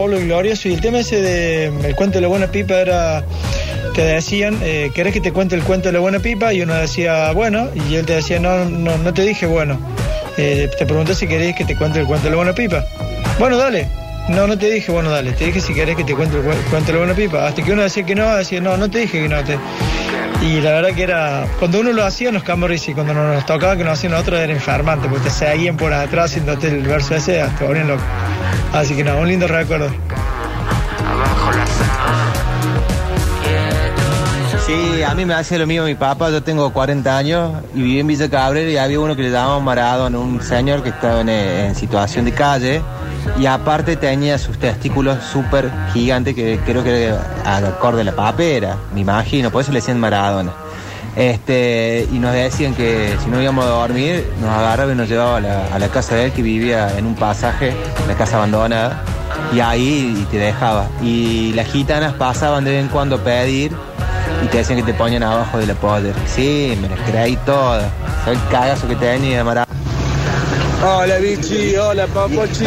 Pablo 0.00 0.18
Glorioso 0.18 0.66
y 0.70 0.72
el 0.72 0.80
tema 0.80 1.00
ese 1.00 1.20
de 1.20 1.66
el 1.66 1.94
cuento 1.94 2.14
de 2.16 2.22
la 2.22 2.28
buena 2.28 2.46
pipa 2.46 2.72
era 2.80 3.22
que 3.94 4.00
decían, 4.02 4.56
eh, 4.62 4.90
¿querés 4.94 5.12
que 5.12 5.20
te 5.20 5.30
cuente 5.30 5.54
el 5.56 5.62
cuento 5.62 5.88
de 5.88 5.92
la 5.92 5.98
buena 5.98 6.20
pipa? 6.20 6.54
Y 6.54 6.62
uno 6.62 6.72
decía, 6.74 7.32
bueno, 7.32 7.68
y 7.90 7.96
él 7.96 8.06
te 8.06 8.14
decía, 8.14 8.40
no, 8.40 8.64
no, 8.64 8.96
no 8.96 9.12
te 9.12 9.20
dije 9.24 9.44
bueno. 9.44 9.78
Eh, 10.38 10.70
te 10.78 10.86
pregunté 10.86 11.14
si 11.14 11.26
querés 11.26 11.54
que 11.54 11.66
te 11.66 11.76
cuente 11.76 12.00
el 12.00 12.06
cuento 12.06 12.24
de 12.24 12.30
la 12.30 12.36
buena 12.36 12.54
pipa. 12.54 12.82
Bueno, 13.38 13.58
dale. 13.58 13.88
No, 14.30 14.46
no 14.46 14.56
te 14.56 14.70
dije, 14.70 14.90
bueno, 14.90 15.10
dale. 15.10 15.32
Te 15.32 15.44
dije 15.44 15.60
si 15.60 15.74
querés 15.74 15.96
que 15.96 16.04
te 16.04 16.14
cuente 16.14 16.38
el 16.38 16.44
cu- 16.44 16.70
cuento 16.70 16.86
de 16.86 16.92
la 16.94 16.98
buena 17.00 17.14
pipa. 17.14 17.46
Hasta 17.46 17.62
que 17.62 17.70
uno 17.72 17.82
decía 17.82 18.02
que 18.06 18.14
no, 18.14 18.34
decía, 18.36 18.58
no, 18.62 18.78
no 18.78 18.90
te 18.90 19.00
dije 19.00 19.20
que 19.20 19.28
no 19.28 19.44
te. 19.44 19.58
Y 20.42 20.60
la 20.62 20.70
verdad 20.70 20.94
que 20.94 21.02
era. 21.02 21.46
Cuando 21.58 21.80
uno 21.80 21.92
lo 21.92 22.04
hacía, 22.04 22.32
nos 22.32 22.42
cambamos 22.42 22.88
y 22.88 22.94
cuando 22.94 23.12
nos 23.12 23.44
tocaba 23.44 23.76
que 23.76 23.84
nos 23.84 23.98
hacían 23.98 24.12
nosotros 24.12 24.40
era 24.40 24.52
enfermante, 24.52 25.08
porque 25.08 25.24
te 25.24 25.30
seguían 25.30 25.76
por 25.76 25.92
atrás 25.92 26.30
haciéndote 26.30 26.68
el 26.68 26.82
verso 26.82 27.14
ese, 27.14 27.42
hasta 27.42 27.66
ponían 27.66 27.88
loco. 27.88 28.02
Así 28.72 28.96
que 28.96 29.04
no, 29.04 29.18
un 29.18 29.28
lindo 29.28 29.46
recuerdo. 29.46 29.90
Sí, 34.70 35.02
a 35.02 35.16
mí 35.16 35.24
me 35.24 35.34
hace 35.34 35.58
lo 35.58 35.66
mismo 35.66 35.84
mi 35.84 35.96
papá. 35.96 36.30
Yo 36.30 36.44
tengo 36.44 36.72
40 36.72 37.18
años 37.18 37.50
y 37.74 37.82
viví 37.82 37.98
en 37.98 38.06
Villa 38.06 38.30
Cabrera 38.30 38.70
y 38.70 38.76
había 38.76 39.00
uno 39.00 39.16
que 39.16 39.22
le 39.22 39.30
llamaban 39.32 39.64
Maradona, 39.64 40.16
un 40.16 40.40
señor 40.40 40.84
que 40.84 40.90
estaba 40.90 41.22
en, 41.22 41.28
en 41.28 41.74
situación 41.74 42.24
de 42.24 42.32
calle 42.32 42.80
y 43.36 43.46
aparte 43.46 43.96
tenía 43.96 44.38
sus 44.38 44.58
testículos 44.58 45.24
súper 45.24 45.72
gigantes 45.92 46.36
que 46.36 46.60
creo 46.64 46.84
que 46.84 47.06
era 47.06 47.56
acorde 47.66 48.02
a 48.02 48.04
la 48.04 48.12
papera, 48.12 48.76
me 48.94 49.00
imagino, 49.00 49.50
por 49.50 49.62
eso 49.62 49.72
le 49.72 49.80
decían 49.80 49.98
Maradona. 49.98 50.52
Este, 51.16 52.06
y 52.12 52.20
nos 52.20 52.32
decían 52.32 52.72
que 52.76 53.16
si 53.24 53.28
no 53.28 53.42
íbamos 53.42 53.64
a 53.64 53.70
dormir, 53.70 54.24
nos 54.40 54.50
agarraba 54.50 54.92
y 54.92 54.94
nos 54.94 55.08
llevaba 55.08 55.38
a 55.38 55.40
la, 55.40 55.66
a 55.74 55.80
la 55.80 55.88
casa 55.88 56.14
de 56.14 56.26
él 56.26 56.32
que 56.32 56.42
vivía 56.42 56.96
en 56.96 57.06
un 57.06 57.16
pasaje, 57.16 57.74
la 58.06 58.14
casa 58.14 58.36
abandonada, 58.36 59.02
y 59.52 59.58
ahí 59.58 60.28
te 60.30 60.38
dejaba. 60.38 60.86
Y 61.02 61.54
las 61.54 61.66
gitanas 61.66 62.12
pasaban 62.12 62.62
de 62.62 62.70
vez 62.70 62.82
en 62.82 62.88
cuando 62.88 63.16
a 63.16 63.18
pedir 63.18 63.72
y 64.42 64.46
te 64.46 64.58
decían 64.58 64.78
que 64.78 64.92
te 64.92 64.94
ponían 64.94 65.22
abajo 65.22 65.58
de 65.58 65.66
la 65.66 65.74
poder. 65.74 66.14
Sí, 66.26 66.76
me 66.80 66.88
las 66.88 67.00
creí 67.00 67.36
todas. 67.44 67.90
¿Sabes 68.24 68.40
el 68.40 68.48
cagazo 68.48 68.88
que 68.88 68.96
tenía, 68.96 69.44
Maradona? 69.44 69.80
Hola 70.82 71.18
Vichy, 71.18 71.76
hola 71.76 72.06
Papochi. 72.06 72.64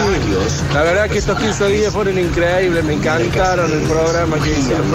La 0.72 0.84
verdad 0.84 1.10
que 1.10 1.18
estos 1.18 1.38
15 1.40 1.68
días 1.70 1.92
fueron 1.92 2.20
increíbles, 2.20 2.84
me 2.84 2.94
encantaron 2.94 3.72
el 3.72 3.82
programa 3.88 4.38
que 4.38 4.52
hicieron. 4.52 4.86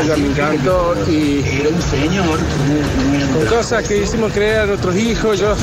Oiga, 0.00 0.16
me 0.16 0.26
encantó 0.26 0.94
y 1.08 1.42
con 3.32 3.46
cosas 3.46 3.86
que 3.86 3.98
hicimos 4.02 4.32
creer 4.32 4.60
a 4.60 4.66
nuestros 4.66 4.96
hijos, 4.96 5.38
yo, 5.38 5.54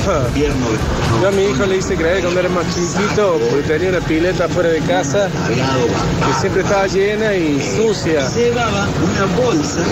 yo 1.22 1.28
a 1.28 1.32
mi 1.32 1.44
hijo 1.44 1.66
le 1.66 1.78
hice 1.78 1.96
creer 1.96 2.22
cuando 2.22 2.40
era 2.40 2.50
más 2.50 2.66
chiquito, 2.74 3.40
porque 3.50 3.68
tenía 3.68 3.90
una 3.90 4.00
pileta 4.00 4.48
fuera 4.50 4.70
de 4.70 4.80
casa 4.82 5.30
que 5.30 6.40
siempre 6.40 6.62
estaba 6.64 6.88
llena 6.88 7.34
y 7.34 7.62
sucia. 7.76 8.28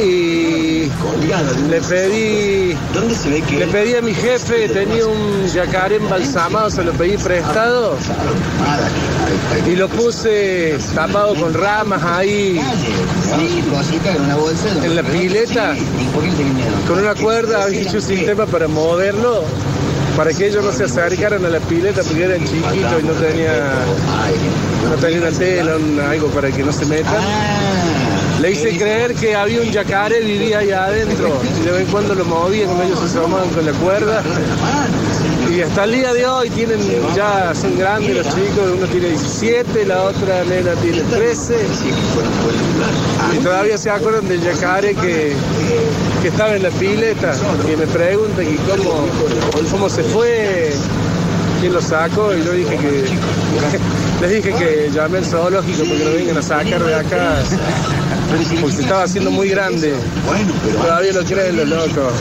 Y 0.01 0.89
le 1.69 1.81
pedí, 1.81 2.75
le 3.57 3.67
pedí 3.67 3.95
a 3.95 4.01
mi 4.01 4.13
jefe, 4.13 4.69
tenía 4.69 5.05
un 5.05 5.45
yacaré 5.47 5.97
embalsamado, 5.97 6.69
se 6.69 6.83
lo 6.83 6.91
pedí 6.93 7.17
prestado. 7.17 7.97
Y 9.67 9.75
lo 9.75 9.87
puse 9.89 10.77
tapado 10.95 11.35
con 11.35 11.53
ramas 11.53 12.01
ahí 12.03 12.59
en 14.83 14.95
la 14.95 15.03
pileta. 15.03 15.75
Con 16.87 16.99
una 16.99 17.15
cuerda 17.15 17.63
había 17.63 17.81
hecho 17.81 17.97
un 17.97 18.01
sistema 18.01 18.45
para 18.45 18.67
moverlo 18.67 19.43
para 20.17 20.33
que 20.33 20.47
ellos 20.47 20.63
no 20.65 20.71
se 20.73 20.83
acercaran 20.83 21.45
a 21.45 21.49
la 21.49 21.59
pileta 21.61 22.01
porque 22.03 22.23
eran 22.23 22.39
chiquitos 22.45 23.01
y 23.01 23.05
no 23.05 23.13
tenía 23.13 23.71
no 24.89 24.95
tenía 24.95 25.19
una 25.19 25.31
tela, 25.31 25.77
un- 25.77 25.99
algo 25.99 26.27
para 26.27 26.51
que 26.51 26.63
no 26.63 26.71
se 26.73 26.85
metan. 26.85 27.15
Le 28.41 28.51
hice 28.51 28.77
creer 28.77 29.13
que 29.15 29.35
había 29.35 29.61
un 29.61 29.69
yacaré 29.71 30.21
vivía 30.21 30.59
ahí 30.59 30.71
adentro. 30.71 31.39
Y 31.61 31.65
de 31.65 31.71
vez 31.71 31.81
en 31.81 31.87
cuando 31.87 32.15
lo 32.15 32.25
movían 32.25 32.69
ellos 32.85 32.99
se 32.99 33.05
asomaban 33.17 33.49
con 33.49 33.65
la 33.65 33.71
cuerda. 33.73 34.23
Y 35.51 35.61
hasta 35.61 35.83
el 35.85 35.93
día 35.93 36.13
de 36.13 36.27
hoy 36.27 36.49
tienen 36.51 36.79
ya 37.15 37.53
son 37.55 37.77
grandes 37.77 38.15
los 38.15 38.27
chicos, 38.27 38.71
uno 38.77 38.85
tiene 38.87 39.09
17, 39.09 39.85
la 39.85 40.03
otra 40.03 40.43
nena 40.43 40.73
tiene 40.75 41.01
13. 41.01 41.55
Y 43.35 43.43
todavía 43.43 43.77
se 43.77 43.89
acuerdan 43.89 44.27
del 44.27 44.41
yacaré 44.41 44.93
que, 44.93 45.33
que 46.21 46.27
estaba 46.27 46.55
en 46.55 46.63
la 46.63 46.69
pileta, 46.69 47.33
que 47.65 47.77
me 47.77 47.87
preguntan 47.87 48.45
que 48.45 48.55
cómo, 48.57 49.07
cómo 49.71 49.89
se 49.89 50.03
fue, 50.03 50.71
quién 51.59 51.73
lo 51.73 51.81
sacó, 51.81 52.35
y 52.35 52.43
yo 52.43 52.51
dije 52.51 52.77
que 52.77 53.05
les 54.21 54.31
dije 54.31 54.53
que 54.53 54.91
llamé 54.93 55.17
al 55.17 55.25
zoológico 55.25 55.79
porque 55.79 56.05
lo 56.05 56.13
vengan 56.13 56.37
a 56.37 56.41
sacar 56.43 56.83
de 56.83 56.93
acá. 56.95 57.35
Porque 58.29 58.71
se 58.71 58.81
estaba 58.81 59.03
haciendo 59.03 59.31
muy 59.31 59.49
grande. 59.49 59.95
Todavía 60.79 61.13
lo 61.13 61.23
creen 61.23 61.57
los 61.57 61.67
locos. 61.67 62.13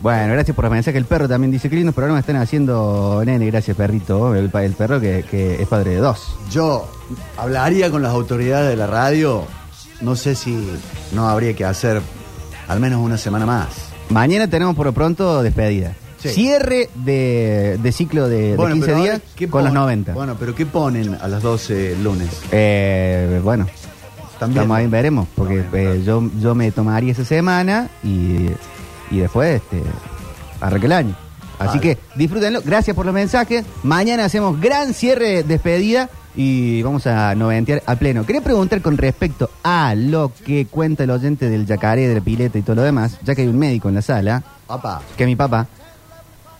Bueno, 0.00 0.32
gracias 0.32 0.54
por 0.54 0.64
los 0.64 0.72
mensajes. 0.72 0.98
El 0.98 1.04
perro 1.04 1.28
también 1.28 1.50
dice 1.50 1.68
que 1.68 1.76
lindos 1.76 1.94
programas 1.94 2.20
están 2.20 2.36
haciendo, 2.36 3.22
nene. 3.24 3.46
Gracias, 3.46 3.76
perrito. 3.76 4.34
El, 4.34 4.48
perro 4.50 4.98
que, 5.00 5.24
que 5.30 5.60
es 5.60 5.68
padre 5.68 5.90
de 5.92 5.96
dos. 5.98 6.36
Yo 6.50 6.90
hablaría 7.36 7.90
con 7.90 8.02
las 8.02 8.12
autoridades 8.12 8.70
de 8.70 8.76
la 8.76 8.86
radio. 8.86 9.44
No 10.00 10.16
sé 10.16 10.34
si 10.34 10.56
no 11.12 11.28
habría 11.28 11.54
que 11.54 11.66
hacer 11.66 12.00
al 12.68 12.80
menos 12.80 13.00
una 13.00 13.18
semana 13.18 13.44
más. 13.44 13.68
Mañana 14.08 14.48
tenemos 14.48 14.74
por 14.74 14.86
lo 14.86 14.92
pronto 14.92 15.42
despedida. 15.42 15.94
Sí. 16.18 16.28
Cierre 16.30 16.88
de, 16.94 17.78
de 17.82 17.92
ciclo 17.92 18.28
de, 18.28 18.50
de 18.50 18.56
Bueno, 18.56 18.74
15 18.74 18.86
pero 18.86 18.98
ahora, 18.98 19.12
días 19.12 19.22
¿qué 19.36 19.48
con 19.48 19.64
los 19.64 19.70
ponen? 19.70 19.82
90. 19.82 20.12
Bueno, 20.14 20.36
pero 20.38 20.54
¿qué 20.54 20.66
ponen 20.66 21.14
a 21.20 21.28
las 21.28 21.42
12 21.42 21.92
el 21.92 22.04
lunes? 22.04 22.28
Eh, 22.52 23.40
bueno, 23.42 23.66
También. 24.38 24.62
estamos 24.62 24.78
ahí, 24.78 24.86
veremos. 24.86 25.28
Porque 25.34 25.64
eh, 25.72 26.02
yo, 26.04 26.22
yo 26.38 26.54
me 26.54 26.70
tomaría 26.72 27.12
esa 27.12 27.24
semana 27.24 27.88
y, 28.04 28.48
y 29.10 29.18
después 29.18 29.60
este, 29.62 29.82
arranque 30.60 30.86
el 30.86 30.92
año. 30.92 31.16
Así 31.58 31.78
Vale. 31.78 31.80
que 31.80 31.98
disfrútenlo. 32.16 32.62
Gracias 32.64 32.96
por 32.96 33.04
los 33.04 33.14
mensajes. 33.14 33.64
Mañana 33.82 34.24
hacemos 34.24 34.58
gran 34.60 34.94
cierre, 34.94 35.42
despedida 35.42 36.08
y 36.34 36.80
vamos 36.82 37.06
a 37.06 37.34
noventear 37.34 37.82
a 37.84 37.96
pleno. 37.96 38.24
Quería 38.24 38.40
preguntar 38.40 38.80
con 38.80 38.96
respecto 38.96 39.50
a 39.62 39.94
lo 39.94 40.32
que 40.46 40.66
cuenta 40.66 41.04
el 41.04 41.10
oyente 41.10 41.50
del 41.50 41.66
yacaré, 41.66 42.08
de 42.08 42.14
la 42.14 42.20
pileta 42.22 42.56
y 42.58 42.62
todo 42.62 42.76
lo 42.76 42.82
demás, 42.82 43.18
ya 43.22 43.34
que 43.34 43.42
hay 43.42 43.48
un 43.48 43.58
médico 43.58 43.88
en 43.90 43.96
la 43.96 44.02
sala, 44.02 44.42
Papá. 44.66 45.02
que 45.16 45.24
es 45.24 45.28
mi 45.28 45.36
papá. 45.36 45.66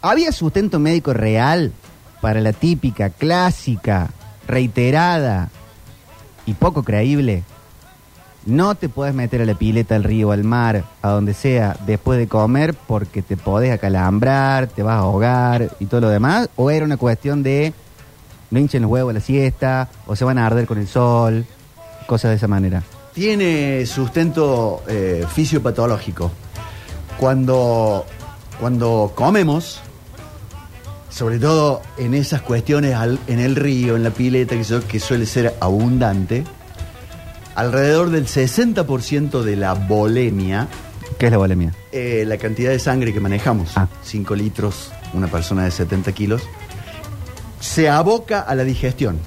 ¿Había 0.03 0.33
sustento 0.33 0.79
médico 0.79 1.13
real 1.15 1.73
para 2.21 2.41
la 2.41 2.53
típica, 2.53 3.11
clásica, 3.11 4.11
reiterada 4.47 5.49
y 6.47 6.55
poco 6.55 6.83
creíble? 6.83 7.45
No 8.47 8.75
te 8.75 8.89
puedes 8.89 9.15
meter 9.15 9.43
a 9.43 9.45
la 9.45 9.55
pileta, 9.55 9.97
al 9.97 10.05
río, 10.05 10.33
al 10.33 10.45
mar, 10.45 10.85
a 11.03 11.11
donde 11.11 11.35
sea, 11.35 11.77
después 11.87 12.19
de 12.19 12.27
comer 12.27 12.75
porque 12.75 13.21
te 13.23 13.37
podés 13.37 13.71
acalambrar, 13.73 14.67
te 14.69 14.83
vas 14.83 14.95
a 14.97 15.01
ahogar 15.01 15.77
y 15.79 15.85
todo 15.87 16.01
lo 16.01 16.09
demás. 16.09 16.49
¿O 16.57 16.71
era 16.71 16.85
una 16.87 16.97
cuestión 16.97 17.43
de 17.43 17.75
no 18.51 18.59
hinchen 18.59 18.83
los 18.83 18.91
huevos 18.91 19.11
a 19.11 19.15
la 19.15 19.21
siesta, 19.21 19.89
o 20.07 20.17
se 20.17 20.25
van 20.25 20.39
a 20.39 20.47
arder 20.47 20.67
con 20.67 20.79
el 20.79 20.89
sol, 20.89 21.45
cosas 22.07 22.31
de 22.31 22.37
esa 22.39 22.49
manera? 22.49 22.83
Tiene 23.13 23.85
sustento 23.87 24.83
eh, 24.89 25.25
fisiopatológico. 25.33 26.31
Cuando, 27.19 28.07
cuando 28.59 29.13
comemos, 29.15 29.81
sobre 31.11 31.39
todo 31.39 31.83
en 31.99 32.15
esas 32.15 32.41
cuestiones 32.41 32.95
al- 32.95 33.19
en 33.27 33.39
el 33.39 33.55
río, 33.57 33.97
en 33.97 34.03
la 34.05 34.11
pileta, 34.11 34.57
que, 34.57 34.65
su- 34.65 34.83
que 34.87 34.99
suele 34.99 35.27
ser 35.27 35.55
abundante, 35.61 36.45
alrededor 37.55 38.11
del 38.11 38.27
60% 38.27 39.43
de 39.43 39.57
la 39.57 39.75
bolemia, 39.75 40.69
¿Qué 41.19 41.27
es 41.27 41.33
la 41.33 41.39
bolemia? 41.39 41.75
eh, 41.93 42.25
la 42.27 42.37
cantidad 42.39 42.71
de 42.71 42.79
sangre 42.79 43.13
que 43.13 43.21
manejamos, 43.21 43.77
Ah. 43.77 43.89
5 44.03 44.35
litros, 44.35 44.91
una 45.13 45.27
persona 45.27 45.65
de 45.65 45.71
70 45.71 46.13
kilos, 46.13 46.43
se 47.61 47.89
aboca 47.91 48.41
a 48.41 48.55
la 48.55 48.65
digestión, 48.65 49.19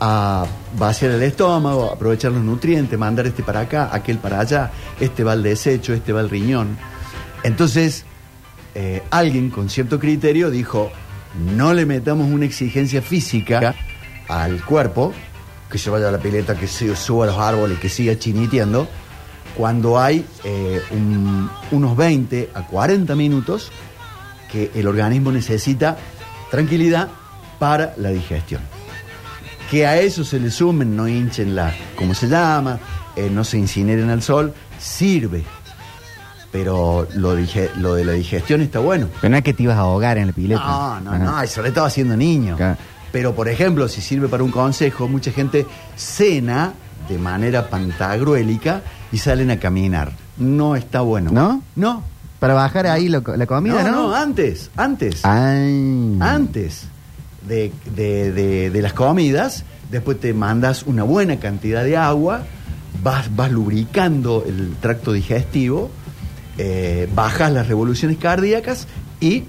a 0.00 0.46
vaciar 0.78 1.12
el 1.12 1.22
estómago, 1.22 1.90
aprovechar 1.90 2.32
los 2.32 2.42
nutrientes, 2.42 2.98
mandar 2.98 3.26
este 3.26 3.42
para 3.42 3.60
acá, 3.60 3.88
aquel 3.92 4.18
para 4.18 4.40
allá, 4.40 4.70
este 5.00 5.24
va 5.24 5.32
al 5.32 5.42
desecho, 5.42 5.94
este 5.94 6.12
va 6.12 6.20
al 6.20 6.30
riñón. 6.30 6.76
Entonces, 7.42 8.04
eh, 8.74 9.02
alguien 9.10 9.50
con 9.50 9.68
cierto 9.70 9.98
criterio 9.98 10.50
dijo, 10.50 10.90
no 11.56 11.72
le 11.74 11.86
metamos 11.86 12.30
una 12.30 12.44
exigencia 12.44 13.02
física 13.02 13.74
al 14.28 14.64
cuerpo, 14.64 15.12
que 15.74 15.78
se 15.80 15.90
vaya 15.90 16.08
a 16.08 16.12
la 16.12 16.18
pileta, 16.18 16.54
que 16.54 16.68
se 16.68 16.94
suba 16.94 17.24
a 17.24 17.26
los 17.26 17.36
árboles, 17.36 17.80
que 17.80 17.88
siga 17.88 18.16
chiniteando, 18.16 18.86
cuando 19.56 19.98
hay 20.00 20.24
eh, 20.44 20.80
un- 20.92 21.50
unos 21.72 21.96
20 21.96 22.50
a 22.54 22.64
40 22.64 23.16
minutos 23.16 23.72
que 24.52 24.70
el 24.76 24.86
organismo 24.86 25.32
necesita 25.32 25.96
tranquilidad 26.48 27.08
para 27.58 27.92
la 27.96 28.10
digestión. 28.10 28.60
Que 29.68 29.84
a 29.84 29.98
eso 29.98 30.22
se 30.22 30.38
le 30.38 30.52
sumen, 30.52 30.94
no 30.94 31.08
hinchen 31.08 31.56
la, 31.56 31.74
¿cómo 31.96 32.14
se 32.14 32.28
llama? 32.28 32.78
Eh, 33.16 33.28
no 33.28 33.42
se 33.42 33.58
incineren 33.58 34.10
al 34.10 34.22
sol, 34.22 34.54
sirve. 34.78 35.42
Pero 36.52 37.08
lo, 37.14 37.34
dije, 37.34 37.68
lo 37.78 37.94
de 37.96 38.04
la 38.04 38.12
digestión 38.12 38.60
está 38.60 38.78
bueno. 38.78 39.08
Pero 39.20 39.32
no 39.32 39.36
es 39.38 39.42
que 39.42 39.52
te 39.54 39.64
ibas 39.64 39.76
a 39.76 39.80
ahogar 39.80 40.18
en 40.18 40.28
la 40.28 40.32
pileta. 40.32 40.60
No, 40.64 41.00
no, 41.00 41.18
no, 41.18 41.42
y 41.42 41.48
sobre 41.48 41.72
todo 41.72 41.90
siendo 41.90 42.16
niño. 42.16 42.56
Claro. 42.56 42.76
Pero, 43.14 43.32
por 43.32 43.46
ejemplo, 43.48 43.86
si 43.86 44.00
sirve 44.00 44.26
para 44.26 44.42
un 44.42 44.50
consejo, 44.50 45.06
mucha 45.06 45.30
gente 45.30 45.66
cena 45.96 46.72
de 47.08 47.16
manera 47.16 47.70
pantagruélica 47.70 48.82
y 49.12 49.18
salen 49.18 49.52
a 49.52 49.60
caminar. 49.60 50.10
No 50.36 50.74
está 50.74 51.00
bueno. 51.02 51.30
¿No? 51.30 51.62
No. 51.76 52.02
Para 52.40 52.54
bajar 52.54 52.88
ahí 52.88 53.08
lo- 53.08 53.22
la 53.36 53.46
comida, 53.46 53.84
no, 53.84 53.90
¿no? 53.92 54.08
no, 54.08 54.14
antes, 54.16 54.68
antes. 54.76 55.24
Ay. 55.24 56.16
Antes 56.18 56.88
de, 57.46 57.70
de- 57.94 58.32
de- 58.32 58.70
de 58.70 58.82
las 58.82 58.94
comidas, 58.94 59.62
después 59.92 60.18
te 60.18 60.34
mandas 60.34 60.82
una 60.82 61.04
buena 61.04 61.36
cantidad 61.38 61.84
de 61.84 61.96
agua, 61.96 62.42
vas, 63.00 63.34
vas 63.36 63.52
lubricando 63.52 64.44
el 64.44 64.74
tracto 64.80 65.12
digestivo, 65.12 65.88
eh, 66.58 67.08
bajas 67.14 67.52
las 67.52 67.68
revoluciones 67.68 68.18
cardíacas 68.18 68.88
y 69.20 69.44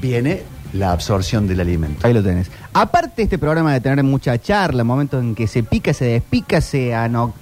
viene 0.00 0.42
la 0.74 0.92
absorción 0.92 1.46
del 1.48 1.60
alimento. 1.60 2.06
Ahí 2.06 2.12
lo 2.12 2.22
tenés. 2.22 2.50
Aparte 2.74 3.22
este 3.22 3.38
programa 3.38 3.72
de 3.72 3.80
tener 3.80 4.04
mucha 4.04 4.38
charla, 4.38 4.84
momentos 4.84 5.22
en 5.22 5.34
que 5.34 5.46
se 5.46 5.62
pica, 5.62 5.94
se 5.94 6.04
despica, 6.04 6.60
se, 6.60 6.94
ano- 6.94 7.32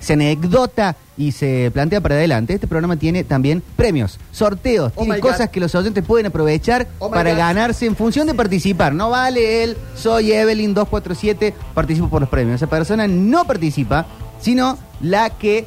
se 0.00 0.14
anecdota 0.14 0.96
y 1.16 1.32
se 1.32 1.70
plantea 1.74 2.00
para 2.00 2.14
adelante, 2.14 2.54
este 2.54 2.66
programa 2.66 2.96
tiene 2.96 3.22
también 3.24 3.62
premios, 3.76 4.18
sorteos, 4.32 4.92
Oh 4.96 5.02
tiene 5.02 5.20
God. 5.20 5.30
cosas 5.30 5.50
que 5.50 5.60
los 5.60 5.74
oyentes 5.74 6.02
pueden 6.02 6.24
aprovechar 6.26 6.88
Oh 6.98 7.10
para 7.10 7.32
God. 7.32 7.38
ganarse 7.38 7.84
en 7.84 7.94
función 7.94 8.26
de 8.26 8.32
participar. 8.34 8.94
No 8.94 9.10
vale 9.10 9.62
el 9.62 9.76
soy 9.94 10.32
Evelyn 10.32 10.72
247, 10.72 11.52
participo 11.74 12.08
por 12.08 12.22
los 12.22 12.30
premios. 12.30 12.56
Esa 12.56 12.66
persona 12.68 13.06
no 13.06 13.44
participa, 13.44 14.06
sino 14.40 14.78
la 15.02 15.28
que 15.28 15.66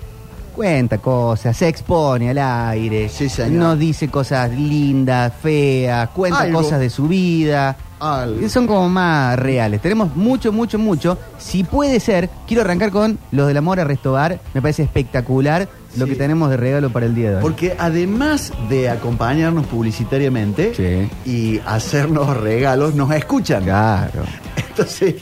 cuenta 0.53 0.97
cosas, 1.00 1.57
se 1.57 1.67
expone 1.67 2.29
al 2.29 2.38
aire, 2.38 3.09
Sí, 3.09 3.27
señor. 3.27 3.51
nos 3.63 3.79
dice 3.79 4.07
cosas 4.07 4.51
lindas, 4.51 5.33
feas, 5.41 6.09
cuenta 6.09 6.41
Algo. 6.41 6.61
cosas 6.61 6.79
de 6.79 6.89
su 6.89 7.07
vida. 7.07 7.75
Algo. 8.00 8.50
Son 8.50 8.67
como 8.67 8.89
más 8.89 9.39
reales. 9.39 9.81
Tenemos 9.81 10.15
mucho, 10.15 10.51
mucho, 10.51 10.77
mucho. 10.77 11.17
Si 11.38 11.63
puede 11.63 12.00
ser, 12.01 12.29
quiero 12.47 12.61
arrancar 12.61 12.91
con 12.91 13.17
los 13.31 13.47
del 13.47 13.55
amor 13.57 13.79
a 13.79 13.85
Restobar. 13.85 14.39
Me 14.53 14.61
parece 14.61 14.83
espectacular 14.83 15.69
lo 15.95 16.05
que 16.05 16.15
tenemos 16.15 16.50
de 16.50 16.57
regalo 16.57 16.89
para 16.89 17.06
el 17.06 17.15
día 17.15 17.29
de 17.29 17.35
hoy. 17.38 17.41
Porque 17.41 17.75
además 17.79 18.51
de 18.67 18.89
acompañarnos 18.89 19.67
publicitariamente 19.67 20.73
Sí. 20.75 21.09
y 21.29 21.61
hacernos 21.65 22.35
regalos, 22.35 22.94
nos 22.94 23.09
escuchan. 23.11 23.63
Claro. 23.63 24.23
Entonces, 24.69 25.15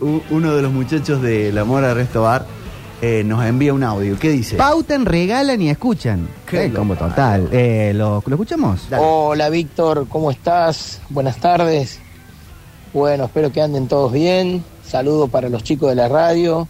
u- 0.00 0.20
uno 0.30 0.54
de 0.54 0.62
los 0.62 0.72
muchachos 0.72 1.20
del 1.20 1.58
Amor 1.58 1.84
a 1.84 1.92
Restobar 1.92 2.46
eh, 3.02 3.22
nos 3.24 3.44
envía 3.44 3.72
un 3.74 3.82
audio. 3.84 4.18
¿Qué 4.18 4.30
dice? 4.30 4.56
Pautan, 4.56 5.04
regalan 5.06 5.60
y 5.62 5.68
escuchan. 5.70 6.28
Qué 6.48 6.64
Eh, 6.64 6.68
loco. 6.68 6.94
total. 6.96 7.48
Eh, 7.52 7.92
¿lo, 7.94 8.22
¿Lo 8.26 8.34
escuchamos? 8.34 8.88
Dale. 8.88 9.02
Hola 9.06 9.48
Víctor, 9.50 10.06
¿cómo 10.08 10.30
estás? 10.30 11.00
Buenas 11.10 11.36
tardes. 11.38 11.98
Bueno, 12.92 13.24
espero 13.26 13.52
que 13.52 13.60
anden 13.60 13.88
todos 13.88 14.12
bien. 14.12 14.64
Saludo 14.86 15.28
para 15.28 15.48
los 15.48 15.62
chicos 15.64 15.88
de 15.90 15.96
la 15.96 16.08
radio, 16.08 16.68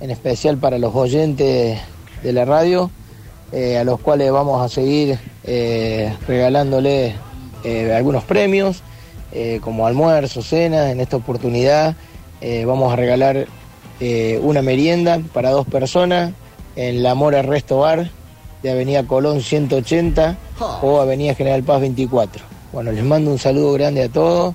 en 0.00 0.10
especial 0.10 0.56
para 0.58 0.78
los 0.78 0.94
oyentes 0.94 1.78
de 2.22 2.32
la 2.32 2.44
radio, 2.44 2.90
eh, 3.52 3.78
a 3.78 3.84
los 3.84 4.00
cuales 4.00 4.32
vamos 4.32 4.60
a 4.64 4.68
seguir 4.68 5.18
eh, 5.44 6.12
regalándole 6.26 7.14
eh, 7.64 7.92
algunos 7.94 8.24
premios, 8.24 8.82
eh, 9.32 9.60
como 9.62 9.86
almuerzo, 9.86 10.42
cena. 10.42 10.90
En 10.90 11.00
esta 11.00 11.16
oportunidad 11.16 11.94
eh, 12.40 12.64
vamos 12.64 12.92
a 12.92 12.96
regalar 12.96 13.46
eh, 14.00 14.38
una 14.42 14.62
merienda 14.62 15.20
para 15.32 15.50
dos 15.50 15.66
personas 15.66 16.32
en 16.76 17.02
la 17.02 17.14
Mora 17.14 17.42
Resto 17.42 17.80
Bar 17.80 18.10
de 18.62 18.70
Avenida 18.70 19.04
Colón 19.04 19.40
180 19.40 20.36
o 20.82 21.00
Avenida 21.00 21.34
General 21.34 21.62
Paz 21.62 21.80
24. 21.80 22.42
Bueno, 22.72 22.92
les 22.92 23.04
mando 23.04 23.30
un 23.30 23.38
saludo 23.38 23.72
grande 23.72 24.02
a 24.04 24.08
todos 24.08 24.54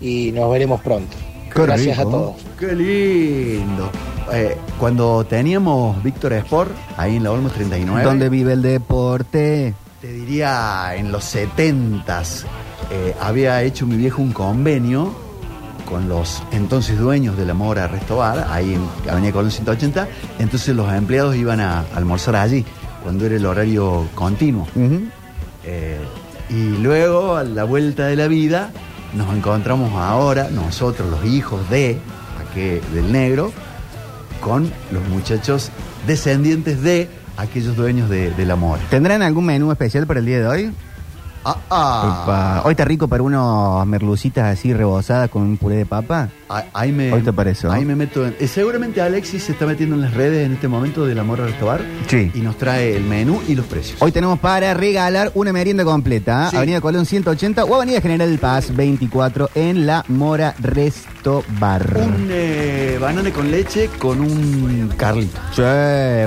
y 0.00 0.32
nos 0.32 0.50
veremos 0.50 0.80
pronto. 0.80 1.16
Qué 1.52 1.62
Gracias 1.62 1.98
rico. 1.98 2.08
a 2.08 2.12
todos. 2.12 2.34
¡Qué 2.58 2.72
lindo! 2.74 3.90
Eh, 4.32 4.56
cuando 4.78 5.24
teníamos 5.24 6.02
Víctor 6.02 6.32
Sport, 6.32 6.70
ahí 6.96 7.16
en 7.16 7.24
la 7.24 7.30
Olmos 7.32 7.52
39, 7.52 8.02
¿Dónde 8.02 8.28
vive 8.28 8.54
el 8.54 8.62
deporte? 8.62 9.74
te 10.00 10.12
diría 10.12 10.94
en 10.96 11.10
los 11.12 11.24
70s, 11.34 12.44
eh, 12.90 13.14
había 13.20 13.62
hecho 13.62 13.86
mi 13.86 13.96
viejo 13.96 14.20
un 14.20 14.32
convenio 14.32 15.14
con 15.88 16.08
los 16.08 16.42
entonces 16.52 16.98
dueños 16.98 17.36
del 17.36 17.50
Amor 17.50 17.78
a 17.78 17.86
Restobar, 17.88 18.46
ahí 18.50 18.74
en 18.74 19.10
Avenida 19.10 19.32
Colón 19.32 19.50
180, 19.50 20.08
entonces 20.38 20.74
los 20.74 20.92
empleados 20.92 21.36
iban 21.36 21.60
a 21.60 21.84
almorzar 21.94 22.36
allí, 22.36 22.64
cuando 23.02 23.26
era 23.26 23.36
el 23.36 23.46
horario 23.46 24.06
continuo. 24.14 24.66
Eh, 25.64 25.98
y 26.50 26.68
luego, 26.82 27.36
a 27.36 27.44
la 27.44 27.64
vuelta 27.64 28.06
de 28.06 28.16
la 28.16 28.28
vida, 28.28 28.70
nos 29.14 29.34
encontramos 29.34 29.92
ahora, 29.94 30.48
nosotros, 30.50 31.08
los 31.10 31.24
hijos 31.24 31.68
de 31.70 31.98
aquel, 32.50 32.80
del 32.92 33.12
negro, 33.12 33.52
con 34.40 34.70
los 34.90 35.02
muchachos 35.08 35.70
descendientes 36.06 36.82
de 36.82 37.08
aquellos 37.36 37.76
dueños 37.76 38.10
de- 38.10 38.30
del 38.32 38.50
amor. 38.50 38.78
¿Tendrán 38.90 39.22
algún 39.22 39.46
menú 39.46 39.72
especial 39.72 40.06
para 40.06 40.20
el 40.20 40.26
día 40.26 40.38
de 40.40 40.46
hoy? 40.46 40.72
Ah, 41.44 41.56
ah. 41.70 42.62
Hoy 42.64 42.70
está 42.72 42.84
rico 42.84 43.06
para 43.08 43.22
unos 43.22 43.86
merlucitas 43.86 44.58
así 44.58 44.72
rebozadas 44.72 45.28
con 45.30 45.42
un 45.42 45.56
puré 45.58 45.76
de 45.76 45.86
papa. 45.86 46.28
Ah, 46.48 46.64
Ahí 46.72 46.92
me, 46.92 47.12
Hoy 47.12 47.22
te 47.22 47.32
parece. 47.32 47.68
Ahí 47.68 47.84
me 47.84 47.94
meto. 47.96 48.26
en- 48.26 48.36
eh, 48.38 48.46
seguramente 48.46 49.00
Alexis 49.02 49.42
se 49.44 49.52
está 49.52 49.66
metiendo 49.66 49.94
en 49.96 50.02
las 50.02 50.14
redes 50.14 50.46
en 50.46 50.52
este 50.54 50.68
momento 50.68 51.04
del 51.04 51.18
amor 51.18 51.40
a 51.40 51.46
Restobar 51.46 51.82
Sí. 52.06 52.30
y 52.34 52.38
nos 52.40 52.56
trae 52.56 52.96
el 52.96 53.04
menú 53.04 53.40
y 53.48 53.54
los 53.54 53.66
precios. 53.66 54.00
Hoy 54.00 54.12
tenemos 54.12 54.38
para 54.38 54.72
regalar 54.74 55.32
una 55.34 55.52
merienda 55.52 55.84
completa. 55.84 56.46
¿eh? 56.46 56.50
Sí. 56.50 56.56
Avenida 56.56 56.80
Colón 56.80 57.06
180 57.06 57.64
o 57.64 57.74
Avenida 57.74 58.00
General 58.00 58.38
Paz 58.38 58.74
24 58.74 59.50
en 59.54 59.86
la 59.86 60.04
Mora 60.08 60.54
Resto 60.60 61.42
Bar. 61.58 61.94
Un 61.96 62.28
eh, 62.30 62.98
banana 63.00 63.30
con 63.32 63.50
leche 63.50 63.90
con 63.98 64.20
un 64.20 64.92
carlito. 64.96 65.38
Sí, 65.54 65.62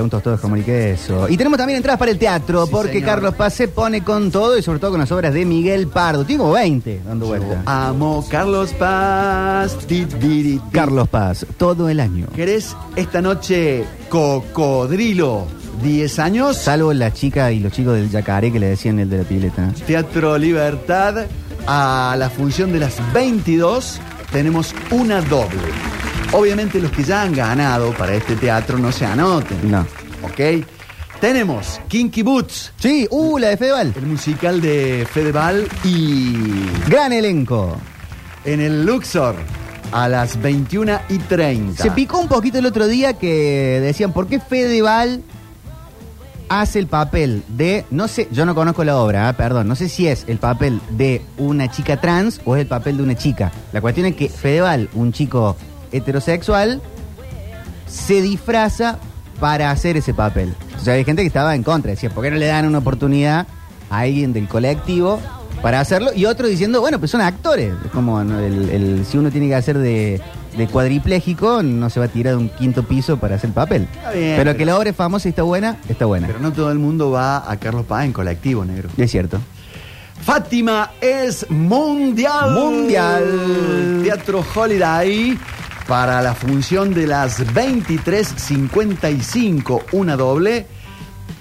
un 0.02 0.10
tostado 0.10 0.36
de 0.36 0.42
jamón 0.42 0.58
y 0.60 0.62
queso. 0.62 1.28
Y 1.28 1.36
tenemos 1.36 1.56
también 1.58 1.76
entradas 1.78 1.98
para 1.98 2.10
el 2.10 2.18
teatro, 2.18 2.66
Sí, 2.66 2.72
porque 2.72 2.92
señor. 2.94 3.06
Carlos 3.08 3.34
Paz 3.34 3.54
se 3.54 3.68
pone 3.68 4.02
con 4.02 4.30
todo 4.30 4.58
y 4.58 4.62
sobre 4.62 4.78
todo 4.78 4.90
con 4.90 5.00
las 5.00 5.07
obras 5.12 5.34
de 5.34 5.44
Miguel 5.44 5.88
Pardo. 5.88 6.24
Tengo 6.24 6.52
20 6.52 7.02
dando 7.06 7.26
vuelta. 7.26 7.62
Amo 7.66 8.26
Carlos 8.30 8.72
Paz. 8.74 9.76
Ti. 9.86 10.60
Carlos 10.72 11.08
Paz, 11.08 11.46
todo 11.56 11.88
el 11.88 12.00
año. 12.00 12.26
¿Querés 12.34 12.76
esta 12.96 13.22
noche 13.22 13.84
cocodrilo? 14.08 15.46
10 15.82 16.18
años. 16.18 16.56
Salvo 16.56 16.92
la 16.92 17.12
chica 17.12 17.52
y 17.52 17.60
los 17.60 17.72
chicos 17.72 17.94
del 17.94 18.10
yacaré 18.10 18.52
que 18.52 18.58
le 18.58 18.66
decían 18.66 18.98
el 18.98 19.08
de 19.08 19.18
la 19.18 19.24
pileta. 19.24 19.72
Teatro 19.86 20.36
Libertad. 20.38 21.26
A 21.66 22.16
la 22.18 22.30
función 22.30 22.72
de 22.72 22.80
las 22.80 22.96
22 23.12 24.00
tenemos 24.32 24.74
una 24.90 25.20
doble. 25.20 25.58
Obviamente 26.32 26.80
los 26.80 26.90
que 26.90 27.04
ya 27.04 27.22
han 27.22 27.34
ganado 27.34 27.92
para 27.92 28.14
este 28.14 28.36
teatro 28.36 28.78
no 28.78 28.90
se 28.90 29.04
anoten. 29.04 29.70
No. 29.70 29.86
¿Ok? 30.22 30.64
Tenemos 31.20 31.80
Kinky 31.88 32.22
Boots, 32.22 32.72
Sí, 32.78 33.08
uh, 33.10 33.38
la 33.38 33.48
de 33.48 33.56
Fedeval. 33.56 33.92
el 33.96 34.06
musical 34.06 34.60
de 34.60 35.06
Fedeval 35.12 35.66
y 35.84 36.34
Gran 36.88 37.12
elenco. 37.12 37.76
en 38.44 38.60
el 38.60 38.86
Luxor 38.86 39.34
a 39.90 40.08
las 40.08 40.40
21 40.40 41.00
y 41.08 41.18
30. 41.18 41.82
Se 41.82 41.90
picó 41.90 42.18
un 42.20 42.28
poquito 42.28 42.58
el 42.58 42.66
otro 42.66 42.86
día 42.86 43.14
que 43.14 43.80
decían, 43.82 44.12
¿por 44.12 44.28
qué 44.28 44.38
Fedeval 44.38 45.22
hace 46.48 46.78
el 46.78 46.86
papel 46.86 47.42
de, 47.48 47.84
no 47.90 48.06
sé, 48.06 48.28
yo 48.30 48.46
no 48.46 48.54
conozco 48.54 48.84
la 48.84 48.96
obra, 48.96 49.28
ah, 49.28 49.32
perdón, 49.36 49.66
no 49.68 49.74
sé 49.76 49.88
si 49.88 50.06
es 50.06 50.24
el 50.28 50.38
papel 50.38 50.80
de 50.90 51.20
una 51.36 51.70
chica 51.70 52.00
trans 52.00 52.40
o 52.44 52.54
es 52.56 52.62
el 52.62 52.68
papel 52.68 52.96
de 52.98 53.02
una 53.02 53.16
chica. 53.16 53.50
La 53.72 53.80
cuestión 53.80 54.06
es 54.06 54.14
que 54.14 54.28
Fedeval, 54.28 54.88
un 54.94 55.12
chico 55.12 55.56
heterosexual, 55.90 56.80
se 57.86 58.22
disfraza 58.22 58.98
para 59.40 59.70
hacer 59.70 59.96
ese 59.96 60.14
papel. 60.14 60.54
O 60.76 60.80
sea, 60.80 60.94
hay 60.94 61.04
gente 61.04 61.22
que 61.22 61.28
estaba 61.28 61.54
en 61.54 61.62
contra, 61.62 61.90
decía, 61.90 62.10
¿por 62.10 62.24
qué 62.24 62.30
no 62.30 62.36
le 62.36 62.46
dan 62.46 62.66
una 62.66 62.78
oportunidad 62.78 63.46
a 63.90 63.98
alguien 64.00 64.32
del 64.32 64.48
colectivo 64.48 65.20
para 65.62 65.80
hacerlo? 65.80 66.10
Y 66.14 66.24
otro 66.26 66.46
diciendo, 66.46 66.80
bueno, 66.80 66.98
pues 66.98 67.10
son 67.10 67.20
actores. 67.20 67.72
Es 67.84 67.90
como 67.90 68.22
¿no? 68.24 68.38
el, 68.40 68.68
el- 68.70 69.06
si 69.06 69.18
uno 69.18 69.30
tiene 69.30 69.48
que 69.48 69.54
hacer 69.54 69.78
de, 69.78 70.20
de 70.56 70.66
cuadripléjico, 70.66 71.62
no 71.62 71.88
se 71.90 72.00
va 72.00 72.06
a 72.06 72.08
tirar 72.08 72.34
de 72.34 72.38
un 72.40 72.48
quinto 72.48 72.82
piso 72.82 73.16
para 73.18 73.36
hacer 73.36 73.48
el 73.50 73.54
papel. 73.54 73.88
Está 73.94 74.10
bien, 74.12 74.32
pero, 74.36 74.50
pero- 74.50 74.56
que 74.56 74.64
la 74.66 74.76
obra 74.78 74.90
es 74.90 74.96
famosa 74.96 75.28
y 75.28 75.30
está 75.30 75.42
buena, 75.42 75.76
está 75.88 76.04
buena. 76.06 76.26
Pero 76.26 76.38
no 76.40 76.52
todo 76.52 76.70
el 76.72 76.78
mundo 76.78 77.10
va 77.10 77.50
a 77.50 77.56
Carlos 77.58 77.86
Paz 77.86 78.04
en 78.04 78.12
colectivo, 78.12 78.64
negro. 78.64 78.88
Y 78.96 79.02
es 79.02 79.10
cierto. 79.10 79.38
Fátima 80.20 80.90
es 81.00 81.46
mundial. 81.48 82.50
Mundial. 82.52 84.00
Teatro 84.02 84.44
Holiday 84.54 85.38
para 85.88 86.22
la 86.22 86.34
función 86.34 86.92
de 86.92 87.06
las 87.08 87.40
23.55, 87.46 89.84
una 89.92 90.16
doble. 90.16 90.66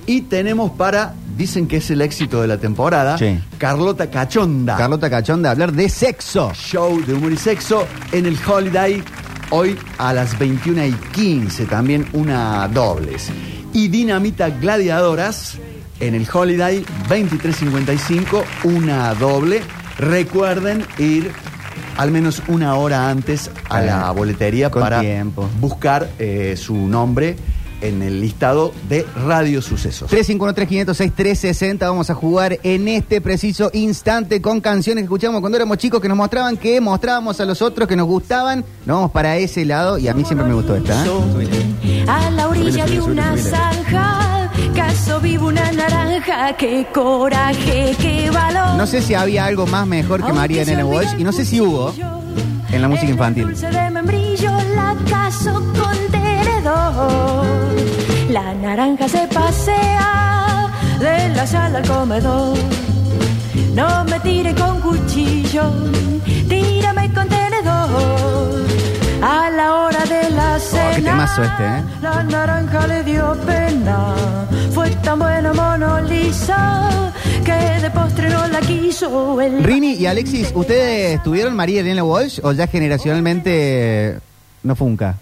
Y 0.06 0.22
tenemos 0.22 0.72
para, 0.72 1.14
dicen 1.36 1.68
que 1.68 1.76
es 1.78 1.90
el 1.92 2.02
éxito 2.02 2.42
de 2.42 2.48
la 2.48 2.58
temporada, 2.58 3.18
Sí. 3.18 3.38
Carlota 3.58 4.10
Cachonda. 4.10 4.78
Carlota 4.78 5.10
Cachonda, 5.10 5.52
hablar 5.52 5.74
de 5.74 5.90
sexo. 5.90 6.54
Show 6.56 7.04
de 7.06 7.14
humor 7.14 7.34
y 7.34 7.38
sexo 7.38 7.86
en 8.14 8.26
el 8.26 8.38
Holiday 8.48 9.04
hoy 9.50 9.78
a 9.98 10.14
las 10.14 10.40
21 10.40 10.86
y 10.86 10.94
15, 10.94 11.66
también 11.66 12.08
una 12.14 12.70
dobles. 12.70 13.28
Y 13.74 13.90
Dinamita 13.90 14.50
Gladiadoras 14.50 15.58
en 16.00 16.16
el 16.16 16.26
Holiday 16.32 16.86
23.55, 17.10 18.44
una 18.64 19.14
doble. 19.14 19.62
Recuerden 19.98 20.86
ir 21.00 21.34
al 21.98 22.12
menos 22.12 22.42
una 22.48 22.76
hora 22.76 23.10
antes 23.10 23.50
a 23.70 23.82
la 23.82 24.12
boletería 24.12 24.70
Con 24.70 24.82
para 24.82 25.00
tiempo. 25.02 25.50
buscar 25.60 26.10
eh, 26.20 26.56
su 26.58 26.76
nombre 26.76 27.36
en 27.82 28.02
el 28.02 28.22
listado 28.22 28.74
de 28.90 29.06
Radio 29.26 29.62
Sucesos. 29.62 30.12
351-3506-360. 30.12 31.80
Vamos 31.82 32.10
a 32.10 32.16
jugar 32.16 32.58
en 32.64 32.88
este 32.88 33.22
preciso 33.22 33.70
instante 33.74 34.42
con 34.42 34.62
canciones 34.62 35.04
que 35.04 35.06
escuchamos 35.06 35.42
cuando 35.42 35.58
éramos 35.58 35.78
chicos 35.78 36.02
que 36.02 36.08
nos 36.08 36.18
mostraban 36.18 36.58
que 36.58 36.82
mostrábamos 36.82 37.40
a 37.40 37.46
los 37.46 37.62
otros 37.62 37.88
que 37.88 37.96
nos 37.96 38.08
gustaban. 38.08 38.66
Nos 38.86 38.96
vamos 38.98 39.12
para 39.12 39.38
ese 39.38 39.64
lado 39.66 39.98
y 40.00 40.08
a 40.08 40.14
mí 40.14 40.26
siempre 40.26 40.48
me 40.48 40.54
gustó 40.56 40.76
esta. 40.76 41.06
¿eh? 41.06 42.06
A 42.08 42.30
la 42.32 42.48
orilla 42.48 42.86
de 42.86 43.00
una 43.02 43.38
zanja, 43.38 44.37
caso 44.78 45.20
vivo 45.20 45.48
una 45.48 45.72
naranja, 45.72 46.56
qué 46.56 46.86
coraje, 46.94 47.96
qué 48.00 48.30
valor. 48.30 48.78
No 48.78 48.86
sé 48.86 49.02
si 49.02 49.16
había 49.16 49.46
algo 49.46 49.66
más 49.66 49.88
mejor 49.88 50.24
que 50.24 50.32
María 50.32 50.62
Elena 50.62 50.86
Walsh 50.86 51.16
y 51.18 51.24
no 51.24 51.32
sé 51.32 51.46
si 51.46 51.60
hubo 51.60 51.92
en 52.72 52.82
la 52.82 52.88
música 52.88 53.12
infantil. 53.12 53.46
Dulce 53.46 53.72
de 53.72 53.90
membrillo 53.90 54.52
la 54.76 54.96
caso 55.10 55.54
con 55.54 55.98
tenedor. 56.12 57.46
La 58.30 58.54
naranja 58.54 59.10
se 59.10 59.28
pasea 59.28 60.72
de 61.00 61.30
la 61.30 61.48
sala 61.48 61.80
al 61.80 61.88
comedor. 61.88 62.56
No 63.74 64.06
me 64.06 64.20
tire 64.20 64.54
con 64.54 64.80
cuchillo. 64.80 65.72
A 69.22 69.50
la 69.50 69.76
hora 69.76 70.06
de 70.06 70.30
la 70.32 70.60
cena. 70.60 70.90
Oh, 70.92 70.96
qué 70.96 71.02
temazo 71.02 71.44
este, 71.44 71.64
¿eh? 71.64 71.84
La 72.02 72.24
naranja 72.24 72.88
le 72.88 73.04
dio 73.04 73.36
pena. 73.46 74.16
Fue 74.74 74.90
tan 75.04 75.20
buena 75.20 75.54
Mona 75.54 76.02
Lisa 76.02 77.12
que 77.44 77.82
de 77.82 77.90
postre 77.92 78.30
no 78.30 78.48
la 78.48 78.60
quiso 78.60 79.42
el 79.42 79.64
Rini 79.64 79.94
y 79.94 80.06
Alexis, 80.06 80.52
¿ustedes 80.54 81.22
tuvieron 81.24 81.56
María 81.56 81.82
Elena 81.82 82.04
Walsh 82.04 82.40
o 82.44 82.52
ya 82.52 82.68
generacionalmente 82.68 84.20
no 84.64 84.76
funca? 84.76 85.18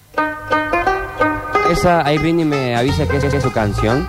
Esa, 1.71 2.05
ahí 2.05 2.17
Britney 2.17 2.45
me 2.45 2.75
avisa 2.75 3.07
que 3.07 3.17
esa 3.17 3.27
es 3.27 3.43
su 3.43 3.51
canción. 3.51 4.07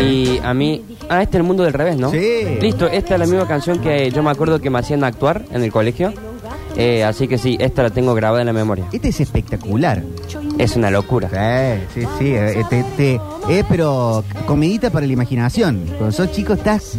Y 0.00 0.38
a 0.42 0.54
mí. 0.54 0.84
Ah, 1.08 1.22
este 1.22 1.36
es 1.36 1.40
el 1.40 1.46
mundo 1.46 1.64
del 1.64 1.72
revés, 1.72 1.96
¿no? 1.96 2.10
Sí. 2.10 2.58
Listo, 2.60 2.86
esta 2.86 3.14
es 3.14 3.20
la 3.20 3.26
misma 3.26 3.46
canción 3.46 3.80
que 3.80 4.10
yo 4.10 4.22
me 4.22 4.30
acuerdo 4.30 4.60
que 4.60 4.70
me 4.70 4.78
hacían 4.78 5.02
actuar 5.04 5.44
en 5.50 5.62
el 5.62 5.72
colegio. 5.72 6.12
Eh, 6.80 7.02
así 7.02 7.26
que 7.26 7.38
sí, 7.38 7.56
esta 7.60 7.82
la 7.82 7.90
tengo 7.90 8.14
grabada 8.14 8.40
en 8.42 8.46
la 8.46 8.52
memoria. 8.52 8.86
Este 8.92 9.08
es 9.08 9.20
espectacular. 9.20 10.02
Es 10.58 10.76
una 10.76 10.90
locura. 10.92 11.28
Sí, 11.92 12.00
sí, 12.02 12.06
sí. 12.18 12.34
eh, 12.34 12.64
te- 12.70 12.84
te- 12.96 13.20
eh, 13.48 13.64
pero 13.68 14.24
comidita 14.46 14.88
para 14.90 15.04
la 15.06 15.12
imaginación. 15.12 15.84
Cuando 15.98 16.12
sos 16.12 16.30
chico 16.32 16.52
estás 16.52 16.96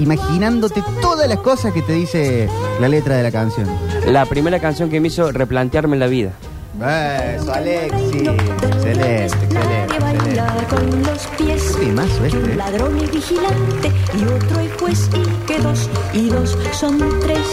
imaginándote 0.00 0.82
todas 1.00 1.28
las 1.28 1.38
cosas 1.38 1.72
que 1.72 1.80
te 1.82 1.92
dice 1.94 2.48
la 2.80 2.88
letra 2.88 3.16
de 3.16 3.22
la 3.22 3.30
canción. 3.30 3.66
La 4.06 4.26
primera 4.26 4.60
canción 4.60 4.90
que 4.90 5.00
me 5.00 5.08
hizo 5.08 5.32
replantearme 5.32 5.96
la 5.96 6.06
vida. 6.08 6.32
Eso, 6.80 7.52
Alexis. 7.52 8.14
Excelente, 8.14 9.24
excelente, 9.26 9.98
bailar 10.00 10.66
con 10.68 11.02
los 11.02 11.26
pies. 11.36 11.76
Qué 11.78 11.86
temazo 11.86 12.24
este, 12.24 12.52
¿eh? 12.52 12.56
Ladrón 12.56 12.98
y 12.98 13.06
vigilante 13.06 13.92
y 14.18 14.24
otro 14.24 14.60
el 14.60 14.72
juez 14.80 15.10
y 15.14 15.46
que 15.46 15.58
dos 15.58 15.88
y 16.14 16.30
dos 16.30 16.56
son 16.72 16.98
tres. 17.20 17.46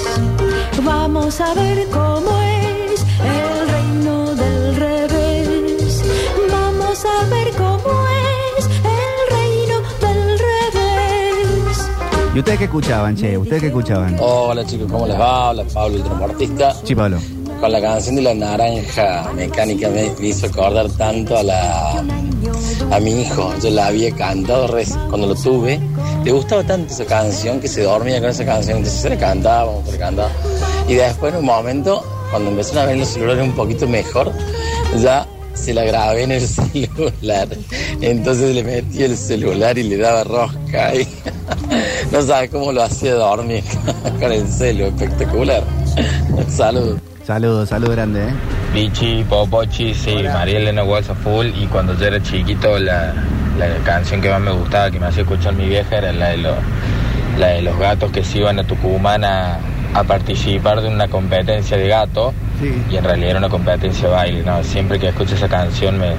Vamos 0.84 1.42
a 1.42 1.54
ver 1.54 1.88
cómo 1.90 2.42
es 2.42 3.06
el 3.22 3.70
reino 3.70 4.36
del 4.36 4.76
revés. 4.78 6.02
Vamos 6.50 7.04
a 7.06 7.26
ver 7.26 7.52
cómo 7.58 8.08
es 8.58 8.66
el 8.68 9.36
reino 9.36 9.82
del 10.00 10.40
revés. 10.40 11.90
¿Y 12.34 12.40
ustedes 12.40 12.58
qué 12.58 12.66
escuchaban, 12.66 13.18
che? 13.18 13.38
¿Ustedes 13.38 13.62
qué 13.64 13.68
escuchaban? 13.68 14.16
Hola 14.20 14.66
chicos, 14.66 14.90
¿cómo 14.90 15.06
les 15.06 15.20
va? 15.20 15.50
Hola 15.50 15.66
Pablo, 15.74 15.98
el 15.98 16.04
transportista. 16.04 16.74
Sí, 16.86 16.96
Pablo. 16.96 17.20
Con 17.60 17.74
la 17.74 17.82
canción 17.82 18.16
de 18.16 18.22
la 18.22 18.34
naranja 18.34 19.32
mecánica 19.36 19.90
me, 19.90 20.14
hizo 20.22 20.48
acordar 20.48 20.90
tanto 20.92 21.38
a 21.38 21.44
la 21.44 22.04
a 22.92 23.00
mi 23.02 23.22
hijo. 23.22 23.54
Yo 23.62 23.70
la 23.70 23.88
había 23.88 24.16
cantado 24.16 24.68
cuando 25.10 25.28
lo 25.28 25.36
tuve. 25.36 25.78
Le 26.24 26.32
gustaba 26.32 26.64
tanto 26.64 26.94
esa 26.94 27.06
canción 27.06 27.60
que 27.60 27.68
se 27.68 27.84
dormía 27.84 28.22
con 28.22 28.30
esa 28.30 28.46
canción. 28.46 28.78
Entonces 28.78 29.02
se 29.02 29.10
la 29.10 29.18
cantábamos, 29.18 29.86
se 29.86 29.92
la 29.94 29.98
cantaba. 29.98 30.32
Y 30.88 30.94
después 30.96 31.34
en 31.34 31.40
un 31.40 31.46
momento, 31.46 32.04
cuando 32.32 32.50
empezaron 32.50 32.84
a 32.84 32.86
ver 32.86 32.98
los 32.98 33.10
celulares 33.10 33.44
un 33.44 33.54
poquito 33.54 33.88
mejor, 33.88 34.32
ya 35.02 35.28
se 35.54 35.74
la 35.74 35.84
grabé 35.84 36.24
en 36.24 36.32
el 36.32 36.48
celular. 36.48 37.50
Entonces 38.00 38.56
le 38.56 38.64
metí 38.64 39.04
el 39.04 39.18
celular 39.18 39.78
y 39.78 39.84
le 39.84 39.98
daba 39.98 40.24
rosca. 40.24 40.96
Y 40.96 41.06
no 42.12 42.22
sabes 42.22 42.50
cómo 42.50 42.72
lo 42.72 42.84
hacía 42.84 43.16
dormir 43.16 43.64
con 44.20 44.32
el 44.32 44.48
celu. 44.48 44.86
Espectacular. 44.86 45.64
Saludos. 46.48 47.09
Saludos, 47.30 47.70
saludos 47.70 47.96
grande, 47.96 48.30
¿eh? 48.30 48.34
Pichi, 48.74 49.24
Popochi, 49.24 49.94
sí, 49.94 50.16
María 50.34 50.58
Elena 50.58 50.84
Walsh 50.84 51.12
a 51.12 51.14
full 51.14 51.46
y 51.46 51.68
cuando 51.68 51.94
yo 51.94 52.08
era 52.08 52.20
chiquito 52.24 52.80
la, 52.80 53.14
la 53.60 53.68
canción 53.86 54.20
que 54.20 54.32
más 54.32 54.42
me 54.42 54.50
gustaba, 54.50 54.90
que 54.90 55.00
me 55.00 55.06
hacía 55.06 55.22
escuchar 55.22 55.54
mi 55.54 55.68
vieja 55.68 55.98
era 55.98 56.12
la 56.12 56.30
de 56.30 56.38
los, 56.38 56.56
la 57.38 57.50
de 57.50 57.62
los 57.62 57.78
gatos 57.78 58.12
que 58.12 58.24
se 58.24 58.40
iban 58.40 58.58
a 58.58 58.64
Tucumán 58.64 59.24
a, 59.24 59.60
a 59.94 60.04
participar 60.06 60.82
de 60.82 60.88
una 60.88 61.08
competencia 61.08 61.78
de 61.78 61.88
gato 61.88 62.34
y 62.90 62.96
en 62.96 63.04
realidad 63.04 63.30
era 63.30 63.38
una 63.38 63.50
competencia 63.50 64.08
de 64.08 64.12
baile, 64.16 64.44
¿no? 64.44 64.64
Siempre 64.64 64.98
que 64.98 65.10
escucho 65.10 65.36
esa 65.36 65.48
canción 65.48 66.00
me, 66.00 66.16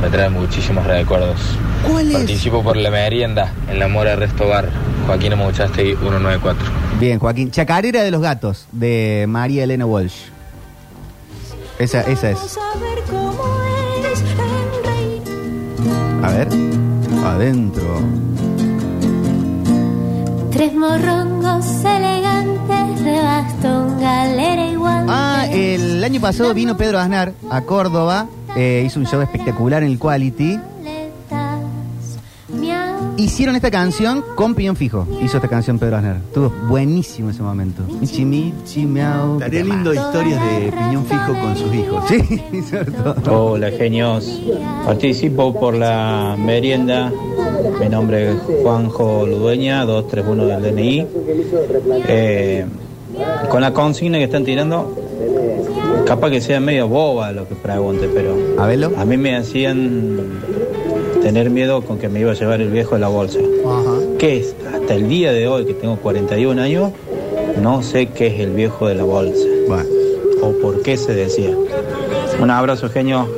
me 0.00 0.08
trae 0.08 0.30
muchísimos 0.30 0.86
recuerdos. 0.86 1.38
¿Cuál 1.86 2.08
es? 2.08 2.16
Participo 2.16 2.62
por 2.62 2.78
la 2.78 2.90
merienda 2.90 3.52
en 3.70 3.78
la 3.78 3.88
Mora 3.88 4.16
Resto 4.16 4.48
Bar, 4.48 4.70
Joaquín 5.06 5.34
Amuchaste 5.34 5.94
194. 5.94 6.66
Bien, 6.98 7.18
Joaquín. 7.18 7.50
Chacarera 7.50 8.02
de 8.02 8.10
los 8.10 8.22
gatos, 8.22 8.66
de 8.72 9.26
María 9.28 9.64
Elena 9.64 9.84
Walsh. 9.84 10.37
Esa, 11.78 12.00
esa 12.02 12.30
es. 12.30 12.58
A 16.22 16.30
ver. 16.30 16.48
Adentro. 17.24 18.00
Tres 20.50 20.74
morrongos 20.74 21.66
elegantes 21.84 23.04
de 23.04 23.22
bastón, 23.22 24.00
galera 24.00 24.66
y 24.66 24.74
guante. 24.74 25.12
Ah, 25.14 25.46
el 25.50 26.02
año 26.02 26.20
pasado 26.20 26.52
vino 26.54 26.76
Pedro 26.76 26.98
Aznar 26.98 27.32
a 27.50 27.60
Córdoba. 27.62 28.26
eh, 28.56 28.82
hizo 28.84 28.98
un 28.98 29.06
show 29.06 29.20
espectacular 29.20 29.82
en 29.84 29.90
el 29.90 29.98
Quality. 29.98 30.58
Hicieron 33.18 33.56
esta 33.56 33.72
canción 33.72 34.24
con 34.36 34.54
piñón 34.54 34.76
fijo. 34.76 35.04
Hizo 35.20 35.38
esta 35.38 35.48
canción 35.48 35.76
Pedro 35.76 35.96
Aznar. 35.96 36.18
Estuvo 36.18 36.50
buenísimo 36.68 37.30
ese 37.30 37.42
momento. 37.42 37.82
Michi, 38.00 38.86
miau. 38.86 39.38
Estaría 39.38 39.64
lindo 39.64 39.92
historias 39.92 40.40
de 40.40 40.70
piñón 40.70 41.04
fijo 41.04 41.32
con 41.40 41.56
sus 41.56 41.74
hijos. 41.74 42.04
Sí, 42.06 42.62
cierto. 42.62 43.16
Hola 43.28 43.72
genios, 43.72 44.40
participo 44.84 45.52
por 45.52 45.74
la 45.74 46.36
merienda, 46.38 47.12
mi 47.80 47.88
nombre 47.88 48.34
es 48.34 48.36
Juanjo 48.62 49.26
Ludueña, 49.26 49.84
231 49.84 50.46
del 50.46 50.76
DNI. 50.76 51.06
Eh, 52.06 52.66
con 53.50 53.60
la 53.60 53.72
consigna 53.72 54.18
que 54.18 54.24
están 54.24 54.44
tirando, 54.44 54.94
capaz 56.06 56.30
que 56.30 56.40
sea 56.40 56.60
medio 56.60 56.86
boba 56.86 57.32
lo 57.32 57.48
que 57.48 57.56
pregunte, 57.56 58.08
pero 58.14 58.36
a, 58.58 59.04
mí 59.04 59.16
me 59.16 59.34
hacían 59.34 60.20
tener 61.28 61.50
miedo 61.50 61.82
con 61.82 61.98
que 61.98 62.08
me 62.08 62.20
iba 62.20 62.30
a 62.30 62.34
llevar 62.34 62.62
el 62.62 62.70
viejo 62.70 62.94
de 62.94 63.02
la 63.02 63.08
bolsa. 63.08 63.38
¿Qué 64.18 64.38
es? 64.38 64.56
Hasta 64.72 64.94
el 64.94 65.10
día 65.10 65.30
de 65.30 65.46
hoy, 65.46 65.66
que 65.66 65.74
tengo 65.74 65.96
41 65.96 66.62
años, 66.62 66.92
no 67.60 67.82
sé 67.82 68.06
qué 68.06 68.28
es 68.28 68.40
el 68.40 68.54
viejo 68.54 68.88
de 68.88 68.94
la 68.94 69.04
bolsa. 69.04 69.46
O 70.40 70.52
por 70.62 70.80
qué 70.80 70.96
se 70.96 71.12
decía. 71.12 71.50
Un 72.40 72.50
abrazo, 72.50 72.88
genio. 72.88 73.28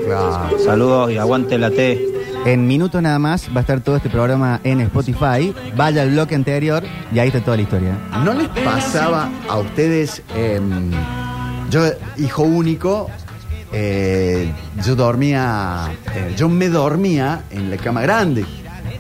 Saludos 0.64 1.10
y 1.10 1.18
aguante 1.18 1.58
la 1.58 1.72
T. 1.72 2.00
En 2.46 2.68
minutos 2.68 3.02
nada 3.02 3.18
más 3.18 3.48
va 3.48 3.56
a 3.56 3.60
estar 3.62 3.80
todo 3.80 3.96
este 3.96 4.08
programa 4.08 4.60
en 4.62 4.82
Spotify. 4.82 5.52
Vaya 5.76 6.02
al 6.02 6.10
bloque 6.10 6.36
anterior 6.36 6.84
y 7.12 7.18
ahí 7.18 7.26
está 7.26 7.40
toda 7.40 7.56
la 7.56 7.64
historia. 7.64 7.98
¿No 8.24 8.34
les 8.34 8.46
pasaba 8.64 9.28
a 9.48 9.58
ustedes, 9.58 10.22
em, 10.36 10.92
yo, 11.70 11.86
hijo 12.18 12.44
único, 12.44 13.10
eh, 13.72 14.52
yo 14.84 14.96
dormía, 14.96 15.90
eh, 16.14 16.34
yo 16.36 16.48
me 16.48 16.68
dormía 16.68 17.44
en 17.50 17.70
la 17.70 17.76
cama 17.76 18.02
grande 18.02 18.44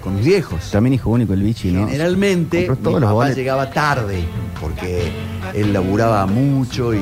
con 0.02 0.16
mis 0.16 0.24
viejos. 0.24 0.70
También 0.70 0.94
hijo 0.94 1.10
único 1.10 1.34
el 1.34 1.42
bichi, 1.42 1.70
¿no? 1.72 1.86
Generalmente 1.86 2.68
mi 2.68 2.76
todos 2.76 3.02
papá 3.02 3.30
llegaba 3.30 3.70
tarde 3.70 4.24
porque 4.60 5.10
él 5.54 5.72
laburaba 5.72 6.26
mucho 6.26 6.94
y 6.94 7.00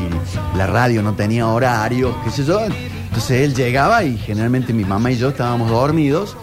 la 0.56 0.66
radio 0.66 1.02
no 1.02 1.14
tenía 1.14 1.46
horario, 1.46 2.14
qué 2.24 2.30
sé 2.30 2.44
yo. 2.44 2.60
Entonces 2.64 3.42
él 3.42 3.54
llegaba 3.54 4.04
y 4.04 4.16
generalmente 4.16 4.72
mi 4.72 4.84
mamá 4.84 5.10
y 5.10 5.16
yo 5.16 5.28
estábamos 5.30 5.70
dormidos, 5.70 6.36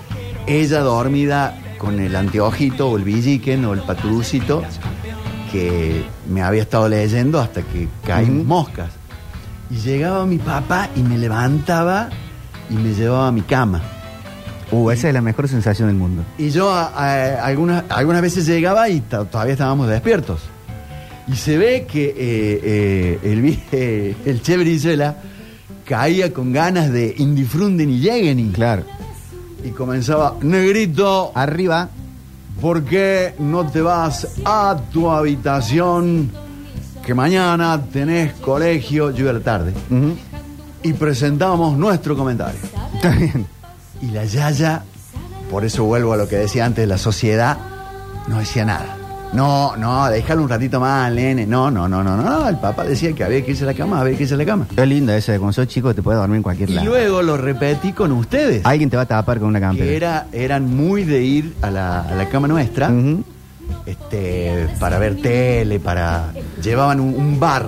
ella 0.48 0.82
dormida 0.82 1.58
con 1.78 2.00
el 2.00 2.16
anteojito 2.16 2.90
o 2.90 2.98
el 2.98 3.04
villiquen 3.04 3.66
o 3.66 3.74
el 3.74 3.82
paturucito 3.82 4.64
que 5.52 6.04
me 6.30 6.42
había 6.42 6.64
estado 6.64 6.90
leyendo 6.90 7.40
hasta 7.40 7.62
que 7.62 7.88
caímos 8.06 8.46
moscas. 8.46 8.90
Y 9.70 9.76
llegaba 9.78 10.26
mi 10.26 10.38
papá 10.38 10.90
y 10.96 11.02
me 11.02 11.18
levantaba 11.18 12.10
y 12.70 12.74
me 12.76 12.94
llevaba 12.94 13.28
a 13.28 13.32
mi 13.32 13.42
cama. 13.42 13.82
Uh, 14.72 14.90
esa 14.92 15.08
es 15.10 15.14
la 15.14 15.22
mejor 15.22 15.48
sensación 15.48 15.88
del 15.88 15.98
mundo. 15.98 16.24
Y 16.38 16.50
yo 16.50 16.72
a- 16.74 16.88
a- 16.88 17.46
algunas, 17.46 17.84
algunas 17.90 18.22
veces 18.22 18.46
llegaba 18.46 18.90
y 18.90 19.00
ta- 19.02 19.26
todavía 19.26 19.54
estábamos 19.54 19.88
despiertos. 19.88 20.42
Y 21.28 21.36
se 21.36 21.58
ve 21.58 21.88
que 21.92 22.06
eh, 22.10 22.14
eh, 22.64 23.20
el, 23.24 23.42
vi- 23.42 23.60
eh, 23.72 24.16
el 24.26 24.42
Che 24.42 24.58
Brizuela 24.58 25.16
caía 25.86 26.32
con 26.34 26.52
ganas 26.52 26.92
de 26.92 27.14
indifrunden 27.18 27.90
y 27.90 28.00
lleguen. 28.00 28.40
Y, 28.40 28.50
Claro. 28.52 28.84
y 29.64 29.70
comenzaba, 29.70 30.36
negrito, 30.42 31.32
Arriba. 31.36 31.90
¿por 32.62 32.84
qué 32.86 33.34
no 33.40 33.68
te 33.68 33.82
vas 33.82 34.28
a 34.46 34.78
tu 34.92 35.10
habitación? 35.12 36.32
Que 37.06 37.14
mañana 37.14 37.80
tenés 37.92 38.34
colegio, 38.34 39.12
yo 39.12 39.22
iba 39.22 39.30
a 39.32 39.34
la 39.34 39.40
tarde. 39.42 39.74
Y 40.84 40.94
presentamos 40.94 41.78
nuestro 41.78 42.16
comentario. 42.18 42.60
Está 42.96 43.10
bien. 43.12 43.46
Y 44.02 44.08
la 44.08 44.26
Yaya, 44.26 44.84
por 45.52 45.64
eso 45.66 45.84
vuelvo 45.84 46.14
a 46.14 46.18
lo 46.18 46.28
que 46.28 46.36
decía 46.38 46.66
antes, 46.66 46.88
la 46.88 46.98
sociedad 46.98 47.58
no 48.28 48.40
decía 48.40 48.66
nada. 48.66 48.98
No, 49.34 49.76
no, 49.76 50.08
déjalo 50.10 50.44
un 50.44 50.50
ratito 50.50 50.80
más, 50.80 51.08
al 51.08 51.16
nene. 51.18 51.46
No, 51.46 51.70
no, 51.70 51.88
no, 51.90 52.04
no, 52.04 52.16
no. 52.18 52.48
El 52.48 52.58
papá 52.58 52.86
decía 52.86 53.14
que 53.14 53.24
había 53.24 53.44
que 53.44 53.52
irse 53.52 53.64
a 53.64 53.68
la 53.68 53.74
cama, 53.74 54.00
había 54.00 54.16
que 54.16 54.24
irse 54.24 54.36
a 54.36 54.38
la 54.38 54.46
cama. 54.46 54.66
Qué 54.74 54.86
lindo 54.86 55.12
eso 55.14 55.32
de 55.32 55.40
cuando 55.40 55.54
sos 55.54 55.68
chico 55.68 55.94
te 55.94 56.02
puedes 56.02 56.20
dormir 56.20 56.38
en 56.38 56.44
cualquier 56.44 56.70
Y 56.70 56.74
lado. 56.74 56.88
luego 56.88 57.22
lo 57.22 57.36
repetí 57.38 57.92
con 57.92 58.12
ustedes. 58.14 58.66
Alguien 58.66 58.90
te 58.90 58.96
va 58.96 59.04
a 59.04 59.08
tapar 59.08 59.40
con 59.40 59.50
una 59.50 59.60
campera. 59.60 59.86
que 59.90 59.96
era, 59.96 60.28
eran 60.32 60.74
muy 60.76 61.04
de 61.04 61.22
ir 61.24 61.54
a 61.62 61.70
la, 61.70 62.02
a 62.02 62.16
la 62.16 62.30
cama 62.30 62.48
nuestra. 62.48 62.90
Este, 63.86 64.68
para 64.80 64.98
ver 65.00 65.22
tele, 65.22 65.80
para. 65.80 66.34
Llevaban 66.64 67.00
un, 67.00 67.14
un 67.16 67.40
bar 67.40 67.66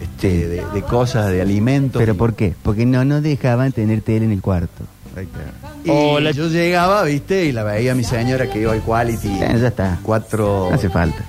este, 0.00 0.48
de, 0.48 0.62
de 0.72 0.82
cosas, 0.82 1.30
de 1.30 1.40
alimentos. 1.42 2.00
¿Pero 2.00 2.16
por 2.16 2.34
qué? 2.34 2.54
Porque 2.62 2.86
no 2.86 3.04
nos 3.04 3.22
dejaban 3.22 3.72
tener 3.72 4.00
tele 4.02 4.24
en 4.26 4.32
el 4.32 4.40
cuarto. 4.42 4.84
Ahí 5.16 5.24
está. 5.24 5.40
Y 5.84 5.90
Hola. 5.90 6.30
yo 6.30 6.48
llegaba, 6.48 7.02
viste, 7.02 7.44
y 7.44 7.52
la 7.52 7.64
veía 7.64 7.92
a 7.92 7.94
mi 7.94 8.04
señora 8.04 8.48
que 8.48 8.60
iba 8.60 8.72
al 8.72 8.80
quality. 8.82 9.28
Bueno, 9.28 9.58
ya 9.58 9.68
está. 9.68 9.98
Cuatro. 10.02 10.68
No 10.70 10.74
hace 10.76 10.88
falta. 10.88 11.22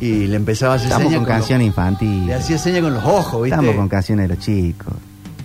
Y 0.00 0.26
le 0.26 0.36
empezaba 0.36 0.72
a 0.72 0.76
hacer 0.76 0.88
Estamos 0.88 1.08
señas 1.08 1.18
con 1.20 1.26
con 1.26 1.34
canciones 1.36 1.66
infantiles. 1.66 2.26
Le 2.26 2.34
hacía 2.34 2.58
señas 2.58 2.80
con 2.82 2.94
los 2.94 3.04
ojos, 3.04 3.42
viste. 3.42 3.54
Estamos 3.54 3.76
con 3.76 3.88
canciones 3.88 4.28
de 4.28 4.34
los 4.34 4.44
chicos. 4.44 4.94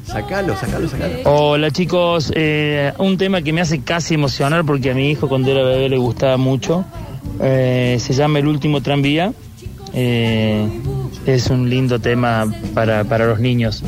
Sacalo, 0.05 0.55
sacalo, 0.55 0.87
sacalo. 0.87 1.13
Hola 1.25 1.71
chicos, 1.71 2.31
Eh, 2.35 2.93
un 2.99 3.17
tema 3.17 3.41
que 3.41 3.51
me 3.51 3.61
hace 3.61 3.81
casi 3.81 4.13
emocionar 4.13 4.63
porque 4.63 4.91
a 4.91 4.93
mi 4.93 5.09
hijo 5.09 5.27
cuando 5.27 5.51
era 5.51 5.63
bebé 5.63 5.89
le 5.89 5.97
gustaba 5.97 6.37
mucho. 6.37 6.85
Eh, 7.41 7.97
se 7.99 8.13
llama 8.13 8.39
El 8.39 8.47
último 8.47 8.81
tranvía. 8.81 9.33
Eh, 9.93 10.67
es 11.25 11.49
un 11.49 11.69
lindo 11.69 11.99
tema 11.99 12.45
para, 12.73 13.03
para 13.03 13.25
los 13.25 13.39
niños. 13.39 13.83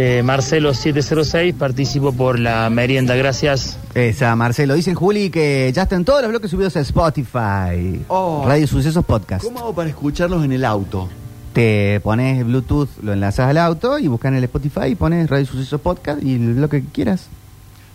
Eh, 0.00 0.22
Marcelo 0.22 0.74
706, 0.74 1.54
participo 1.54 2.12
por 2.12 2.38
la 2.38 2.70
merienda, 2.70 3.16
gracias. 3.16 3.76
Esa, 3.94 4.36
Marcelo. 4.36 4.74
Dicen 4.74 4.94
Juli 4.94 5.28
que 5.28 5.72
ya 5.74 5.82
están 5.82 6.04
todos 6.04 6.22
los 6.22 6.30
bloques 6.30 6.52
subidos 6.52 6.76
a 6.76 6.80
Spotify. 6.80 8.04
Oh. 8.06 8.44
Radio 8.46 8.68
Sucesos 8.68 9.04
Podcast. 9.04 9.44
¿Cómo 9.44 9.58
hago 9.58 9.74
para 9.74 9.90
escucharlos 9.90 10.44
en 10.44 10.52
el 10.52 10.64
auto? 10.64 11.08
Te 11.52 11.98
pones 12.04 12.46
Bluetooth, 12.46 12.88
lo 13.02 13.12
enlazas 13.12 13.50
al 13.50 13.58
auto 13.58 13.98
y 13.98 14.06
buscas 14.06 14.30
en 14.30 14.38
el 14.38 14.44
Spotify 14.44 14.86
y 14.90 14.94
pones 14.94 15.28
Radio 15.28 15.46
Sucesos 15.46 15.80
Podcast 15.80 16.22
y 16.22 16.38
lo 16.38 16.68
que 16.68 16.84
quieras. 16.84 17.26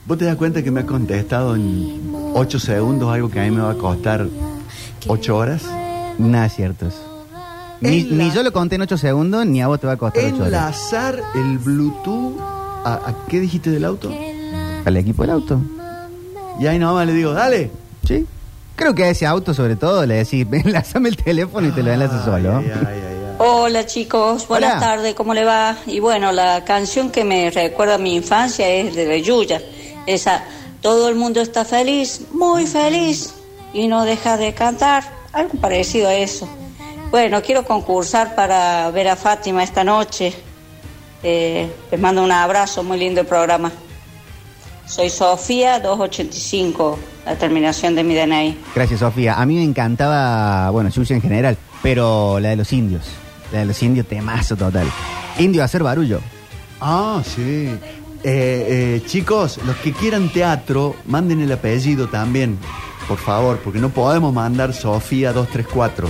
¿Vos 0.05 0.17
te 0.17 0.25
das 0.25 0.35
cuenta 0.35 0.61
que 0.61 0.71
me 0.71 0.81
ha 0.81 0.85
contestado 0.85 1.55
en 1.55 2.01
8 2.33 2.59
segundos 2.59 3.13
algo 3.13 3.29
que 3.29 3.39
a 3.39 3.43
mí 3.43 3.51
me 3.51 3.61
va 3.61 3.71
a 3.71 3.75
costar 3.75 4.27
8 5.07 5.35
horas? 5.37 5.63
Nada 6.17 6.45
es 6.45 6.53
cierto 6.55 6.87
eso. 6.87 7.25
Ni, 7.81 8.03
la- 8.03 8.23
ni 8.25 8.31
yo 8.31 8.43
lo 8.43 8.53
conté 8.53 8.75
en 8.75 8.81
8 8.83 8.97
segundos, 8.97 9.45
ni 9.45 9.61
a 9.61 9.67
vos 9.67 9.79
te 9.79 9.87
va 9.87 9.93
a 9.93 9.97
costar 9.97 10.23
8 10.23 10.35
horas. 10.35 10.45
Enlazar 10.47 11.21
el 11.35 11.57
Bluetooth 11.57 12.39
a, 12.85 12.93
a- 12.93 13.15
¿qué 13.27 13.39
dijiste 13.39 13.69
del 13.69 13.85
auto? 13.85 14.11
Al 14.85 14.97
equipo 14.97 15.23
del 15.23 15.31
auto. 15.31 15.59
Y 16.59 16.67
ahí 16.67 16.77
nomás 16.79 17.05
le 17.07 17.13
digo, 17.13 17.33
dale. 17.33 17.71
Sí. 18.07 18.25
Creo 18.75 18.95
que 18.95 19.03
a 19.03 19.09
ese 19.09 19.25
auto, 19.25 19.53
sobre 19.53 19.75
todo, 19.75 20.05
le 20.05 20.15
decís, 20.15 20.45
enlázame 20.51 21.09
el 21.09 21.17
teléfono 21.17 21.67
y 21.67 21.71
te 21.71 21.83
lo 21.83 21.91
enlazas 21.91 22.23
solo. 22.25 22.57
Ay, 22.57 22.71
ay, 22.73 22.81
ay, 22.87 23.01
ay. 23.07 23.35
Hola 23.39 23.85
chicos, 23.85 24.47
buenas 24.47 24.77
Hola. 24.77 24.79
tardes, 24.79 25.15
¿cómo 25.15 25.33
le 25.33 25.43
va? 25.43 25.75
Y 25.87 25.99
bueno, 25.99 26.31
la 26.31 26.63
canción 26.63 27.09
que 27.09 27.23
me 27.25 27.49
recuerda 27.49 27.95
a 27.95 27.97
mi 27.97 28.15
infancia 28.15 28.69
es 28.69 28.95
de 28.95 29.21
Yuya. 29.21 29.59
Esa, 30.05 30.43
todo 30.81 31.09
el 31.09 31.15
mundo 31.15 31.41
está 31.41 31.65
feliz, 31.65 32.21
muy 32.31 32.67
feliz, 32.67 33.33
y 33.73 33.87
no 33.87 34.05
deja 34.05 34.37
de 34.37 34.53
cantar. 34.53 35.03
Algo 35.33 35.59
parecido 35.59 36.09
a 36.09 36.13
eso. 36.13 36.47
Bueno, 37.11 37.41
quiero 37.41 37.65
concursar 37.65 38.35
para 38.35 38.89
ver 38.91 39.07
a 39.07 39.15
Fátima 39.15 39.63
esta 39.63 39.83
noche. 39.83 40.33
Eh, 41.21 41.71
les 41.91 41.99
mando 41.99 42.23
un 42.23 42.31
abrazo, 42.31 42.83
muy 42.83 42.97
lindo 42.97 43.21
el 43.21 43.27
programa. 43.27 43.71
Soy 44.85 45.09
Sofía 45.09 45.79
285, 45.79 46.99
la 47.25 47.35
terminación 47.35 47.95
de 47.95 48.03
mi 48.03 48.13
DNI. 48.13 48.57
Gracias, 48.75 48.99
Sofía. 48.99 49.35
A 49.35 49.45
mí 49.45 49.55
me 49.55 49.63
encantaba, 49.63 50.69
bueno, 50.69 50.89
Yuya 50.89 51.15
en 51.15 51.21
general, 51.21 51.57
pero 51.81 52.39
la 52.39 52.49
de 52.49 52.57
los 52.57 52.71
indios. 52.73 53.05
La 53.51 53.59
de 53.59 53.65
los 53.65 53.81
indios, 53.81 54.07
temazo 54.07 54.55
total. 54.55 54.87
Indio 55.39 55.61
a 55.61 55.65
hacer 55.65 55.83
barullo. 55.83 56.19
Ah, 56.81 57.21
sí. 57.23 57.69
Eh, 58.25 58.99
eh, 59.03 59.03
chicos, 59.05 59.59
los 59.65 59.75
que 59.77 59.93
quieran 59.93 60.29
teatro, 60.29 60.95
manden 61.05 61.41
el 61.41 61.51
apellido 61.51 62.07
también, 62.07 62.57
por 63.07 63.17
favor, 63.17 63.59
porque 63.63 63.79
no 63.79 63.89
podemos 63.89 64.33
mandar 64.33 64.73
Sofía 64.73 65.33
234. 65.33 66.07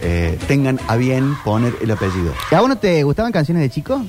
Eh, 0.00 0.38
tengan 0.46 0.78
a 0.88 0.96
bien 0.96 1.34
poner 1.44 1.74
el 1.80 1.90
apellido. 1.90 2.32
¿A 2.50 2.60
vos 2.60 2.68
no 2.68 2.76
te 2.76 3.02
gustaban 3.04 3.32
canciones 3.32 3.62
de 3.62 3.70
chico? 3.70 4.02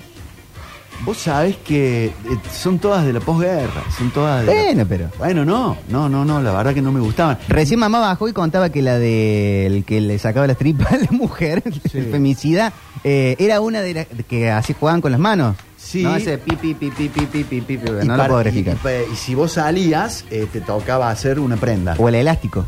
Vos 1.06 1.18
sabés 1.18 1.58
que 1.58 2.06
eh, 2.08 2.14
son 2.54 2.80
todas 2.80 3.06
de 3.06 3.14
la 3.14 3.20
posguerra, 3.20 3.84
son 3.98 4.10
todas 4.12 4.46
de 4.46 4.54
la- 4.54 4.62
Bueno, 4.64 4.86
pero. 4.88 5.10
Bueno, 5.18 5.46
no, 5.46 5.78
no, 5.90 6.10
no, 6.10 6.26
no, 6.26 6.42
la 6.42 6.52
verdad 6.54 6.74
que 6.74 6.82
no 6.82 6.92
me 6.92 7.00
gustaban. 7.00 7.38
Recién 7.48 7.80
mamá 7.80 8.00
bajó 8.00 8.28
y 8.28 8.34
contaba 8.34 8.70
que 8.70 8.82
la 8.82 8.98
del 8.98 9.84
que 9.86 10.02
le 10.02 10.18
sacaba 10.20 10.48
las 10.48 10.58
tripas 10.58 10.94
a 10.94 10.98
la 10.98 11.08
mujer, 11.12 11.62
el 11.94 12.12
femicida, 12.12 12.74
eh, 13.04 13.36
era 13.40 13.62
una 13.62 13.82
de 13.82 13.94
las 13.94 14.08
que 14.28 14.50
así 14.52 14.74
jugaban 14.78 15.02
con 15.02 15.12
las 15.12 15.20
manos. 15.20 15.56
Sí. 15.86 16.02
No, 16.04 16.16
ese 16.16 16.40
pi, 16.40 16.56
pi, 16.56 16.74
pi, 16.74 16.90
pi, 16.90 17.10
pi, 17.10 17.26
pi, 17.28 17.44
pi, 17.44 17.62
pi, 17.62 17.78
pi, 17.78 17.90
Y 18.02 18.06
no 18.08 18.14
lo 18.14 18.18
para- 18.18 18.28
puedo 18.30 18.50
y- 18.50 19.16
si 19.16 19.36
vos 19.36 19.52
salías, 19.52 20.26
eh, 20.32 20.48
te 20.52 20.60
tocaba 20.62 21.10
hacer 21.12 21.40
una 21.40 21.58
prenda. 21.58 21.96
O 22.00 22.10
el 22.10 22.16
elástico. 22.16 22.66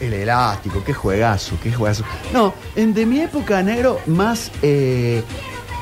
El 0.00 0.12
elástico, 0.12 0.84
qué 0.84 0.92
juegazo, 0.92 1.56
qué 1.62 1.72
juegazo. 1.72 2.04
No, 2.32 2.52
en, 2.76 2.92
de 2.92 3.06
mi 3.06 3.20
época, 3.20 3.62
negro, 3.62 3.98
más 4.06 4.52
eh, 4.62 5.22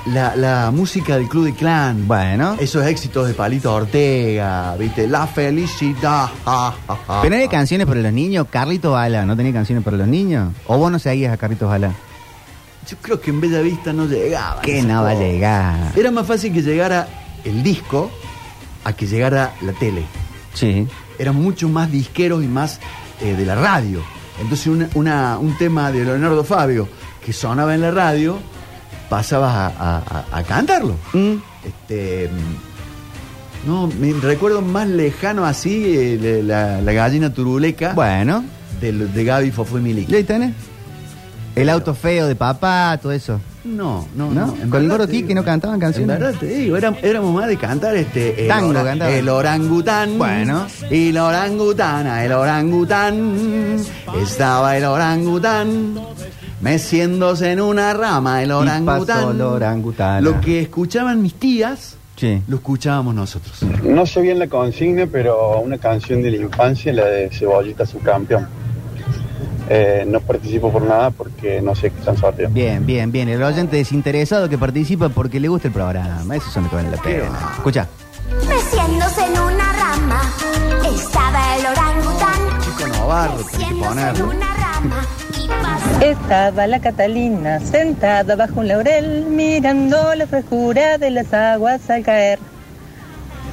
la, 0.07 0.37
la 0.37 0.71
música 0.71 1.17
del 1.17 1.29
Club 1.29 1.47
de 1.47 1.55
Clan. 1.55 2.07
Bueno. 2.07 2.57
Esos 2.61 2.87
éxitos 2.87 3.27
de 3.27 3.35
Palito 3.35 3.75
Ortega, 3.75 4.77
¿viste? 4.79 5.09
La 5.09 5.27
felicidad. 5.27 6.29
ja, 6.45 6.73
ja, 6.87 6.97
ja. 7.07 7.21
¿Pero 7.23 7.35
hay 7.37 7.49
canciones 7.49 7.87
para 7.87 8.01
los 8.01 8.13
niños? 8.13 8.47
¿Carlitos 8.49 8.93
Bala 8.93 9.27
no 9.27 9.37
tenía 9.37 9.53
canciones 9.53 9.83
para 9.85 9.97
los 9.97 10.07
niños? 10.07 10.53
¿O 10.67 10.79
vos 10.79 10.91
no 10.93 10.99
seguías 11.01 11.33
a 11.33 11.37
Carlitos 11.37 11.69
Bala? 11.69 11.93
Yo 12.89 12.97
creo 13.03 13.21
que 13.21 13.31
en 13.31 13.41
Bella 13.41 13.61
Vista 13.63 13.93
no 13.93 14.07
llegaba. 14.07 14.61
Que 14.63 14.83
no 14.83 15.03
va 15.03 15.11
a 15.11 15.15
llegar. 15.15 15.93
Era 15.97 16.11
más 16.11 16.27
fácil 16.27 16.53
que 16.53 16.63
llegara 16.63 17.09
el 17.45 17.63
disco 17.63 18.11
a 18.85 18.93
que 18.93 19.07
llegara 19.07 19.55
la 19.63 19.73
tele. 19.73 20.03
Sí. 20.55 20.87
Eran 21.19 21.35
mucho 21.37 21.69
más 21.69 21.91
disqueros 21.91 22.45
y 22.45 22.47
más 22.47 22.79
eh, 23.21 23.35
de 23.35 23.45
la 23.45 23.55
radio. 23.57 24.03
Entonces 24.41 24.67
una- 24.69 24.89
una- 24.95 25.39
un 25.39 25.57
tema 25.57 25.91
de 25.91 26.05
Leonardo 26.05 26.45
Fabio 26.45 26.89
que 27.25 27.33
sonaba 27.33 27.75
en 27.75 27.81
la 27.81 27.91
radio, 27.91 28.39
pasabas 29.09 29.53
a, 29.55 29.67
a- 29.67 29.97
a- 30.31 30.39
a 30.39 30.43
cantarlo. 30.45 30.95
Mm. 31.13 31.35
Este, 31.65 32.31
no, 33.67 33.89
me 33.89 34.13
recuerdo 34.13 34.63
más 34.63 34.87
lejano 34.87 35.45
así 35.45 35.83
eh, 35.97 36.43
la 36.45 36.81
gallina 36.93 37.33
turuleca 37.33 37.95
Bueno. 37.95 38.45
de, 38.81 38.93
de 38.93 39.25
Gaby 39.25 39.51
Fofo 39.51 39.79
y 39.79 39.83
Milik. 39.83 40.09
¿Y 40.09 40.15
ahí 40.15 40.25
tenés? 40.25 40.53
El 41.57 41.69
auto 41.71 41.95
feo 41.95 42.27
de 42.29 42.37
papá, 42.37 42.97
todo 43.03 43.11
eso. 43.13 43.41
No, 43.65 44.07
no, 44.15 44.31
¿No? 44.31 44.55
Con 44.71 44.83
el 44.83 44.89
gordo 44.89 45.07
te 45.07 45.11
Ti 45.13 45.17
digo. 45.17 45.29
que 45.29 45.35
no 45.35 45.43
cantaban 45.45 45.81
canciones. 45.81 46.15
En 46.17 46.21
verdad 46.23 46.39
te 46.39 46.47
digo, 46.47 46.77
éram- 46.77 46.97
éramos 47.03 47.35
más 47.35 47.49
de 47.49 47.57
cantar 47.57 47.97
este. 47.97 48.43
El 48.43 48.49
Tango 48.49 48.73
cantaban. 48.75 49.13
El 49.15 49.29
orangután. 49.29 50.19
Bueno. 50.19 50.67
Y 50.91 51.11
la 51.13 51.25
orangutana, 51.25 52.25
el 52.25 52.31
orangután. 52.33 53.79
Estaba 54.23 54.77
el 54.77 54.85
orangután. 54.85 55.95
Meciéndose 56.61 57.53
en 57.53 57.61
una 57.61 57.93
rama, 57.95 58.43
el 58.43 58.53
orangután. 58.53 59.31
el 59.35 59.41
orangutana. 59.43 60.21
Lo 60.21 60.41
que 60.41 60.61
escuchaban 60.61 61.21
mis 61.23 61.35
tías, 61.35 61.97
Sí. 62.17 62.41
lo 62.49 62.57
escuchábamos 62.57 63.15
nosotros. 63.15 63.63
No 63.83 64.07
sé 64.07 64.21
bien 64.23 64.39
la 64.39 64.47
consigna, 64.47 65.07
pero 65.11 65.61
una 65.61 65.77
canción 65.79 66.23
de 66.23 66.31
la 66.31 66.37
infancia, 66.39 66.93
la 66.93 67.05
de 67.07 67.29
Cebollita 67.31 67.85
su 67.85 67.99
campeón. 68.01 68.47
Eh, 69.69 70.05
no 70.07 70.21
participo 70.21 70.71
por 70.71 70.83
nada 70.83 71.11
porque 71.11 71.61
no 71.61 71.75
sé 71.75 71.91
qué 71.91 71.99
están 71.99 72.17
sorteando. 72.17 72.55
Bien, 72.55 72.87
bien, 72.87 73.11
bien. 73.11 73.29
El 73.29 73.43
oyente 73.43 73.77
desinteresado 73.77 74.49
que 74.49 74.59
participa 74.59 75.09
porque 75.09 75.41
le 75.41 75.49
gusta 75.49 75.69
el 75.69 75.75
programa. 75.75 76.37
Esos 76.37 76.53
son 76.53 76.65
los 76.65 76.71
que 76.71 76.77
valen 76.77 76.93
la 76.93 77.03
pena. 77.03 77.53
Escucha. 77.57 77.89
Meciéndose 78.49 79.25
en 79.25 79.39
una 79.41 79.73
rama 79.73 80.23
estaba 80.89 81.57
el 81.57 81.67
orangután. 81.67 82.61
Chico 82.61 82.89
Novarro, 82.89 83.45
tenés 83.51 83.69
que 83.69 83.75
ponerlo. 83.75 84.33
Estaba 86.01 86.67
la 86.67 86.81
Catalina 86.81 87.61
sentada 87.61 88.37
bajo 88.37 88.61
un 88.61 88.69
laurel 88.69 89.27
mirando 89.27 90.15
la 90.15 90.27
frescura 90.27 90.99
de 90.99 91.11
las 91.11 91.33
aguas 91.33 91.89
al 91.91 92.03
caer. 92.05 92.39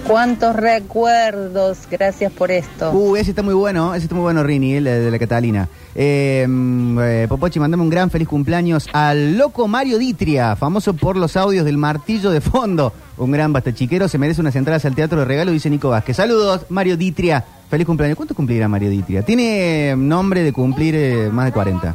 Cuántos 0.07 0.55
recuerdos, 0.55 1.79
gracias 1.89 2.31
por 2.31 2.51
esto. 2.51 2.91
Uh, 2.91 3.15
ese 3.15 3.31
está 3.31 3.41
muy 3.41 3.53
bueno, 3.53 3.95
ese 3.95 4.05
está 4.05 4.15
muy 4.15 4.23
bueno, 4.23 4.43
Rini, 4.43 4.75
el 4.75 4.83
de 4.83 5.09
la 5.09 5.17
Catalina. 5.17 5.69
Eh, 5.95 6.45
mm, 6.47 6.99
eh, 7.01 7.25
Popochi, 7.29 7.59
mandame 7.59 7.83
un 7.83 7.89
gran 7.89 8.09
feliz 8.09 8.27
cumpleaños 8.27 8.89
al 8.91 9.37
loco 9.37 9.67
Mario 9.67 9.97
Ditria, 9.97 10.55
famoso 10.55 10.93
por 10.93 11.15
los 11.15 11.37
audios 11.37 11.65
del 11.65 11.77
martillo 11.77 12.31
de 12.31 12.41
fondo. 12.41 12.91
Un 13.17 13.31
gran 13.31 13.53
bastachiquero, 13.53 14.07
se 14.07 14.17
merece 14.17 14.41
unas 14.41 14.55
entradas 14.55 14.83
al 14.85 14.95
teatro 14.95 15.19
de 15.19 15.25
regalo, 15.25 15.51
dice 15.51 15.69
Nico 15.69 15.89
Vázquez. 15.89 16.17
Saludos, 16.17 16.65
Mario 16.69 16.97
Ditria. 16.97 17.43
Feliz 17.69 17.87
cumpleaños. 17.87 18.17
¿Cuánto 18.17 18.35
cumplirá 18.35 18.67
Mario 18.67 18.89
Ditria? 18.89 19.23
Tiene 19.23 19.91
eh, 19.91 19.95
nombre 19.95 20.43
de 20.43 20.51
cumplir 20.51 20.95
eh, 20.95 21.29
más 21.31 21.45
de 21.45 21.51
40. 21.53 21.93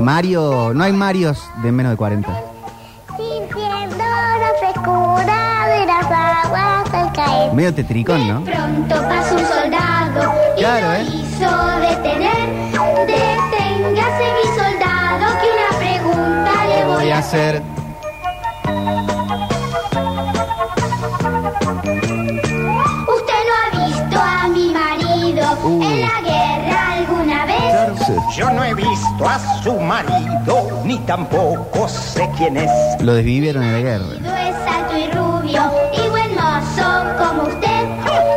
Mario, 0.00 0.72
no 0.74 0.84
hay 0.84 0.92
Marios 0.92 1.38
de 1.62 1.72
menos 1.72 1.92
de 1.92 1.96
40. 1.96 2.40
Sintiendo 3.16 3.96
la 3.98 4.52
frescura 4.60 5.41
caer. 7.12 7.52
Medio 7.52 7.74
tetricón, 7.74 8.26
¿no? 8.28 8.42
Pronto 8.44 8.94
pasa 9.08 9.34
un 9.34 9.44
soldado 9.46 10.34
y 10.56 10.60
Claro, 10.60 10.86
lo 10.88 10.92
¿eh? 10.94 11.02
hizo 11.02 11.66
detener. 11.80 12.72
Deténgase 13.06 14.24
mi 14.38 14.48
soldado 14.58 15.38
que 15.40 15.48
una 15.52 15.78
pregunta 15.78 16.52
le 16.66 16.84
voy 16.84 17.10
a 17.10 17.18
hacer. 17.18 17.62
Usted 22.12 23.40
no 23.48 23.54
ha 23.56 23.86
visto 23.86 24.18
a 24.20 24.48
mi 24.48 24.72
marido 24.72 25.42
Uh. 25.64 25.82
en 25.82 26.00
la 26.00 26.20
guerra 26.20 26.92
alguna 26.96 27.46
vez. 27.46 28.36
Yo 28.36 28.50
no 28.50 28.64
he 28.64 28.74
visto 28.74 29.26
a 29.28 29.38
su 29.62 29.74
marido, 29.80 30.82
ni 30.84 30.98
tampoco 31.00 31.88
sé 31.88 32.28
quién 32.36 32.56
es. 32.56 32.70
Lo 33.00 33.14
desvivieron 33.14 33.62
en 33.62 33.72
la 33.72 33.78
guerra. 33.78 34.48
Es 34.48 34.56
alto 34.74 34.98
y 34.98 35.10
rubio 35.12 35.62
como 37.16 37.42
usted. 37.44 37.82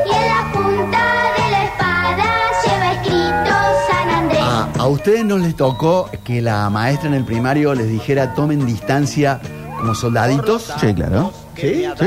Y 0.06 0.12
en 0.16 0.28
la 0.28 0.52
punta 0.54 1.04
de 1.36 1.52
la 1.52 1.64
espada 1.66 2.26
lleva 2.64 2.92
escrito 2.94 3.56
San 3.90 4.10
Andrés. 4.10 4.40
A, 4.42 4.70
a 4.80 4.88
ustedes 4.88 5.26
no 5.26 5.38
les 5.38 5.56
tocó 5.56 6.10
que 6.24 6.42
la 6.42 6.70
maestra 6.70 7.08
en 7.10 7.16
el 7.16 7.24
primario 7.26 7.74
les 7.76 7.88
dijera 7.90 8.34
tomen 8.34 8.66
distancia 8.66 9.40
como 9.78 9.94
soldaditos. 9.96 10.74
Sí, 10.80 10.94
claro. 10.94 11.32
¿Sí? 11.56 11.86
Sí. 12.00 12.06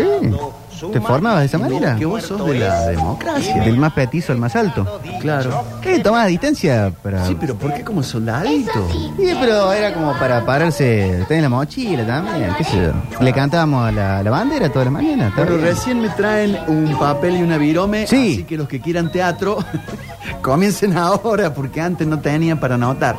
¿Te 0.93 1.01
formabas 1.01 1.41
de 1.41 1.47
esa 1.47 1.59
manera? 1.59 1.97
Que 1.97 2.05
vos 2.07 2.23
sos 2.23 2.45
de 2.47 2.59
la 2.61 2.87
democracia. 2.87 3.63
Del 3.65 3.77
más 3.79 3.93
petizo 3.93 4.33
al 4.33 4.39
más 4.39 4.55
alto. 4.57 5.01
Claro. 5.21 5.65
¿Qué? 5.83 5.99
¿Tomabas 6.01 6.29
distancia? 6.29 6.93
Para... 7.03 7.27
Sí, 7.27 7.37
pero 7.41 7.55
¿por 7.57 7.75
qué 7.75 7.83
como 7.83 8.03
soldadito? 8.03 8.89
Sí, 8.93 9.11
pero 9.41 9.73
era 9.73 9.93
como 9.95 10.13
para 10.19 10.45
pararse, 10.45 11.25
tener 11.29 11.43
la 11.45 11.49
mochila 11.49 12.07
también, 12.07 12.55
qué 12.57 12.65
sé 12.65 12.77
yo. 12.77 12.93
Le 13.25 13.33
cantábamos 13.33 13.89
a 13.89 13.93
la, 13.93 14.23
la 14.23 14.31
bandera 14.31 14.69
todas 14.71 14.87
las 14.87 14.93
mañanas. 14.93 15.31
está 15.31 15.43
Bueno, 15.43 15.57
bien. 15.57 15.67
recién 15.69 16.01
me 16.03 16.09
traen 16.11 16.57
un 16.69 16.97
papel 16.99 17.37
y 17.37 17.43
una 17.43 17.59
virome, 17.59 18.07
Sí. 18.07 18.33
así 18.35 18.45
que 18.45 18.57
los 18.57 18.69
que 18.69 18.81
quieran 18.81 19.11
teatro, 19.11 19.59
comiencen 20.43 20.97
ahora, 20.97 21.53
porque 21.55 21.81
antes 21.81 22.07
no 22.07 22.19
tenían 22.21 22.59
para 22.61 22.77
anotar. 22.77 23.17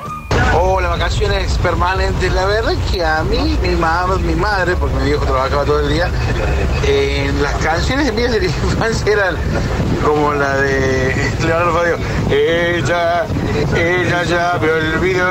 Vacaciones 0.90 1.58
permanentes. 1.60 2.34
La 2.34 2.46
verdad 2.46 2.74
es 2.74 2.92
que 2.92 3.06
a 3.06 3.24
mí, 3.24 3.58
mi, 3.62 3.76
ma- 3.76 4.08
mi 4.22 4.36
madre, 4.36 4.76
porque 4.76 4.96
mi 4.98 5.06
viejo 5.06 5.24
trabajaba 5.26 5.64
todo 5.64 5.80
el 5.82 5.90
día, 5.90 6.10
eh, 6.86 7.32
las 7.42 7.54
canciones 7.56 8.12
mías 8.14 8.32
de 8.32 8.40
la 8.40 8.46
infancia 8.46 9.14
eran 9.14 9.36
como 10.04 10.34
la 10.34 10.56
de 10.58 11.32
Leonardo 11.42 11.74
Fabio. 11.74 11.98
Ella, 12.30 13.26
ella 13.78 14.24
ya 14.24 14.60
me 14.62 14.72
olvidó. 14.72 15.28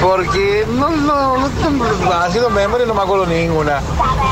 Porque 0.00 0.66
no, 0.76 0.90
no, 0.90 1.36
no 1.38 1.48
tengo- 1.48 1.84
haciendo 2.12 2.50
memoria 2.50 2.86
no 2.86 2.94
me 2.94 3.02
acuerdo 3.02 3.26
ninguna. 3.26 3.80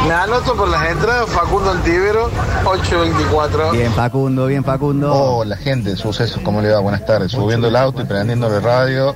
Me 0.08 0.14
anoto 0.14 0.54
por 0.56 0.68
las 0.68 0.88
entradas 0.90 1.28
Facundo 1.28 1.70
Antivero 1.70 2.28
824. 2.64 3.70
Bien, 3.72 3.92
Facundo, 3.92 4.46
bien, 4.46 4.64
Facundo. 4.64 5.12
Hola 5.14 5.56
gente, 5.56 5.94
sucesos, 5.96 6.40
¿cómo 6.42 6.60
le 6.60 6.72
va? 6.72 6.80
Buenas 6.80 7.04
tardes. 7.06 7.30
Subiendo 7.32 7.68
el 7.68 7.76
auto 7.76 8.02
y 8.02 8.04
prendiendo 8.04 8.48
la 8.48 8.58
radio 8.60 9.14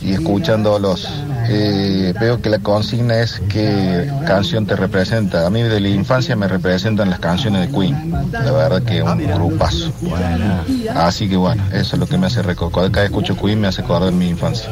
y 0.00 0.12
escuchándolos. 0.12 1.08
Eh, 1.50 2.12
veo 2.20 2.42
que 2.42 2.50
la 2.50 2.58
consigna 2.58 3.20
es 3.20 3.40
qué 3.48 4.10
canción 4.26 4.66
te 4.66 4.76
representa. 4.76 5.46
A 5.46 5.50
mí 5.50 5.62
de 5.62 5.80
la 5.80 5.88
infancia 5.88 6.36
me 6.36 6.46
representan 6.46 7.08
las 7.08 7.20
canciones 7.20 7.62
de 7.62 7.76
Queen. 7.76 8.30
La 8.32 8.52
verdad 8.52 8.82
que 8.82 9.02
un 9.02 9.18
grupazo. 9.26 9.92
Así 10.94 11.28
que 11.28 11.36
bueno, 11.36 11.62
eso 11.72 11.96
es 11.96 12.00
lo 12.00 12.06
que 12.06 12.18
me 12.18 12.26
hace 12.26 12.42
recordar. 12.42 12.90
Cada 12.90 13.02
vez 13.02 13.10
escucho 13.10 13.36
Queen 13.36 13.60
me 13.60 13.68
hace 13.68 13.82
acordar 13.82 14.12
mi 14.12 14.28
infancia. 14.28 14.68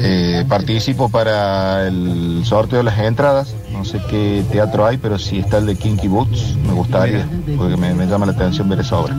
Eh, 0.00 0.44
participo 0.48 1.08
para 1.08 1.86
el 1.86 2.42
sorteo 2.44 2.78
de 2.78 2.84
las 2.84 2.98
entradas. 2.98 3.54
No 3.72 3.84
sé 3.84 4.00
qué 4.08 4.44
teatro 4.50 4.86
hay, 4.86 4.98
pero 4.98 5.18
si 5.18 5.38
está 5.40 5.58
el 5.58 5.66
de 5.66 5.76
Kinky 5.76 6.08
Boots, 6.08 6.56
me 6.64 6.72
gustaría, 6.72 7.28
porque 7.56 7.76
me 7.76 8.06
llama 8.06 8.26
la 8.26 8.32
atención 8.32 8.68
ver 8.68 8.80
esa 8.80 8.98
obra. 8.98 9.14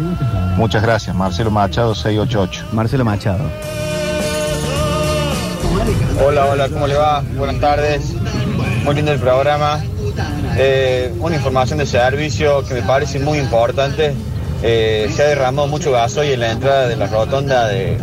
Muchas 0.57 0.81
gracias, 0.81 1.15
Marcelo 1.15 1.51
Machado 1.51 1.95
688. 1.95 2.67
Marcelo 2.73 3.05
Machado. 3.05 3.45
Hola, 6.23 6.45
hola, 6.45 6.69
¿cómo 6.69 6.87
le 6.87 6.95
va? 6.95 7.23
Buenas 7.35 7.59
tardes. 7.59 8.13
Muy 8.83 8.95
lindo 8.95 9.11
el 9.11 9.19
programa. 9.19 9.83
Eh, 10.57 11.13
una 11.19 11.35
información 11.35 11.79
de 11.79 11.85
servicio 11.85 12.63
que 12.65 12.75
me 12.75 12.81
parece 12.81 13.19
muy 13.19 13.39
importante. 13.39 14.13
Eh, 14.61 15.09
se 15.15 15.23
ha 15.23 15.27
derramado 15.27 15.67
mucho 15.67 15.91
gasoil 15.91 16.33
en 16.33 16.39
la 16.41 16.51
entrada 16.51 16.87
de 16.87 16.95
la 16.95 17.07
rotonda 17.07 17.67
de, 17.67 17.97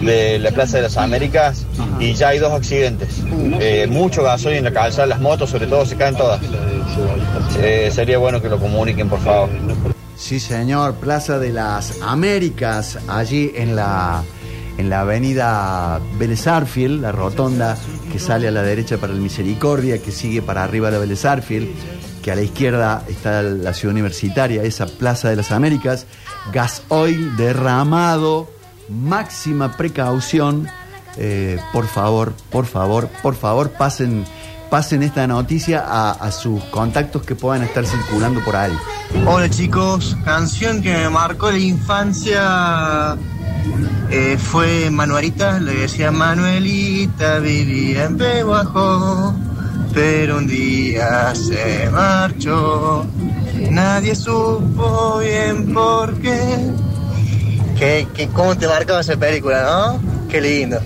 de 0.00 0.38
la 0.38 0.50
Plaza 0.50 0.78
de 0.78 0.84
las 0.84 0.96
Américas 0.96 1.66
y 2.00 2.14
ya 2.14 2.28
hay 2.28 2.38
dos 2.38 2.52
accidentes. 2.52 3.20
Eh, 3.60 3.86
mucho 3.88 4.22
gasoil 4.22 4.56
en 4.56 4.64
la 4.64 4.72
calzada, 4.72 5.06
las 5.06 5.20
motos 5.20 5.50
sobre 5.50 5.66
todo 5.66 5.84
se 5.84 5.96
caen 5.96 6.16
todas. 6.16 6.40
Eh, 7.60 7.90
sería 7.92 8.18
bueno 8.18 8.40
que 8.40 8.48
lo 8.48 8.58
comuniquen, 8.58 9.08
por 9.08 9.20
favor. 9.20 9.48
Sí, 10.16 10.40
señor, 10.40 10.94
Plaza 10.94 11.38
de 11.38 11.52
las 11.52 12.00
Américas, 12.00 12.98
allí 13.06 13.52
en 13.54 13.76
la, 13.76 14.22
en 14.78 14.90
la 14.90 15.00
avenida 15.00 16.00
Vélez 16.18 16.46
Arfield, 16.46 17.00
la 17.00 17.12
rotonda 17.12 17.76
que 18.12 18.18
sale 18.18 18.48
a 18.48 18.50
la 18.50 18.62
derecha 18.62 18.98
para 18.98 19.12
el 19.12 19.20
Misericordia, 19.20 20.02
que 20.02 20.12
sigue 20.12 20.42
para 20.42 20.64
arriba 20.64 20.90
la 20.90 20.98
Vélez 20.98 21.24
Arfield, 21.24 21.68
que 22.22 22.32
a 22.32 22.34
la 22.34 22.42
izquierda 22.42 23.04
está 23.08 23.42
la 23.42 23.72
ciudad 23.72 23.94
universitaria, 23.94 24.62
esa 24.62 24.86
Plaza 24.86 25.30
de 25.30 25.36
las 25.36 25.52
Américas, 25.52 26.06
gasoil 26.52 27.36
derramado, 27.36 28.50
máxima 28.88 29.76
precaución. 29.76 30.68
Eh, 31.18 31.58
por 31.72 31.86
favor, 31.86 32.34
por 32.50 32.66
favor, 32.66 33.08
por 33.22 33.36
favor, 33.36 33.70
pasen, 33.70 34.24
pasen 34.70 35.02
esta 35.02 35.26
noticia 35.26 35.84
a, 35.86 36.10
a 36.10 36.30
sus 36.30 36.62
contactos 36.64 37.22
que 37.22 37.34
puedan 37.34 37.62
estar 37.62 37.86
circulando 37.86 38.44
por 38.44 38.56
ahí. 38.56 38.76
Hola 39.24 39.48
chicos, 39.48 40.16
canción 40.24 40.82
que 40.82 40.92
me 40.92 41.08
marcó 41.08 41.50
la 41.50 41.58
infancia 41.58 43.16
eh, 44.10 44.36
fue 44.38 44.90
Manuelita, 44.90 45.58
le 45.58 45.74
decía 45.74 46.10
Manuelita 46.10 47.38
vivía 47.38 48.04
en 48.04 48.16
Peguajo, 48.16 49.34
pero 49.92 50.38
un 50.38 50.46
día 50.46 51.34
se 51.34 51.88
marchó, 51.90 53.04
nadie 53.70 54.14
supo 54.14 55.18
bien 55.18 55.72
por 55.72 56.14
qué. 56.20 56.38
¿Qué, 57.78 58.08
qué, 58.14 58.28
cómo 58.28 58.56
te 58.56 58.66
marcaba 58.66 59.00
esa 59.00 59.16
película, 59.16 59.62
no? 59.62 60.28
Qué 60.28 60.40
lindo. 60.40 60.78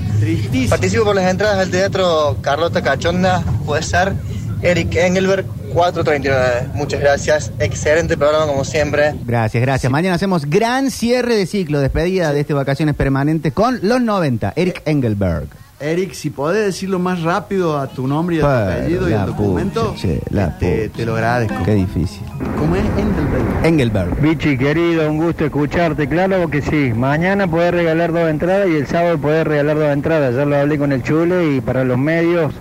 Participo 0.68 1.04
por 1.04 1.14
las 1.14 1.30
entradas 1.30 1.58
al 1.58 1.70
teatro 1.70 2.36
Carlota 2.40 2.82
Cachonda, 2.82 3.44
puede 3.64 3.82
ser 3.82 4.14
Eric 4.62 4.96
Engelberg 4.96 5.46
439. 5.70 6.70
Muchas 6.74 7.00
gracias, 7.00 7.52
excelente 7.58 8.16
programa 8.16 8.46
como 8.46 8.64
siempre. 8.64 9.14
Gracias, 9.24 9.62
gracias. 9.62 9.90
Mañana 9.90 10.16
hacemos 10.16 10.46
gran 10.46 10.90
cierre 10.90 11.36
de 11.36 11.46
ciclo, 11.46 11.80
despedida 11.80 12.32
de 12.32 12.40
este 12.40 12.54
vacaciones 12.54 12.94
permanentes 12.94 13.52
con 13.52 13.78
los 13.82 14.00
90, 14.00 14.52
Eric 14.56 14.82
Engelberg. 14.84 15.48
Eric, 15.82 16.12
si 16.12 16.28
podés 16.28 16.66
decirlo 16.66 16.98
más 16.98 17.22
rápido 17.22 17.78
a 17.78 17.86
tu 17.86 18.06
nombre 18.06 18.36
y 18.36 18.38
a 18.40 18.42
tu 18.42 18.48
Pero, 18.48 18.72
apellido 18.72 19.08
y 19.08 19.12
al 19.14 19.26
documento, 19.28 19.92
pucha, 19.92 20.02
che, 20.02 20.20
la 20.28 20.58
te, 20.58 20.90
te 20.90 21.06
lo 21.06 21.14
agradezco. 21.14 21.62
Qué 21.64 21.74
difícil. 21.74 22.20
¿Cómo 22.58 22.76
es 22.76 22.84
Engelberg? 22.98 23.64
Engelberg. 23.64 24.20
Bichi, 24.20 24.58
querido, 24.58 25.10
un 25.10 25.16
gusto 25.16 25.46
escucharte. 25.46 26.06
Claro 26.06 26.50
que 26.50 26.60
sí. 26.60 26.92
Mañana 26.94 27.50
podés 27.50 27.72
regalar 27.72 28.12
dos 28.12 28.28
entradas 28.28 28.68
y 28.68 28.74
el 28.74 28.86
sábado 28.88 29.16
podés 29.18 29.46
regalar 29.46 29.78
dos 29.78 29.90
entradas. 29.90 30.34
Ya 30.34 30.44
lo 30.44 30.56
hablé 30.58 30.76
con 30.76 30.92
el 30.92 31.02
Chule 31.02 31.56
y 31.56 31.62
para 31.62 31.82
los 31.82 31.96
medios, 31.96 32.52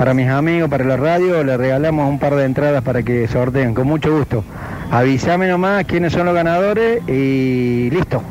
para 0.00 0.14
mis 0.14 0.28
amigos, 0.28 0.70
para 0.70 0.82
la 0.86 0.96
radio, 0.96 1.44
le 1.44 1.58
regalamos 1.58 2.08
un 2.08 2.18
par 2.18 2.34
de 2.34 2.46
entradas 2.46 2.82
para 2.82 3.02
que 3.02 3.28
sorteen. 3.28 3.74
Con 3.74 3.86
mucho 3.86 4.16
gusto. 4.16 4.42
Avísame 4.90 5.46
nomás 5.46 5.84
quiénes 5.84 6.14
son 6.14 6.24
los 6.24 6.34
ganadores 6.34 7.06
y 7.06 7.90
listo. 7.90 8.22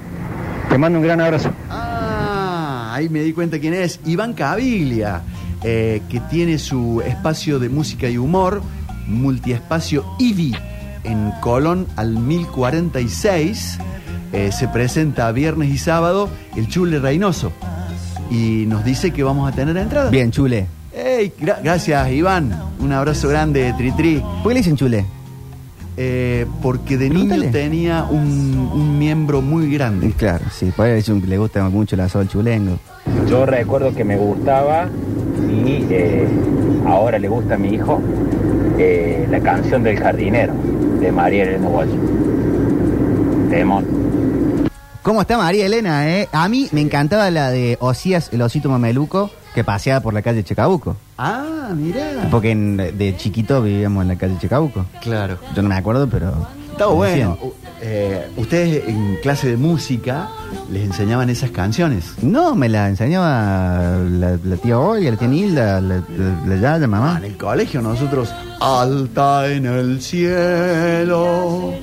Te 0.67 0.79
mando 0.79 0.97
un 0.97 1.05
gran 1.05 1.21
abrazo. 1.21 1.51
Ah, 1.69 2.91
ahí 2.95 3.07
me 3.09 3.19
di 3.19 3.33
cuenta 3.33 3.59
quién 3.59 3.75
es. 3.75 3.99
Iván 4.07 4.33
Caviglia, 4.33 5.21
eh, 5.63 6.01
que 6.09 6.19
tiene 6.21 6.57
su 6.57 7.03
espacio 7.05 7.59
de 7.59 7.69
música 7.69 8.09
y 8.09 8.17
humor, 8.17 8.63
multiespacio 9.05 10.05
IVI, 10.17 10.55
en 11.03 11.29
Colón 11.39 11.85
al 11.97 12.13
1046. 12.13 13.77
Eh, 14.33 14.51
se 14.51 14.67
presenta 14.69 15.31
viernes 15.31 15.69
y 15.69 15.77
sábado 15.77 16.29
el 16.55 16.67
Chule 16.67 16.97
Reynoso. 16.97 17.51
Y 18.31 18.65
nos 18.65 18.83
dice 18.83 19.11
que 19.11 19.21
vamos 19.21 19.47
a 19.47 19.55
tener 19.55 19.77
entrada. 19.77 20.09
Bien, 20.09 20.31
Chule. 20.31 20.78
Gra- 21.39 21.59
gracias, 21.63 22.11
Iván. 22.11 22.51
Un 22.79 22.91
abrazo 22.93 23.27
grande, 23.29 23.73
Tri 23.77 23.91
Tri. 23.91 24.23
¿Por 24.43 24.49
qué 24.49 24.53
le 24.55 24.59
dicen 24.61 24.75
Chule? 24.77 25.05
eh, 26.01 26.45
porque 26.61 26.97
de 26.97 27.09
Pregúntale. 27.09 27.41
niño 27.41 27.51
tenía 27.51 28.03
un, 28.09 28.69
un 28.73 28.97
miembro 28.97 29.41
muy 29.41 29.69
grande. 29.69 30.11
Claro, 30.17 30.45
sí, 30.49 30.71
por 30.75 30.87
eso 30.87 31.13
le 31.27 31.37
gusta 31.37 31.67
mucho 31.67 31.95
el 31.95 32.01
asado 32.01 32.21
al 32.21 32.29
chulengo. 32.29 32.77
Yo 33.29 33.45
recuerdo 33.45 33.93
que 33.93 34.05
me 34.05 34.15
gustaba 34.15 34.87
y 35.49 35.85
eh, 35.89 36.25
ahora 36.87 37.19
le 37.19 37.27
gusta 37.27 37.55
a 37.55 37.57
mi 37.57 37.73
hijo 37.73 38.01
eh, 38.77 39.27
la 39.29 39.41
canción 39.41 39.83
del 39.83 39.99
jardinero 39.99 40.53
de 41.01 41.11
María 41.11 41.43
Elena 41.43 41.67
Walsh. 41.67 41.91
Temón. 43.49 43.85
¿Cómo 45.01 45.21
está 45.21 45.37
María 45.37 45.65
Elena, 45.65 46.07
eh? 46.09 46.29
A 46.31 46.47
mí 46.49 46.67
me 46.71 46.81
encantaba 46.81 47.29
la 47.31 47.49
de 47.49 47.77
Osías, 47.81 48.29
el 48.31 48.41
osito 48.41 48.69
mameluco, 48.69 49.31
que 49.53 49.63
paseaba 49.63 50.01
por 50.01 50.13
la 50.13 50.21
calle 50.21 50.43
Checabuco. 50.43 50.95
Ah, 51.17 51.69
mirá. 51.75 52.27
Porque 52.31 52.51
en- 52.51 52.77
de 52.77 53.15
chiquito 53.17 53.61
vivíamos 53.61 54.03
en 54.03 54.07
la 54.09 54.15
calle 54.17 54.35
Checabuco. 54.39 54.85
Claro. 55.01 55.37
Yo 55.55 55.61
no 55.61 55.69
me 55.69 55.75
acuerdo, 55.75 56.07
pero... 56.09 56.33
Está 56.71 56.87
me 56.87 56.93
bueno. 56.93 57.31
decían. 57.33 57.49
U- 57.49 57.53
eh, 57.81 58.27
ustedes 58.37 58.87
en 58.87 59.17
clase 59.21 59.49
de 59.49 59.57
música 59.57 60.29
les 60.71 60.83
enseñaban 60.85 61.29
esas 61.29 61.49
canciones. 61.51 62.13
No, 62.21 62.55
me 62.55 62.69
la 62.69 62.87
enseñaba 62.89 63.97
la, 64.09 64.37
la 64.41 64.55
tía 64.57 64.77
Olga, 64.79 65.11
la 65.11 65.17
tía 65.17 65.27
Nilda, 65.27 65.81
la, 65.81 65.95
la, 65.95 66.45
la 66.45 66.55
Yaya, 66.55 66.87
mamá. 66.87 67.17
En 67.19 67.25
el 67.25 67.37
colegio 67.37 67.81
nosotros, 67.81 68.33
alta 68.61 69.47
en 69.49 69.65
el 69.65 70.01
cielo, 70.01 71.73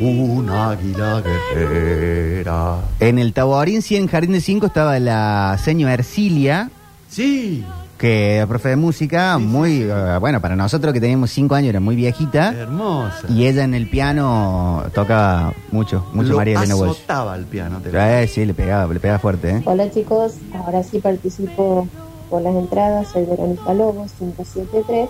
un 0.00 0.50
águila 0.50 1.20
guerrera. 1.54 2.76
En 3.00 3.18
el 3.18 3.32
Taborín, 3.32 3.82
sí, 3.82 3.96
en 3.96 4.06
Jardín 4.08 4.32
de 4.32 4.40
Cinco 4.40 4.66
estaba 4.66 4.98
la 4.98 5.56
señora 5.62 5.94
Ercilia. 5.94 6.70
Sí. 7.14 7.64
Que 7.98 8.36
era 8.36 8.46
profe 8.48 8.70
de 8.70 8.76
música, 8.76 9.38
muy, 9.38 9.82
eh, 9.82 10.18
bueno, 10.20 10.40
para 10.40 10.56
nosotros 10.56 10.92
que 10.92 11.00
teníamos 11.00 11.30
cinco 11.30 11.54
años 11.54 11.68
era 11.70 11.78
muy 11.80 11.94
viejita. 11.94 12.52
Hermosa. 12.52 13.28
Y 13.28 13.46
ella 13.46 13.62
en 13.62 13.72
el 13.72 13.88
piano 13.88 14.82
tocaba 14.92 15.52
mucho, 15.70 16.04
mucho 16.12 16.30
Lo 16.30 16.36
María 16.36 16.58
Elena 16.58 16.74
Walsh. 16.74 16.90
azotaba 16.96 17.36
el 17.36 17.44
piano. 17.44 17.78
te 17.80 17.92
lo- 17.92 18.00
Eh, 18.00 18.26
sí, 18.26 18.44
le 18.44 18.52
pegaba, 18.52 18.92
le 18.92 18.98
pegaba 18.98 19.20
fuerte, 19.20 19.50
¿eh? 19.50 19.62
Hola 19.64 19.88
chicos, 19.92 20.34
ahora 20.64 20.82
sí 20.82 20.98
participo 20.98 21.86
por 22.28 22.42
las 22.42 22.54
entradas, 22.56 23.06
soy 23.12 23.24
Verónica 23.26 23.72
Lobos, 23.74 24.10
573. 24.18 25.08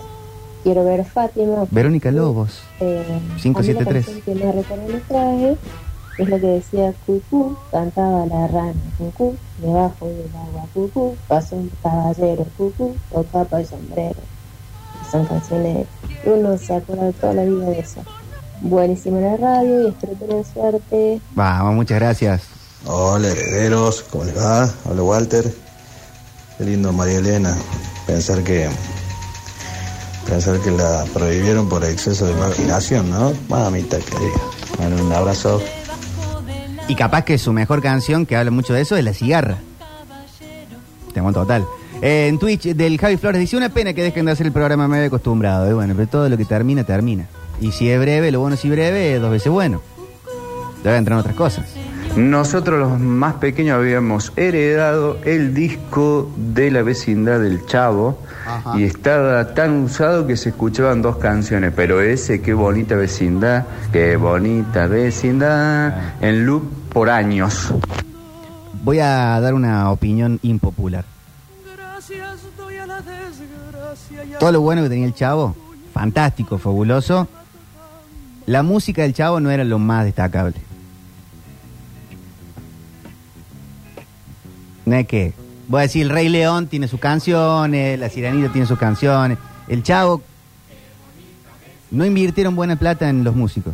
Quiero 0.63 0.85
ver 0.85 1.05
Fátima. 1.05 1.65
Verónica 1.71 2.11
Lobos. 2.11 2.61
Eh, 2.81 3.03
573. 3.41 4.07
a 4.07 4.11
mí 4.11 4.15
la 4.15 4.21
canción 4.21 4.37
que 4.39 4.45
más 4.45 4.55
recuerdo 4.55 4.93
me 4.93 4.99
traje 4.99 5.57
es 6.17 6.29
lo 6.29 6.39
que 6.39 6.47
decía 6.47 6.93
Cucú, 7.05 7.57
cantaba 7.71 8.25
la 8.25 8.47
rana 8.47 8.73
Cucú, 8.97 9.35
debajo 9.57 10.07
del 10.07 10.29
agua 10.35 10.65
Cucú, 10.73 11.15
pasó 11.27 11.55
un 11.57 11.71
caballero 11.83 12.45
Cucú, 12.57 12.95
tocaba 13.11 13.59
el 13.59 13.67
sombrero. 13.67 14.19
Son 15.11 15.25
canciones 15.25 15.87
que 16.23 16.29
uno 16.29 16.57
se 16.57 16.75
acuerda 16.75 17.11
toda 17.13 17.33
la 17.33 17.43
vida 17.43 17.69
de 17.69 17.79
eso. 17.79 18.01
Buenísima 18.61 19.19
la 19.19 19.37
radio 19.37 19.83
y 19.83 19.89
espero 19.89 20.13
tener 20.13 20.45
suerte. 20.45 21.21
Vamos, 21.35 21.75
muchas 21.75 21.99
gracias. 21.99 22.43
Hola 22.85 23.27
herederos, 23.27 24.03
¿cómo 24.03 24.23
les 24.23 24.37
va? 24.37 24.69
Hola 24.85 25.03
Walter. 25.03 25.53
Qué 26.57 26.63
lindo 26.63 26.93
María 26.93 27.17
Elena. 27.17 27.55
Pensar 28.07 28.41
que 28.43 28.69
pensar 30.25 30.59
que 30.59 30.71
la 30.71 31.05
prohibieron 31.13 31.67
por 31.67 31.83
exceso 31.83 32.25
de 32.25 32.31
imaginación, 32.31 33.09
¿no? 33.09 33.33
Mamita 33.49 33.97
querida. 33.99 34.39
Bueno, 34.77 35.03
un 35.03 35.11
abrazo. 35.11 35.61
Y 36.87 36.95
capaz 36.95 37.23
que 37.23 37.37
su 37.37 37.51
mejor 37.51 37.81
canción, 37.81 38.25
que 38.25 38.35
habla 38.35 38.51
mucho 38.51 38.73
de 38.73 38.81
eso, 38.81 38.95
es 38.95 39.03
La 39.03 39.13
Cigarra. 39.13 39.57
Tengo 41.13 41.31
total. 41.33 41.65
Eh, 42.01 42.27
en 42.27 42.37
Twitch 42.37 42.75
del 42.75 42.99
Javi 42.99 43.17
Flores 43.17 43.39
dice, 43.39 43.57
una 43.57 43.69
pena 43.69 43.93
que 43.93 44.03
dejen 44.03 44.25
de 44.25 44.33
hacer 44.33 44.45
el 44.45 44.53
programa 44.53 44.87
medio 44.87 45.07
acostumbrado. 45.07 45.69
Y 45.69 45.73
bueno, 45.73 45.93
pero 45.95 46.07
todo 46.07 46.29
lo 46.29 46.37
que 46.37 46.45
termina, 46.45 46.83
termina. 46.83 47.27
Y 47.59 47.71
si 47.71 47.89
es 47.89 47.99
breve, 47.99 48.31
lo 48.31 48.39
bueno 48.39 48.57
si 48.57 48.69
breve, 48.69 49.17
dos 49.17 49.31
veces 49.31 49.51
bueno. 49.51 49.81
Debe 50.83 50.97
entrar 50.97 51.15
en 51.15 51.21
otras 51.21 51.35
cosas. 51.35 51.65
Nosotros 52.15 52.79
los 52.79 52.97
más 52.97 53.35
pequeños 53.35 53.77
habíamos 53.77 54.31
heredado 54.37 55.17
el 55.25 55.53
disco 55.53 56.31
de 56.37 56.71
la 56.71 56.81
vecindad 56.81 57.41
del 57.41 57.65
Chavo 57.65 58.17
Ajá. 58.47 58.79
y 58.79 58.83
estaba 58.85 59.53
tan 59.53 59.83
usado 59.83 60.25
que 60.25 60.37
se 60.37 60.49
escuchaban 60.49 61.01
dos 61.01 61.17
canciones, 61.17 61.73
pero 61.75 61.99
ese 61.99 62.41
qué 62.41 62.53
bonita 62.53 62.95
vecindad, 62.95 63.65
qué 63.91 64.15
bonita 64.15 64.87
vecindad, 64.87 65.93
en 66.21 66.45
loop 66.45 66.63
por 66.87 67.09
años. 67.09 67.73
Voy 68.81 68.99
a 68.99 69.37
dar 69.41 69.53
una 69.53 69.91
opinión 69.91 70.39
impopular. 70.41 71.03
Todo 74.39 74.51
lo 74.53 74.61
bueno 74.61 74.83
que 74.83 74.89
tenía 74.89 75.05
el 75.05 75.13
chavo, 75.13 75.53
fantástico, 75.93 76.57
fabuloso. 76.59 77.27
La 78.45 78.63
música 78.63 79.01
del 79.01 79.13
chavo 79.13 79.41
no 79.41 79.51
era 79.51 79.65
lo 79.65 79.79
más 79.79 80.05
destacable. 80.05 80.64
No 84.85 84.95
es 84.95 85.07
que. 85.07 85.33
Voy 85.67 85.79
a 85.79 85.81
decir, 85.83 86.03
el 86.03 86.09
Rey 86.09 86.29
León 86.29 86.67
tiene 86.67 86.87
sus 86.87 86.99
canciones, 86.99 87.99
la 87.99 88.09
Sirenita 88.09 88.51
tiene 88.51 88.67
sus 88.67 88.77
canciones. 88.77 89.37
El 89.67 89.81
chavo. 89.83 90.21
No 91.91 92.05
invirtieron 92.05 92.55
buena 92.55 92.75
plata 92.75 93.09
en 93.09 93.23
los 93.23 93.35
músicos. 93.35 93.73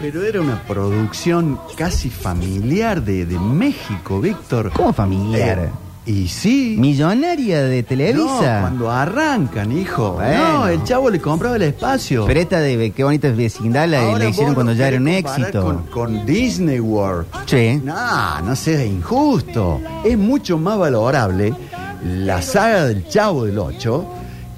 Pero 0.00 0.24
era 0.24 0.40
una 0.40 0.62
producción 0.62 1.58
casi 1.76 2.10
familiar 2.10 3.02
de, 3.02 3.26
de 3.26 3.38
México, 3.38 4.20
Víctor. 4.20 4.72
¿Cómo 4.74 4.92
familiar? 4.92 5.58
Eh, 5.58 5.83
y 6.06 6.28
sí. 6.28 6.76
Millonaria 6.78 7.62
de 7.62 7.82
Televisa. 7.82 8.24
No, 8.56 8.60
cuando 8.60 8.90
arrancan, 8.90 9.72
hijo. 9.72 10.12
Bueno. 10.12 10.58
No, 10.58 10.68
el 10.68 10.82
chavo 10.84 11.10
le 11.10 11.20
compraba 11.20 11.56
el 11.56 11.62
espacio. 11.62 12.26
Pero 12.26 12.40
esta 12.40 12.60
de 12.60 12.90
qué 12.90 13.04
bonita 13.04 13.30
vecindad 13.30 13.88
la, 13.88 14.02
Ahora 14.02 14.24
la 14.24 14.30
hicieron 14.30 14.54
cuando 14.54 14.72
ya 14.72 14.88
era 14.88 14.98
un 14.98 15.08
éxito. 15.08 15.62
Con, 15.62 15.82
con 15.84 16.26
Disney 16.26 16.80
World. 16.80 17.26
Sí. 17.46 17.80
No, 17.82 18.40
no 18.42 18.56
seas 18.56 18.84
injusto. 18.86 19.80
Es 20.04 20.18
mucho 20.18 20.58
más 20.58 20.78
valorable 20.78 21.54
la 22.04 22.42
saga 22.42 22.86
del 22.86 23.08
Chavo 23.08 23.46
del 23.46 23.58
Ocho 23.58 24.06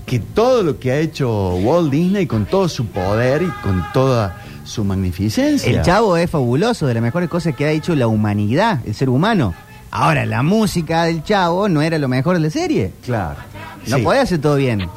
que 0.04 0.20
todo 0.20 0.62
lo 0.62 0.78
que 0.78 0.92
ha 0.92 0.98
hecho 0.98 1.56
Walt 1.56 1.90
Disney 1.90 2.26
con 2.26 2.46
todo 2.46 2.68
su 2.68 2.86
poder 2.86 3.42
y 3.42 3.50
con 3.62 3.84
toda 3.92 4.40
su 4.64 4.84
magnificencia. 4.84 5.70
El 5.70 5.82
chavo 5.82 6.16
es 6.16 6.30
fabuloso, 6.30 6.86
de 6.86 6.94
las 6.94 7.02
mejores 7.02 7.28
cosas 7.28 7.54
que 7.54 7.64
ha 7.64 7.70
hecho 7.70 7.94
la 7.94 8.06
humanidad, 8.06 8.80
el 8.86 8.94
ser 8.94 9.08
humano. 9.08 9.54
Ahora, 9.90 10.26
la 10.26 10.42
música 10.42 11.04
del 11.04 11.22
chavo 11.22 11.68
no 11.68 11.80
era 11.82 11.98
lo 11.98 12.08
mejor 12.08 12.34
de 12.36 12.40
la 12.42 12.50
serie. 12.50 12.92
Claro. 13.04 13.36
No 13.86 13.96
Sí. 13.96 14.02
podía 14.02 14.22
hacer 14.22 14.40
todo 14.40 14.56
bien. 14.56 14.88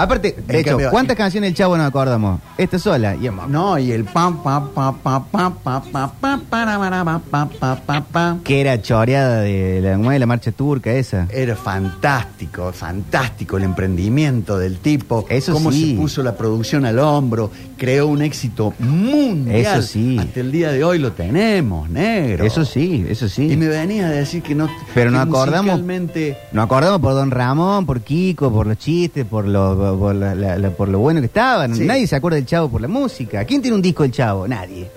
Aparte, 0.00 0.36
de 0.46 0.60
hecho, 0.60 0.70
cambio- 0.70 0.90
¿cuántas 0.90 1.16
canciones 1.16 1.48
del 1.50 1.56
chavo 1.56 1.76
nos 1.76 1.86
acordamos? 1.88 2.40
Esta 2.56 2.78
sola. 2.78 3.16
Y 3.16 3.28
No, 3.48 3.76
y 3.80 3.90
el 3.90 4.04
pam, 4.04 4.44
pam, 4.44 4.68
pam, 4.70 4.96
pam, 5.02 5.24
pam, 5.24 5.54
pam, 5.60 5.82
pam, 5.90 6.10
pam, 6.20 6.40
para, 6.48 6.78
para, 6.78 7.04
pam, 7.04 7.20
pam, 7.28 7.48
pam, 7.58 7.78
pam, 7.84 8.04
pam. 8.04 8.40
que 8.44 8.60
era 8.60 8.80
choreada 8.80 9.40
de 9.40 9.80
la, 9.82 9.96
¿cómo 9.96 10.12
es? 10.12 10.20
la 10.20 10.26
marcha 10.26 10.52
turca 10.52 10.92
esa. 10.92 11.26
Era 11.32 11.56
fantástico, 11.56 12.72
fantástico 12.72 13.56
el 13.56 13.64
emprendimiento 13.64 14.56
del 14.56 14.78
tipo. 14.78 15.26
Eso 15.28 15.52
cómo 15.52 15.72
sí. 15.72 15.90
se 15.90 15.96
puso 15.96 16.22
la 16.22 16.36
producción 16.36 16.86
al 16.86 17.00
hombro, 17.00 17.50
creó 17.76 18.06
un 18.06 18.22
éxito 18.22 18.74
mundial. 18.78 19.78
Eso 19.80 19.82
sí. 19.82 20.16
Hasta 20.18 20.38
el 20.38 20.52
día 20.52 20.70
de 20.70 20.84
hoy 20.84 21.00
lo 21.00 21.10
tenemos, 21.12 21.90
negro. 21.90 22.44
Eso 22.44 22.64
sí, 22.64 23.04
eso 23.08 23.28
sí. 23.28 23.50
Y 23.52 23.56
me 23.56 23.66
venía 23.66 24.06
a 24.06 24.10
decir 24.10 24.42
que 24.42 24.54
no. 24.54 24.68
Pero 24.94 25.10
que 25.10 25.16
nos 25.16 25.26
acordamos- 25.26 25.64
musicalmente- 25.80 26.36
Nos 26.52 26.64
acordamos 26.66 27.00
por 27.00 27.14
Don 27.14 27.30
Ramón, 27.32 27.84
por 27.84 28.00
Kiko, 28.00 28.52
por 28.52 28.66
los 28.68 28.78
chistes, 28.78 29.24
por 29.24 29.46
lo, 29.46 29.87
por, 29.96 30.14
la- 30.14 30.34
la- 30.34 30.58
la- 30.58 30.70
por 30.70 30.88
lo 30.88 30.98
bueno 30.98 31.20
que 31.20 31.26
estaban. 31.26 31.74
Sí. 31.74 31.84
Nadie 31.86 32.06
se 32.06 32.16
acuerda 32.16 32.36
del 32.36 32.46
Chavo 32.46 32.68
por 32.68 32.80
la 32.80 32.88
música. 32.88 33.44
¿Quién 33.44 33.62
tiene 33.62 33.76
un 33.76 33.82
disco 33.82 34.02
del 34.02 34.12
Chavo? 34.12 34.48
Nadie. 34.48 34.90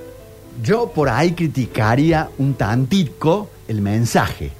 Yo 0.64 0.88
por 0.92 1.10
ahí 1.10 1.32
criticaría 1.34 2.30
un 2.38 2.54
tantico 2.56 3.50
el 3.68 3.82
mensaje 3.82 4.52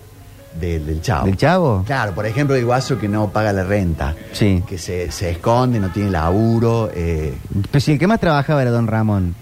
del, 0.60 0.86
del 0.86 1.02
chavo. 1.02 1.26
¿Del 1.26 1.38
Chavo? 1.38 1.84
Claro, 1.86 2.14
por 2.14 2.26
ejemplo, 2.26 2.56
el 2.56 2.66
guaso 2.66 2.98
que 2.98 3.08
no 3.08 3.30
paga 3.30 3.54
la 3.54 3.64
renta. 3.64 4.16
Sí. 4.32 4.64
Que 4.68 4.78
se, 4.78 5.12
se 5.12 5.32
esconde, 5.32 5.80
no 5.80 5.90
tiene 5.92 6.10
laburo. 6.10 6.90
eh. 6.94 7.34
Pero 7.72 7.80
si 7.82 7.92
el 7.94 8.00
que 8.00 8.08
más 8.08 8.20
trabajaba 8.20 8.62
era 8.62 8.72
Don 8.72 8.88
Ramón. 8.88 9.36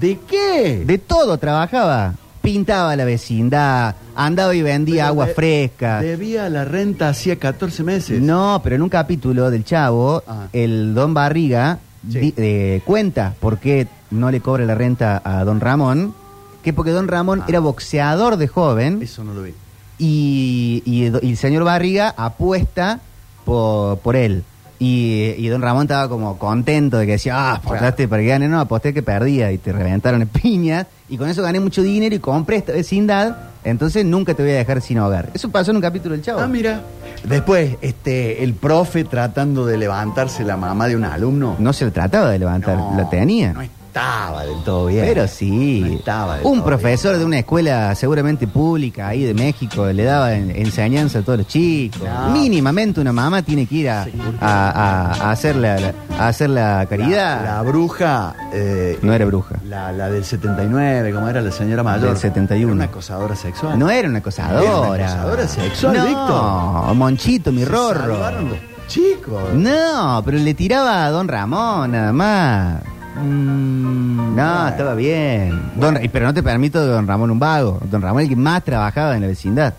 ¿De 0.00 0.18
qué? 0.28 0.82
De 0.86 0.98
todo 0.98 1.38
trabajaba. 1.38 2.14
Pintaba 2.46 2.94
la 2.96 3.04
vecindad, 3.04 3.94
andaba 4.14 4.54
y 4.54 4.62
vendía 4.62 5.02
Pero 5.04 5.06
agua 5.08 5.26
de- 5.26 5.34
fresca. 5.34 6.00
Debía 6.00 6.48
la 6.48 6.64
renta 6.64 7.08
hacía 7.08 7.36
14 7.36 7.82
meses. 7.82 8.20
No, 8.22 8.60
pero 8.62 8.76
en 8.76 8.82
un 8.82 8.88
capítulo 8.88 9.50
del 9.50 9.64
Chavo, 9.64 10.22
Ah. 10.26 10.46
el 10.52 10.94
Don 10.94 11.12
Barriga 11.12 11.78
Sí. 12.10 12.18
di- 12.20 12.34
eh, 12.36 12.80
cuenta 12.84 13.34
por 13.40 13.58
qué 13.58 13.88
no 14.12 14.30
le 14.30 14.40
cobra 14.40 14.64
la 14.64 14.74
renta 14.76 15.20
a 15.24 15.44
Don 15.44 15.60
Ramón, 15.60 16.14
que 16.62 16.72
porque 16.72 16.92
Don 16.92 17.08
Ramón 17.08 17.42
era 17.48 17.58
boxeador 17.60 18.36
de 18.36 18.46
joven 18.48 18.98
Ah. 19.00 19.04
Eso 19.04 19.24
no 19.24 19.34
lo 19.34 19.42
vi. 19.42 19.52
y, 19.98 20.82
y 20.84 21.08
do- 21.08 21.20
y 21.22 21.30
el 21.30 21.36
señor 21.36 21.64
Barriga 21.64 22.14
apuesta 22.16 23.00
por, 23.44 23.98
por 23.98 24.14
él. 24.16 24.44
Y, 24.78 25.34
y 25.38 25.48
don 25.48 25.62
Ramón 25.62 25.82
estaba 25.82 26.08
como 26.08 26.38
contento 26.38 26.98
de 26.98 27.06
que 27.06 27.12
decía, 27.12 27.36
ah, 27.36 27.54
apostaste 27.54 28.08
para 28.08 28.22
que 28.22 28.28
gane, 28.28 28.48
no, 28.48 28.60
aposté 28.60 28.92
que 28.92 29.02
perdía 29.02 29.50
y 29.52 29.58
te 29.58 29.72
reventaron 29.72 30.22
en 30.22 30.28
piñas. 30.28 30.86
Y 31.08 31.16
con 31.16 31.28
eso 31.28 31.42
gané 31.42 31.60
mucho 31.60 31.82
dinero 31.82 32.14
y 32.14 32.18
compré 32.18 32.56
esta 32.56 32.72
vecindad 32.72 33.36
Entonces 33.62 34.04
nunca 34.04 34.34
te 34.34 34.42
voy 34.42 34.52
a 34.52 34.56
dejar 34.56 34.82
sin 34.82 34.98
hogar. 34.98 35.30
Eso 35.34 35.50
pasó 35.50 35.70
en 35.70 35.76
un 35.76 35.82
capítulo 35.82 36.14
del 36.14 36.22
Chavo. 36.22 36.40
Ah, 36.40 36.48
mira. 36.48 36.82
Después, 37.24 37.76
este, 37.80 38.44
el 38.44 38.54
profe 38.54 39.04
tratando 39.04 39.64
de 39.66 39.78
levantarse 39.78 40.44
la 40.44 40.56
mamá 40.56 40.88
de 40.88 40.96
un 40.96 41.04
alumno. 41.04 41.56
No 41.58 41.72
se 41.72 41.86
le 41.86 41.90
trataba 41.90 42.30
de 42.30 42.38
levantar, 42.38 42.76
No, 42.76 42.94
la 42.96 43.08
tenía. 43.08 43.52
No 43.52 43.62
estaba 44.00 44.44
del 44.44 44.62
todo 44.62 44.86
bien. 44.86 45.04
Pero 45.06 45.26
sí. 45.26 45.80
No 45.80 45.86
estaba 45.96 46.36
del 46.36 46.46
un 46.46 46.56
todo 46.58 46.66
profesor 46.66 47.16
de 47.18 47.24
una 47.24 47.38
escuela 47.38 47.94
seguramente 47.94 48.46
pública 48.46 49.08
ahí 49.08 49.24
de 49.24 49.32
México 49.34 49.86
le 49.86 50.04
daba 50.04 50.34
en- 50.34 50.50
enseñanza 50.50 51.20
a 51.20 51.22
todos 51.22 51.38
los 51.38 51.46
chicos. 51.48 52.02
No. 52.02 52.30
Mínimamente 52.30 53.00
una 53.00 53.12
mamá 53.12 53.42
tiene 53.42 53.66
que 53.66 53.74
ir 53.76 53.88
a, 53.90 54.02
a- 54.40 54.70
a- 54.70 55.12
a 55.28 55.30
hacer, 55.30 55.56
la, 55.56 55.78
la- 55.80 55.94
a 56.18 56.28
hacer 56.28 56.50
la 56.50 56.86
caridad. 56.88 57.42
La, 57.44 57.54
la 57.56 57.62
bruja. 57.62 58.34
eh, 58.52 58.98
No 59.02 59.12
era 59.12 59.24
bruja. 59.24 59.56
La, 59.68 59.92
la 59.92 60.10
del 60.10 60.24
79, 60.24 61.12
como 61.12 61.28
era 61.28 61.40
la 61.40 61.50
señora 61.50 61.82
mayor. 61.82 62.08
Del 62.08 62.16
71. 62.18 62.66
Era 62.66 62.72
una 62.74 62.84
acosadora 62.84 63.34
sexual. 63.36 63.78
No 63.78 63.90
era 63.90 64.08
una 64.08 64.18
acosadora. 64.18 64.60
Era 64.62 64.78
una 64.78 65.06
acosadora 65.06 65.48
sexual, 65.48 65.96
no, 65.96 66.04
Víctor. 66.06 66.94
Monchito, 66.96 67.52
mi 67.52 67.60
Se 67.64 67.68
rorro. 67.70 68.00
salvaron 68.00 68.48
los 68.50 68.58
chicos. 68.88 69.54
No, 69.54 70.22
pero 70.24 70.38
le 70.38 70.54
tiraba 70.54 71.06
a 71.06 71.10
don 71.10 71.28
Ramón 71.28 71.92
nada 71.92 72.12
más. 72.12 72.82
Mm, 73.16 74.36
No, 74.36 74.44
bueno. 74.54 74.68
estaba 74.68 74.94
bien. 74.94 75.70
Don- 75.76 75.98
pero 76.12 76.26
no 76.26 76.34
te 76.34 76.42
permito 76.42 76.80
de 76.80 76.86
don 76.92 77.06
Ramón 77.06 77.30
un 77.30 77.38
vago. 77.38 77.78
Don 77.90 78.02
Ramón 78.02 78.22
el 78.22 78.28
que 78.28 78.36
más 78.36 78.62
trabajaba 78.64 79.14
en 79.16 79.22
la 79.22 79.28
vecindad. 79.28 79.74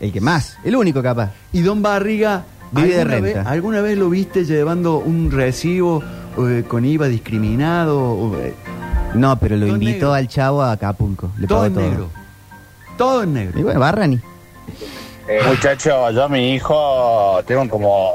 El 0.00 0.12
que 0.12 0.20
más. 0.20 0.56
El 0.64 0.76
único 0.76 1.02
capaz. 1.02 1.30
Y 1.52 1.62
don 1.62 1.82
Barriga. 1.82 2.44
Vive 2.70 2.88
de 2.88 3.00
¿alguna 3.00 3.20
vez- 3.20 3.34
renta. 3.34 3.50
¿Alguna 3.50 3.80
vez 3.80 3.96
lo 3.98 4.10
viste 4.10 4.44
llevando 4.44 4.98
un 4.98 5.30
recibo 5.30 6.02
eh, 6.38 6.64
con 6.68 6.84
IVA 6.84 7.06
discriminado? 7.08 8.36
eh, 8.40 8.54
No, 9.14 9.38
pero 9.38 9.56
lo 9.56 9.66
Todo 9.66 9.74
invitó 9.74 9.92
negro. 9.94 10.12
al 10.14 10.28
chavo 10.28 10.62
a 10.62 10.72
Acapulco. 10.72 11.30
Le 11.38 11.46
todo 11.46 11.64
en 11.64 11.74
todo. 11.74 11.82
negro. 11.82 12.08
Todo 12.98 13.22
en 13.22 13.32
negro. 13.32 13.58
Y 13.58 13.62
bueno, 13.62 13.80
Barrani. 13.80 14.20
Muchacho, 15.48 16.10
yo 16.10 16.24
a 16.24 16.28
mi 16.28 16.54
hijo 16.54 17.40
tengo 17.46 17.68
como, 17.68 18.12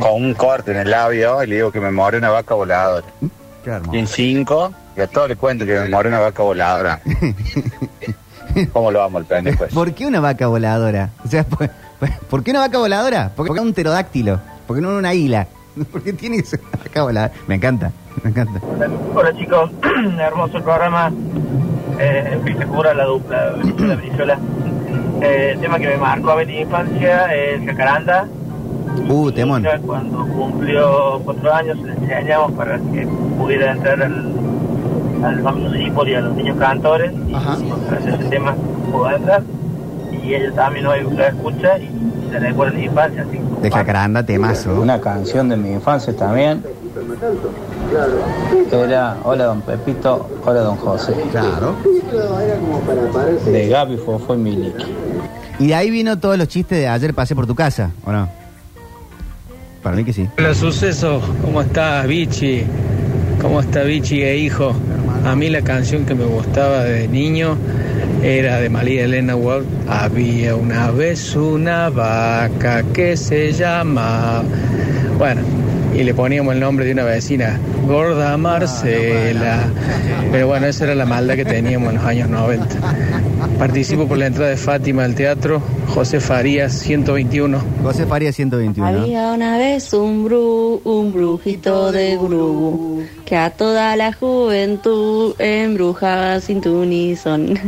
como 0.00 0.14
un 0.14 0.34
corte 0.34 0.70
en 0.72 0.78
el 0.78 0.90
labio 0.90 1.42
y 1.42 1.46
le 1.48 1.56
digo 1.56 1.72
que 1.72 1.80
me 1.80 1.90
more 1.90 2.18
una 2.18 2.30
vaca 2.30 2.54
voladora. 2.54 3.06
Qué 3.64 3.70
hermoso. 3.70 3.94
Y 3.94 3.98
en 3.98 4.06
cinco, 4.06 4.72
y 4.96 5.00
a 5.00 5.06
todos 5.06 5.28
le 5.28 5.36
cuento 5.36 5.66
que 5.66 5.78
me 5.78 5.88
more 5.88 6.08
una 6.08 6.20
vaca 6.20 6.42
voladora. 6.42 7.00
¿Cómo 8.72 8.90
lo 8.90 9.02
amo 9.02 9.18
el 9.18 9.24
pendejo 9.24 9.64
ese? 9.64 9.74
¿Por 9.74 9.94
qué 9.94 10.06
una 10.06 10.20
vaca 10.20 10.46
voladora? 10.46 11.10
O 11.24 11.28
sea, 11.28 11.44
¿por, 11.46 11.70
por 12.28 12.42
qué 12.42 12.50
una 12.50 12.60
vaca 12.60 12.78
voladora? 12.78 13.32
Porque 13.34 13.52
es 13.52 13.60
un 13.60 13.72
pterodáctilo. 13.72 14.40
Porque 14.66 14.82
no 14.82 14.96
una 14.96 15.10
águila. 15.10 15.46
Porque 15.92 16.12
tiene 16.12 16.38
que 16.38 16.44
ser 16.44 16.60
una 16.60 16.82
vaca 16.82 17.02
voladora. 17.02 17.32
Me 17.46 17.54
encanta, 17.56 17.92
me 18.22 18.30
encanta. 18.30 18.60
Hola 19.14 19.36
chicos, 19.36 19.70
hermoso 20.18 20.58
el 20.58 20.62
programa. 20.62 21.12
Eh, 21.98 22.30
espectacular 22.32 22.96
la 22.96 23.04
dupla, 23.04 23.52
la 23.78 23.94
Brizuela. 23.94 24.38
Eh, 25.20 25.50
el 25.52 25.60
tema 25.60 25.78
que 25.78 25.88
me 25.88 25.96
marcó 25.98 26.30
a 26.30 26.34
ver 26.36 26.46
mi 26.46 26.60
infancia 26.60 27.34
es 27.34 27.64
Jacaranda. 27.66 28.26
Uh, 29.08 29.30
temón. 29.32 29.66
Cuando 29.86 30.26
cumplió 30.26 31.20
cuatro 31.24 31.52
años 31.52 31.78
le 31.78 31.92
enseñamos 31.92 32.52
para 32.52 32.78
que 32.78 33.08
pudiera 33.38 33.72
entrar 33.72 34.02
al, 34.02 34.32
al 35.24 35.42
famoso 35.42 35.74
Cipol 35.74 36.08
y 36.08 36.14
a 36.14 36.20
los 36.20 36.34
niños 36.36 36.56
cantores. 36.58 37.12
Y 37.12 37.30
gracias 37.30 38.14
a 38.14 38.16
ese 38.16 38.24
tema 38.30 38.54
entrar. 39.16 39.42
Y 40.22 40.34
ella 40.34 40.52
también 40.54 40.86
hoy 40.86 41.00
lo 41.02 41.24
escucha 41.24 41.78
y 41.78 41.90
se 42.30 42.38
recuerda 42.38 42.72
de 42.72 42.78
mi 42.78 42.84
infancia. 42.86 43.22
Así 43.28 43.40
De 43.62 43.70
Jacaranda, 43.70 44.24
temazo. 44.24 44.80
Una 44.80 45.00
canción 45.00 45.48
de 45.48 45.56
mi 45.56 45.72
infancia 45.72 46.14
también. 46.14 46.62
Era 48.70 49.16
Hola 49.24 49.44
Don 49.44 49.62
Pepito, 49.62 50.28
Hola 50.44 50.60
Don 50.60 50.76
José. 50.76 51.14
Claro. 51.30 51.74
De 53.44 53.68
Gaby 53.68 53.96
Fofo 53.96 54.34
y 54.34 54.38
Miliki. 54.38 54.84
Y 55.58 55.68
de 55.68 55.74
ahí 55.74 55.90
vino 55.90 56.18
todos 56.18 56.38
los 56.38 56.48
chistes 56.48 56.78
de 56.78 56.88
ayer 56.88 57.14
pasé 57.14 57.34
por 57.34 57.46
tu 57.46 57.54
casa, 57.54 57.90
¿o 58.04 58.12
no? 58.12 58.28
Para 59.82 59.96
mí 59.96 60.04
que 60.04 60.12
sí. 60.12 60.28
Hola 60.38 60.54
Suceso, 60.54 61.22
¿cómo 61.42 61.62
estás 61.62 62.06
Vichy? 62.06 62.64
¿Cómo 63.40 63.60
está 63.60 63.82
Vichy 63.82 64.22
e 64.22 64.36
hijo? 64.36 64.74
A 65.24 65.34
mí 65.34 65.48
la 65.48 65.62
canción 65.62 66.04
que 66.04 66.14
me 66.14 66.24
gustaba 66.24 66.84
de 66.84 67.08
niño 67.08 67.56
era 68.22 68.60
de 68.60 68.68
María 68.68 69.04
Elena 69.04 69.36
Ward. 69.36 69.64
Había 69.88 70.54
una 70.54 70.90
vez 70.90 71.34
una 71.34 71.88
vaca 71.88 72.82
que 72.92 73.16
se 73.16 73.52
llama... 73.52 74.42
Bueno, 75.18 75.42
y 75.94 76.04
le 76.04 76.14
poníamos 76.14 76.54
el 76.54 76.60
nombre 76.60 76.84
de 76.84 76.92
una 76.92 77.04
vecina, 77.04 77.58
Gorda 77.86 78.36
Marcela. 78.36 79.64
Pero 80.30 80.46
bueno, 80.46 80.66
esa 80.66 80.84
era 80.84 80.94
la 80.94 81.06
maldad 81.06 81.34
que 81.34 81.44
teníamos 81.44 81.90
en 81.90 81.96
los 81.96 82.04
años 82.04 82.28
90. 82.28 82.76
Participo 83.58 84.06
por 84.06 84.18
la 84.18 84.26
entrada 84.26 84.50
de 84.50 84.56
Fátima 84.56 85.04
al 85.04 85.14
teatro, 85.14 85.60
José 85.88 86.20
Farías, 86.20 86.72
121. 86.72 87.58
José 87.82 88.06
Farías, 88.06 88.36
121. 88.36 88.86
Había 88.86 89.32
una 89.32 89.58
vez 89.58 89.92
un 89.92 90.24
bru, 90.24 90.80
un 90.84 91.12
brujito 91.12 91.92
de 91.92 92.16
gru, 92.16 93.02
que 93.24 93.36
a 93.36 93.50
toda 93.50 93.96
la 93.96 94.12
juventud 94.12 95.34
embrujaba 95.38 96.40
sin 96.40 96.60
tu 96.60 96.84
ni 96.84 97.16
son. 97.16 97.58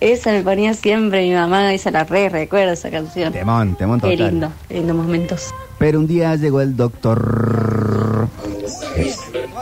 Esa 0.00 0.30
me 0.30 0.42
ponía 0.42 0.74
siempre 0.74 1.22
mi 1.26 1.34
mamá, 1.34 1.74
esa 1.74 1.90
la 1.90 2.04
re 2.04 2.28
recuerdo 2.28 2.72
esa 2.72 2.90
canción. 2.90 3.32
Temón, 3.32 3.74
temón 3.76 4.00
Qué 4.00 4.12
total. 4.16 4.30
lindo, 4.30 4.52
qué 4.68 4.74
lindos 4.74 4.96
momentos. 4.96 5.54
Pero 5.78 5.98
un 5.98 6.06
día 6.06 6.34
llegó 6.36 6.60
el 6.60 6.76
doctor. 6.76 8.28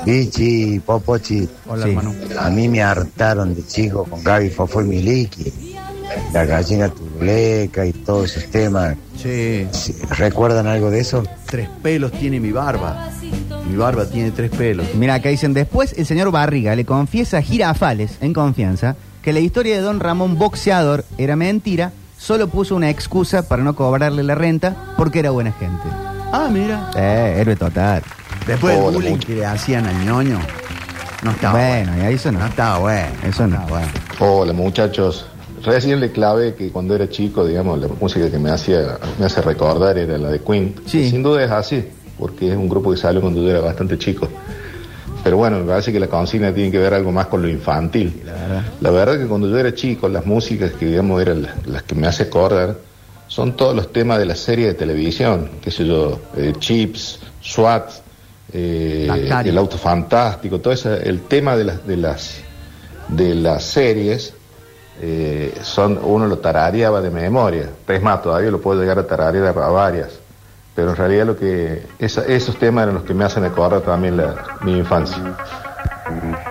Pichi, 0.04 0.78
Popochi. 0.80 1.48
Hola, 1.66 1.84
Sí. 1.84 1.90
hermano. 1.90 2.14
A 2.38 2.50
mí 2.50 2.68
me 2.68 2.82
hartaron 2.82 3.54
de 3.54 3.66
chico 3.66 4.04
con 4.04 4.22
Gaby 4.22 4.50
Fofo 4.50 4.82
y 4.82 4.84
Miliki. 4.84 5.52
La 6.32 6.44
gallina 6.44 6.88
turuleca 6.88 7.84
y 7.86 7.92
todos 7.92 8.36
esos 8.36 8.50
temas. 8.50 8.96
Sí. 9.20 9.66
¿Recuerdan 10.10 10.66
algo 10.66 10.90
de 10.90 11.00
eso? 11.00 11.22
Tres 11.46 11.68
pelos 11.82 12.12
tiene 12.12 12.40
mi 12.40 12.52
barba. 12.52 13.10
Mi 13.68 13.76
barba 13.76 14.06
tiene 14.06 14.30
tres 14.30 14.50
pelos. 14.50 14.86
Mira, 14.94 15.14
acá 15.14 15.28
dicen, 15.30 15.52
después 15.54 15.94
el 15.98 16.06
señor 16.06 16.30
Barriga 16.30 16.76
le 16.76 16.84
confiesa 16.84 17.38
a 17.38 17.42
Girafales, 17.42 18.18
en 18.20 18.32
confianza, 18.32 18.96
que 19.26 19.32
la 19.32 19.40
historia 19.40 19.74
de 19.74 19.80
don 19.82 19.98
Ramón 19.98 20.38
boxeador 20.38 21.04
era 21.18 21.34
mentira, 21.34 21.90
solo 22.16 22.46
puso 22.46 22.76
una 22.76 22.90
excusa 22.90 23.48
para 23.48 23.64
no 23.64 23.74
cobrarle 23.74 24.22
la 24.22 24.36
renta 24.36 24.76
porque 24.96 25.18
era 25.18 25.32
buena 25.32 25.50
gente. 25.50 25.82
Ah, 26.30 26.48
mira. 26.48 26.92
Eh, 26.96 27.34
héroe 27.40 27.56
total. 27.56 28.04
Después 28.46 28.76
del 28.80 28.84
bullying 28.94 29.10
mucho. 29.14 29.26
que 29.26 29.34
le 29.34 29.44
hacían 29.44 29.84
al 29.84 30.06
ñoño. 30.06 30.38
No 31.24 31.32
estaba 31.32 31.58
Bueno, 31.58 31.90
bueno. 31.94 32.08
y 32.08 32.14
eso 32.14 32.30
no. 32.30 32.38
No 32.38 32.46
estaba 32.46 32.78
bueno. 32.78 33.08
Eso 33.24 33.48
no. 33.48 33.66
Hola 34.20 34.52
muchachos. 34.52 35.26
Recién 35.64 35.98
le 35.98 36.12
clave 36.12 36.54
que 36.54 36.70
cuando 36.70 36.94
era 36.94 37.08
chico, 37.10 37.44
digamos, 37.44 37.80
la 37.80 37.88
música 38.00 38.30
que 38.30 38.38
me 38.38 38.50
hacía, 38.52 38.96
me 39.18 39.26
hace 39.26 39.42
recordar 39.42 39.98
era 39.98 40.18
la 40.18 40.30
de 40.30 40.38
Queen. 40.38 40.72
Y 40.86 41.10
Sin 41.10 41.24
duda 41.24 41.42
es 41.44 41.50
así, 41.50 41.84
porque 42.16 42.52
es 42.52 42.56
un 42.56 42.68
grupo 42.68 42.92
que 42.92 42.96
salió 42.96 43.20
cuando 43.20 43.42
yo 43.42 43.50
era 43.50 43.60
bastante 43.60 43.98
chico. 43.98 44.28
Pero 45.26 45.38
bueno, 45.38 45.58
me 45.58 45.64
parece 45.64 45.92
que 45.92 45.98
la 45.98 46.06
consigna 46.06 46.54
tiene 46.54 46.70
que 46.70 46.78
ver 46.78 46.94
algo 46.94 47.10
más 47.10 47.26
con 47.26 47.42
lo 47.42 47.48
infantil. 47.48 48.22
La 48.80 48.92
verdad 48.92 49.18
que 49.18 49.26
cuando 49.26 49.48
yo 49.48 49.58
era 49.58 49.74
chico, 49.74 50.08
las 50.08 50.24
músicas 50.24 50.70
que 50.70 50.86
digamos 50.86 51.20
eran 51.20 51.42
las, 51.42 51.66
las 51.66 51.82
que 51.82 51.96
me 51.96 52.06
hace 52.06 52.22
acordar 52.22 52.76
son 53.26 53.56
todos 53.56 53.74
los 53.74 53.92
temas 53.92 54.20
de 54.20 54.26
la 54.26 54.36
serie 54.36 54.68
de 54.68 54.74
televisión, 54.74 55.50
qué 55.60 55.72
sé 55.72 55.84
yo, 55.84 56.20
eh, 56.36 56.52
Chips, 56.60 57.18
SWAT, 57.42 57.90
eh, 58.52 59.28
el 59.44 59.58
auto 59.58 59.76
fantástico, 59.76 60.60
todo 60.60 60.72
ese, 60.72 60.94
el 61.08 61.22
tema 61.22 61.56
de 61.56 61.64
las 61.64 61.84
de 61.84 61.96
las 61.96 62.36
de 63.08 63.34
las 63.34 63.64
series 63.64 64.32
eh, 65.02 65.52
son 65.60 65.98
uno 66.04 66.28
lo 66.28 66.38
tarareaba 66.38 67.00
de 67.00 67.10
memoria. 67.10 67.68
Es 67.88 68.00
más, 68.00 68.22
todavía 68.22 68.52
lo 68.52 68.60
puedo 68.60 68.80
llegar 68.80 69.00
a 69.00 69.06
tararear 69.08 69.48
a 69.58 69.68
varias. 69.70 70.20
Pero 70.76 70.90
en 70.90 70.96
realidad 70.96 71.26
lo 71.26 71.36
que 71.36 71.86
esa- 71.98 72.24
esos 72.26 72.56
temas 72.58 72.82
eran 72.84 72.94
los 72.96 73.04
que 73.04 73.14
me 73.14 73.24
hacen 73.24 73.42
acordar 73.44 73.80
también 73.80 74.16
la, 74.18 74.34
mi 74.62 74.78
infancia. 74.78 75.16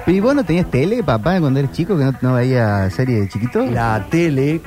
¿Y 0.08 0.20
vos 0.20 0.36
no 0.36 0.44
tenías 0.44 0.70
tele, 0.70 1.02
papá, 1.04 1.40
cuando 1.40 1.60
eres 1.60 1.72
chico, 1.72 1.98
que 1.98 2.04
no, 2.06 2.14
no 2.22 2.34
veía 2.34 2.90
serie 2.90 3.22
de 3.22 3.30
chiquito? 3.30 3.66
La 3.66 4.06
tele, 4.10 4.62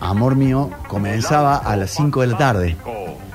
amor 0.00 0.36
mío, 0.36 0.70
comenzaba 0.88 1.56
a 1.56 1.76
las 1.76 1.90
5 1.90 2.20
de 2.22 2.26
la 2.28 2.38
tarde. 2.38 2.76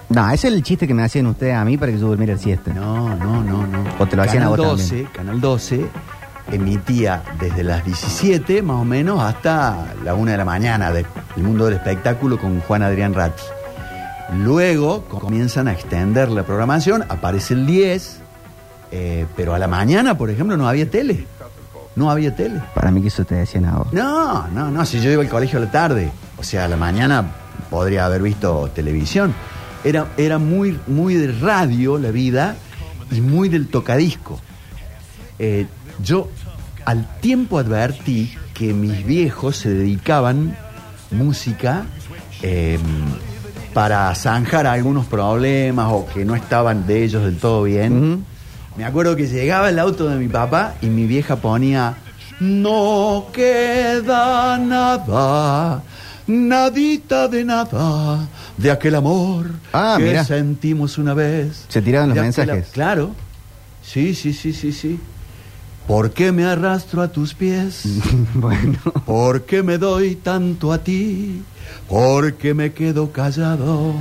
No, 0.09 0.29
ese 0.31 0.47
es 0.49 0.53
el 0.53 0.63
chiste 0.63 0.87
que 0.87 0.93
me 0.93 1.03
hacían 1.03 1.27
ustedes 1.27 1.55
a 1.55 1.63
mí 1.63 1.77
para 1.77 1.91
que 1.91 1.99
yo 1.99 2.07
durmiera 2.07 2.33
el 2.33 2.39
siesta. 2.39 2.73
No, 2.73 3.15
no, 3.15 3.43
no, 3.43 3.65
no. 3.67 3.83
O 3.99 4.05
te 4.07 4.15
lo 4.17 4.23
hacían 4.23 4.43
a 4.43 4.45
Canal 4.47 4.57
vos 4.57 4.67
12, 4.79 4.87
también. 4.89 5.09
Canal 5.13 5.41
12 5.41 5.85
emitía 6.51 7.23
desde 7.39 7.63
las 7.63 7.85
17 7.85 8.61
más 8.61 8.77
o 8.77 8.85
menos 8.85 9.21
hasta 9.21 9.93
la 10.03 10.13
1 10.15 10.31
de 10.31 10.37
la 10.37 10.45
mañana 10.45 10.91
de 10.91 11.05
El 11.37 11.43
Mundo 11.43 11.65
del 11.65 11.75
Espectáculo 11.75 12.37
con 12.37 12.59
Juan 12.61 12.81
Adrián 12.83 13.13
Ratti. 13.13 13.43
Luego 14.31 15.03
comienzan 15.05 15.67
a 15.67 15.73
extender 15.73 16.29
la 16.29 16.43
programación, 16.43 17.03
aparece 17.09 17.53
el 17.53 17.65
10, 17.65 18.19
eh, 18.91 19.25
pero 19.35 19.53
a 19.53 19.59
la 19.59 19.67
mañana, 19.67 20.17
por 20.17 20.29
ejemplo, 20.29 20.55
no 20.57 20.67
había 20.67 20.89
tele. 20.89 21.27
No 21.95 22.09
había 22.09 22.33
tele. 22.33 22.61
Para 22.73 22.91
mí 22.91 23.01
que 23.01 23.09
eso 23.09 23.25
te 23.25 23.35
decían 23.35 23.65
a 23.65 23.79
vos. 23.79 23.93
No, 23.93 24.47
no, 24.47 24.71
no, 24.71 24.85
si 24.85 25.01
yo 25.01 25.11
iba 25.11 25.21
al 25.21 25.29
colegio 25.29 25.59
a 25.59 25.63
la 25.63 25.71
tarde, 25.71 26.11
o 26.37 26.43
sea, 26.43 26.65
a 26.65 26.67
la 26.69 26.77
mañana 26.77 27.25
podría 27.69 28.05
haber 28.05 28.21
visto 28.21 28.69
televisión. 28.73 29.33
Era, 29.83 30.07
era 30.15 30.37
muy, 30.37 30.79
muy 30.87 31.15
de 31.15 31.31
radio 31.33 31.97
la 31.97 32.11
vida 32.11 32.55
y 33.11 33.19
muy 33.19 33.49
del 33.49 33.67
tocadisco. 33.67 34.39
Eh, 35.39 35.67
yo 36.01 36.29
al 36.85 37.19
tiempo 37.19 37.59
advertí 37.59 38.33
que 38.53 38.73
mis 38.73 39.05
viejos 39.05 39.57
se 39.57 39.69
dedicaban 39.69 40.55
música 41.11 41.85
eh, 42.41 42.79
para 43.73 44.13
zanjar 44.15 44.67
algunos 44.67 45.05
problemas 45.05 45.87
o 45.91 46.05
que 46.07 46.25
no 46.25 46.35
estaban 46.35 46.85
de 46.87 47.03
ellos 47.03 47.23
del 47.23 47.37
todo 47.37 47.63
bien. 47.63 48.25
Me 48.77 48.85
acuerdo 48.85 49.15
que 49.15 49.27
llegaba 49.27 49.69
el 49.69 49.79
auto 49.79 50.07
de 50.07 50.17
mi 50.17 50.27
papá 50.27 50.75
y 50.81 50.87
mi 50.87 51.05
vieja 51.05 51.35
ponía 51.37 51.95
No 52.39 53.27
queda 53.33 54.57
nada, 54.57 55.81
nadita 56.27 57.27
de 57.27 57.43
nada 57.43 58.27
de 58.57 58.71
aquel 58.71 58.95
amor 58.95 59.47
Ah, 59.73 59.95
que 59.97 60.23
sentimos 60.23 60.97
una 60.97 61.13
vez. 61.13 61.65
Se 61.67 61.81
tiraban 61.81 62.09
los 62.09 62.17
mensajes. 62.17 62.69
Claro. 62.71 63.11
Sí, 63.83 64.13
sí, 64.15 64.33
sí, 64.33 64.53
sí, 64.53 64.71
sí. 64.71 64.99
¿Por 65.91 66.11
qué 66.11 66.31
me 66.31 66.45
arrastro 66.45 67.01
a 67.01 67.09
tus 67.09 67.33
pies? 67.33 67.83
bueno. 68.33 68.77
¿Por 69.05 69.41
qué 69.41 69.61
me 69.61 69.77
doy 69.77 70.15
tanto 70.15 70.71
a 70.71 70.77
ti? 70.77 71.43
¿Por 71.89 72.35
qué 72.35 72.53
me 72.53 72.71
quedo 72.71 73.11
callado? 73.11 73.91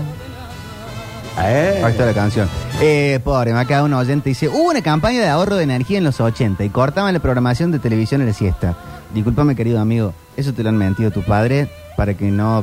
Eh. 1.43 1.83
Ahí 1.85 1.91
está 1.91 2.07
la 2.07 2.15
canción. 2.15 2.49
Eh, 2.81 3.19
pobre, 3.25 3.53
me 3.53 3.59
acaba 3.59 3.83
un 3.83 3.93
oyente 3.95 4.29
dice, 4.29 4.49
hubo 4.49 4.69
una 4.71 4.83
campaña 4.83 5.19
de 5.21 5.27
ahorro 5.27 5.57
de 5.57 5.65
energía 5.65 5.99
en 5.99 6.05
los 6.05 6.21
80 6.21 6.63
y 6.63 6.69
cortaban 6.69 7.13
la 7.13 7.19
programación 7.19 7.73
de 7.73 7.81
televisión 7.81 8.23
a 8.23 8.25
la 8.25 8.35
siesta. 8.35 8.77
Disculpame, 9.13 9.57
querido 9.57 9.81
amigo, 9.81 10.15
eso 10.37 10.53
te 10.55 10.63
lo 10.63 10.69
han 10.69 10.77
mentido 10.77 11.11
tu 11.11 11.23
padre 11.25 11.69
para 11.97 12.15
que 12.15 12.31
no 12.31 12.63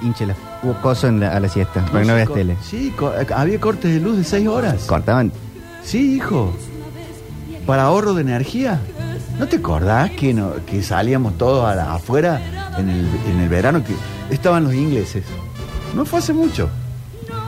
hinche 0.00 0.26
la 0.28 0.36
cosa 0.80 1.08
en 1.08 1.18
la- 1.18 1.30
a 1.36 1.40
la 1.40 1.48
siesta, 1.48 1.84
para 1.86 2.02
que 2.02 2.06
no 2.06 2.14
veas 2.14 2.32
tele. 2.32 2.56
Sí, 2.62 2.92
co- 2.96 3.12
había 3.34 3.58
cortes 3.58 3.92
de 3.92 3.98
luz 3.98 4.16
de 4.16 4.22
seis 4.22 4.46
horas. 4.46 4.84
Cortaban. 4.84 5.32
Sí, 5.82 6.14
hijo. 6.14 6.54
Para 7.66 7.84
ahorro 7.84 8.14
de 8.14 8.22
energía. 8.22 8.80
¿No 9.38 9.46
te 9.48 9.56
acordás 9.56 10.10
que, 10.12 10.34
que 10.66 10.82
salíamos 10.82 11.36
todos 11.38 11.64
a 11.68 11.74
la- 11.74 11.94
afuera 11.94 12.40
en 12.78 12.88
el, 12.88 13.06
en 13.30 13.40
el 13.40 13.48
verano 13.48 13.82
que 13.82 13.94
estaban 14.34 14.64
los 14.64 14.74
ingleses? 14.74 15.24
No 15.94 16.04
fue 16.04 16.18
hace 16.20 16.32
mucho. 16.32 16.68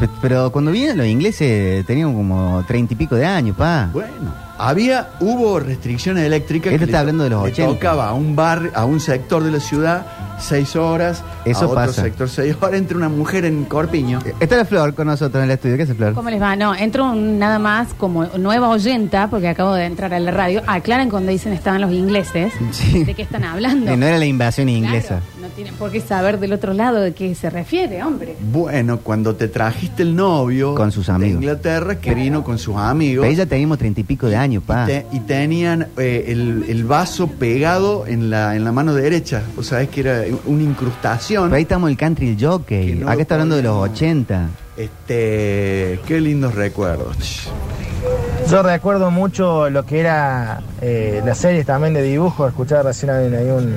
Pe- 0.00 0.08
Pero 0.20 0.50
cuando 0.52 0.70
vienen 0.70 0.96
los 0.98 1.06
ingleses 1.06 1.84
tenían 1.86 2.12
como 2.14 2.64
treinta 2.66 2.92
y 2.94 2.96
pico 2.96 3.14
de 3.14 3.24
años, 3.24 3.56
pa. 3.56 3.88
Bueno, 3.92 4.34
había, 4.58 5.10
hubo 5.20 5.58
restricciones 5.60 6.24
eléctricas. 6.24 6.72
Él 6.72 6.78
que 6.78 6.84
está 6.84 6.98
le- 6.98 7.00
hablando 7.00 7.24
de 7.24 7.30
los 7.30 7.42
le 7.44 7.52
80. 7.52 7.72
tocaba 7.74 8.08
a 8.08 8.12
un 8.14 8.36
bar, 8.36 8.70
a 8.74 8.84
un 8.84 9.00
sector 9.00 9.42
de 9.42 9.50
la 9.50 9.60
ciudad, 9.60 10.06
seis 10.38 10.76
horas. 10.76 11.22
Eso 11.46 11.60
a 11.64 11.68
otro 11.68 11.74
pasa. 11.76 12.02
sector, 12.02 12.28
seis 12.28 12.56
horas, 12.60 12.74
entre 12.78 12.96
una 12.96 13.08
mujer 13.08 13.44
en 13.46 13.64
Corpiño. 13.64 14.18
Está 14.40 14.56
la 14.56 14.64
Flor 14.66 14.94
con 14.94 15.06
nosotros 15.06 15.36
en 15.42 15.44
el 15.48 15.54
estudio. 15.54 15.76
¿Qué 15.76 15.84
hace 15.84 15.94
Flor? 15.94 16.12
¿Cómo 16.14 16.28
les 16.28 16.42
va? 16.42 16.56
No, 16.56 16.74
entro 16.74 17.10
un- 17.12 17.38
nada 17.38 17.58
más 17.58 17.94
como 17.94 18.24
nueva 18.36 18.68
oyenta, 18.68 19.28
porque 19.30 19.48
acabo 19.48 19.72
de 19.74 19.84
entrar 19.86 20.12
a 20.12 20.18
la 20.20 20.30
radio. 20.30 20.62
Aclaran 20.66 21.08
cuando 21.08 21.30
dicen 21.32 21.52
estaban 21.52 21.80
los 21.80 21.92
ingleses. 21.92 22.52
¿De 22.92 23.14
qué 23.14 23.22
están 23.22 23.44
hablando? 23.44 23.92
Y 23.92 23.96
no 23.96 24.04
era 24.06 24.18
la 24.18 24.26
invasión 24.26 24.68
inglesa. 24.68 25.20
No 25.40 25.48
tienen 25.48 25.74
por 25.74 25.90
qué 25.92 26.00
saber 26.00 26.38
del 26.40 26.52
otro 26.52 26.72
lado 26.74 27.00
de 27.00 27.14
qué 27.14 27.34
se 27.34 27.48
refiere, 27.48 28.02
hombre. 28.02 28.36
Bueno, 28.52 28.98
cuando 28.98 29.36
te 29.36 29.46
trajiste 29.86 30.02
el 30.02 30.16
novio 30.16 30.74
Con 30.74 30.90
sus 30.92 31.06
de 31.06 31.12
amigos. 31.12 31.42
Inglaterra, 31.42 31.96
que 32.00 32.14
vino 32.14 32.42
con 32.42 32.58
sus 32.58 32.76
amigos. 32.76 33.22
Pero 33.22 33.30
ahí 33.30 33.36
ya 33.36 33.46
teníamos 33.46 33.78
treinta 33.78 34.00
y 34.00 34.04
pico 34.04 34.26
de 34.28 34.36
años, 34.36 34.62
pa. 34.64 34.86
Te- 34.86 35.06
y 35.12 35.20
tenían 35.20 35.88
eh, 35.96 36.24
el, 36.28 36.64
el 36.68 36.84
vaso 36.84 37.28
pegado 37.28 38.06
en 38.06 38.30
la, 38.30 38.56
en 38.56 38.64
la 38.64 38.72
mano 38.72 38.94
derecha. 38.94 39.42
O 39.56 39.62
sea, 39.62 39.80
es 39.82 39.88
que 39.88 40.00
era 40.00 40.22
una 40.46 40.62
incrustación. 40.62 41.44
Pero 41.44 41.56
ahí 41.56 41.62
estamos 41.62 41.90
el 41.90 41.96
country 41.96 42.30
el 42.30 42.44
jockey. 42.44 42.94
No 42.96 43.08
Acá 43.08 43.22
está 43.22 43.34
hablando 43.36 43.56
de 43.56 43.62
los 43.62 43.76
80. 43.90 44.48
Este, 44.76 46.00
qué 46.06 46.20
lindos 46.20 46.54
recuerdos. 46.54 47.48
Yo 48.50 48.62
recuerdo 48.62 49.10
mucho 49.10 49.70
lo 49.70 49.84
que 49.84 50.00
era 50.00 50.60
eh, 50.80 51.20
las 51.24 51.38
series 51.38 51.64
también 51.66 51.94
de 51.94 52.02
dibujo. 52.02 52.46
Escuchaba 52.46 52.82
recién 52.84 53.10
ahí 53.10 53.32
hay 53.34 53.50
un 53.50 53.72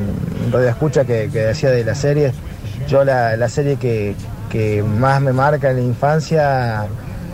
radio 0.51 0.69
escucha 0.69 1.05
que, 1.05 1.29
que 1.31 1.39
decía 1.39 1.69
de 1.71 1.83
las 1.83 1.99
series. 1.99 2.33
Yo 2.87 3.03
la, 3.03 3.35
la 3.37 3.49
serie 3.49 3.75
que, 3.77 4.15
que 4.49 4.83
más 4.83 5.21
me 5.21 5.33
marca 5.33 5.69
en 5.69 5.77
la 5.77 5.83
infancia 5.83 6.87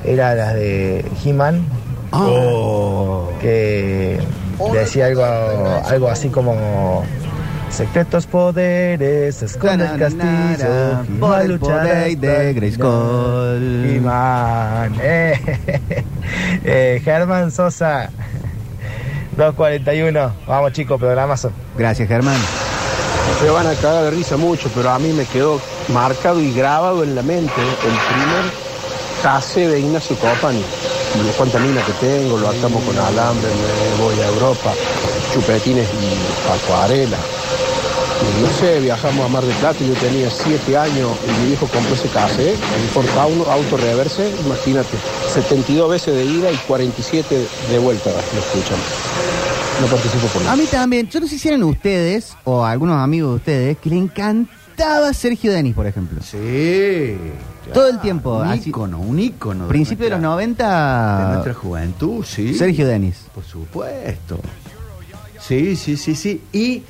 era 0.04 0.36
la 0.36 0.54
de 0.54 1.06
He-Man. 1.24 1.66
Que 3.42 4.20
decía 4.74 5.08
algo, 5.08 5.24
algo 5.86 6.10
así 6.10 6.30
como 6.30 7.04
secretos 7.70 8.26
poderes, 8.26 9.42
esconde 9.44 9.86
el 9.86 10.00
castillo, 10.00 11.04
Por 11.20 11.42
el 11.42 11.60
poder 11.60 12.18
de 12.18 12.54
Grayskull. 12.54 13.86
He-Man, 13.86 14.96
eh. 15.02 16.04
Eh, 16.64 17.02
Germán 17.04 17.52
Sosa, 17.52 18.10
241. 19.38 20.34
Vamos 20.48 20.72
chicos, 20.72 21.00
programazo. 21.00 21.52
Gracias, 21.78 22.08
Germán. 22.08 22.38
Se 23.40 23.50
van 23.50 23.68
a 23.68 23.76
cagar 23.76 24.06
de 24.06 24.12
risa 24.12 24.38
mucho, 24.38 24.70
pero 24.74 24.90
a 24.92 25.00
mí 25.00 25.12
me 25.12 25.26
quedó 25.26 25.60
marcado 25.90 26.40
y 26.40 26.54
grabado 26.54 27.04
en 27.04 27.16
la 27.16 27.22
mente 27.22 27.54
el 27.62 28.16
primer 28.16 28.46
case 29.22 29.68
de 29.68 29.80
Ignacio 29.80 30.16
Copani. 30.16 30.64
Cuánta 31.38 31.60
mina 31.60 31.82
que 31.86 31.94
tengo, 32.06 32.38
lo 32.38 32.50
atamos 32.50 32.84
con 32.84 32.98
alambre, 32.98 33.48
me 33.48 34.04
voy 34.04 34.20
a 34.22 34.28
Europa, 34.28 34.72
chupetines 35.34 35.88
y 35.88 36.52
acuarela. 36.52 37.18
No 38.42 38.50
sé, 38.60 38.80
viajamos 38.80 39.26
a 39.26 39.30
Mar 39.30 39.44
del 39.44 39.56
Plata 39.56 39.80
yo 39.80 39.94
tenía 39.96 40.30
siete 40.32 40.78
años 40.78 41.12
y 41.28 41.42
mi 41.42 41.48
viejo 41.48 41.68
compró 41.68 41.94
ese 41.94 42.08
case, 42.10 42.56
un 42.56 42.90
Ford 42.90 43.08
auto 43.50 43.78
reverse, 43.78 44.32
imagínate, 44.46 44.98
72 45.34 45.90
veces 45.90 46.16
de 46.16 46.26
ida 46.26 46.52
y 46.52 46.56
47 46.68 47.48
de 47.70 47.80
vuelta 47.80 48.12
lo 48.12 48.40
escuchamos. 48.40 49.45
No 49.82 49.88
participo 49.88 50.28
por 50.28 50.42
nada. 50.42 50.54
A 50.54 50.56
mí 50.56 50.66
también. 50.72 51.08
Yo 51.10 51.20
no 51.20 51.28
sé 51.28 51.38
si 51.38 51.48
eran 51.48 51.64
ustedes 51.64 52.36
o 52.46 52.64
algunos 52.64 52.98
amigos 52.98 53.32
de 53.32 53.36
ustedes 53.36 53.78
que 53.78 53.90
le 53.90 53.98
encantaba 53.98 55.14
Sergio 55.14 55.52
Denis, 55.52 55.76
por 55.76 55.86
ejemplo. 55.86 56.22
Sí. 56.24 57.18
Todo 57.74 57.90
el 57.90 58.00
tiempo. 58.00 58.38
Un 58.40 58.48
así- 58.48 58.70
ícono, 58.70 59.00
un 59.00 59.20
ícono. 59.20 59.68
Principio 59.68 60.06
de 60.06 60.12
los 60.12 60.20
nuestra- 60.22 60.36
90. 60.36 61.20
De 61.28 61.34
nuestra 61.34 61.54
juventud, 61.54 62.24
sí. 62.26 62.54
Sergio 62.54 62.88
Denis. 62.88 63.26
Por 63.34 63.44
supuesto. 63.44 64.40
Sí, 65.42 65.76
sí, 65.76 65.98
sí, 65.98 66.16
sí. 66.16 66.42
Y 66.54 66.84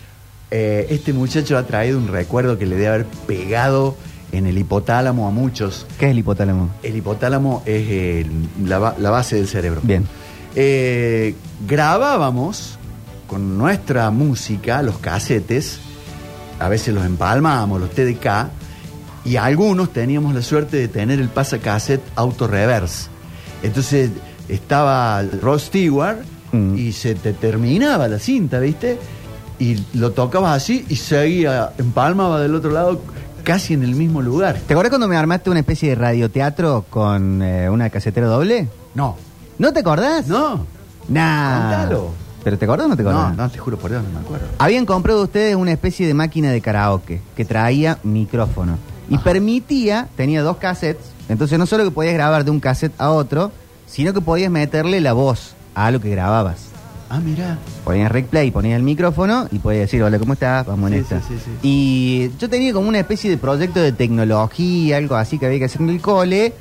eh, 0.52 0.86
este 0.90 1.12
muchacho 1.12 1.58
ha 1.58 1.64
traído 1.64 1.98
un 1.98 2.08
recuerdo 2.08 2.58
que 2.58 2.66
le 2.66 2.76
debe 2.76 2.88
haber 2.88 3.06
pegado 3.28 3.96
en 4.32 4.46
el 4.46 4.58
hipotálamo 4.58 5.28
a 5.28 5.32
muchos. 5.32 5.86
¿Qué 5.98 6.06
es 6.06 6.12
el 6.12 6.20
hipotálamo? 6.20 6.70
El 6.84 6.96
hipotálamo 6.98 7.64
es 7.66 7.90
el- 7.90 8.48
la, 8.70 8.78
ba- 8.80 8.96
la 9.00 9.10
base 9.10 9.38
del 9.38 9.48
cerebro. 9.48 9.80
Bien. 9.84 10.06
Eh, 10.56 11.36
grabábamos 11.68 12.78
con 13.28 13.58
nuestra 13.58 14.10
música 14.12 14.82
los 14.82 14.98
casetes, 15.00 15.80
a 16.60 16.70
veces 16.70 16.94
los 16.94 17.06
empalmábamos, 17.06 17.80
los 17.82 17.90
TDK, 17.92 18.50
y 19.26 19.38
algunos 19.38 19.92
teníamos 19.92 20.34
la 20.36 20.42
suerte 20.42 20.78
de 20.78 20.88
tener 20.88 21.20
el 21.20 21.30
pasacassette 21.30 22.04
auto 22.16 22.48
reverse. 22.48 23.08
Entonces 23.64 24.12
estaba 24.48 25.22
Rod 25.42 25.60
Stewart 25.60 26.20
Mm. 26.56 26.78
y 26.78 26.92
se 26.94 27.16
te 27.16 27.34
terminaba 27.34 28.08
la 28.08 28.20
cinta, 28.20 28.60
¿viste? 28.60 28.98
Y 29.60 29.78
lo 29.94 30.12
tocabas 30.12 30.56
así 30.56 30.86
y 30.90 30.96
seguía, 30.96 31.72
empalmaba 31.78 32.40
del 32.40 32.56
otro 32.56 32.72
lado, 32.72 33.02
casi 33.44 33.74
en 33.74 33.84
el 33.84 33.96
mismo 33.96 34.22
lugar. 34.22 34.58
¿Te 34.66 34.74
acuerdas 34.74 34.90
cuando 34.92 35.08
me 35.08 35.18
armaste 35.18 35.50
una 35.50 35.60
especie 35.60 35.90
de 35.90 35.96
radioteatro 35.96 36.86
con 36.90 37.42
eh, 37.42 37.70
una 37.70 37.90
casetera 37.90 38.28
doble? 38.28 38.68
No. 38.94 39.18
¿No 39.58 39.72
te 39.74 39.80
acordás? 39.80 40.28
No. 40.28 40.66
Nah. 41.08 41.60
Contalo. 41.62 42.12
¿Pero 42.44 42.58
te 42.60 42.66
acordás 42.66 42.86
o 42.86 42.90
no 42.90 42.96
te 42.96 43.02
acordás? 43.02 43.36
No, 43.36 43.44
no, 43.44 43.50
te 43.50 43.58
juro 43.58 43.78
por 43.78 43.90
Dios, 43.90 44.04
no 44.04 44.10
me 44.20 44.26
acuerdo. 44.26 44.46
Habían 44.60 44.86
comprado 44.86 45.24
ustedes 45.24 45.56
una 45.56 45.72
especie 45.72 46.06
de 46.08 46.14
máquina 46.14 46.52
de 46.52 46.62
karaoke 46.62 47.22
que 47.36 47.44
traía 47.46 47.98
micrófono 48.04 48.78
y 49.10 49.18
permitía, 49.18 50.08
tenía 50.16 50.44
dos 50.44 50.58
cassettes, 50.58 51.06
entonces 51.30 51.58
no 51.58 51.66
solo 51.66 51.84
que 51.84 51.92
podías 51.92 52.14
grabar 52.14 52.46
de 52.46 52.52
un 52.52 52.60
cassette 52.60 52.94
a 53.00 53.10
otro, 53.10 53.52
sino 53.88 54.14
que 54.14 54.22
podías 54.22 54.52
meterle 54.52 55.02
la 55.02 55.14
voz 55.14 55.54
a 55.74 55.90
lo 55.90 56.00
que 56.00 56.10
grababas. 56.12 56.68
Ah, 57.10 57.20
mira. 57.20 57.58
Ponías 57.84 58.12
rec 58.12 58.28
play, 58.28 58.52
ponías 58.52 58.78
el 58.78 58.84
micrófono 58.84 59.48
y 59.52 59.60
podías 59.60 59.82
decir, 59.84 60.04
hola, 60.04 60.20
¿cómo 60.20 60.34
estás? 60.34 60.66
Vamos 60.68 60.92
en 60.92 60.98
Sí, 60.98 61.02
esta. 61.04 61.22
sí, 61.28 61.36
sí, 61.36 61.40
sí. 61.46 61.52
Y 61.62 62.32
yo 62.40 62.50
tenía 62.50 62.74
como 62.74 62.90
una 62.90 63.00
especie 63.00 63.30
de 63.30 63.38
proyecto 63.38 63.80
de 63.80 63.92
tecnología, 63.92 64.98
algo 64.98 65.16
así 65.16 65.38
que 65.40 65.46
había 65.48 65.60
que 65.60 65.66
hacer 65.66 65.82
en 65.82 65.90
el 65.90 66.02
cole, 66.02 66.54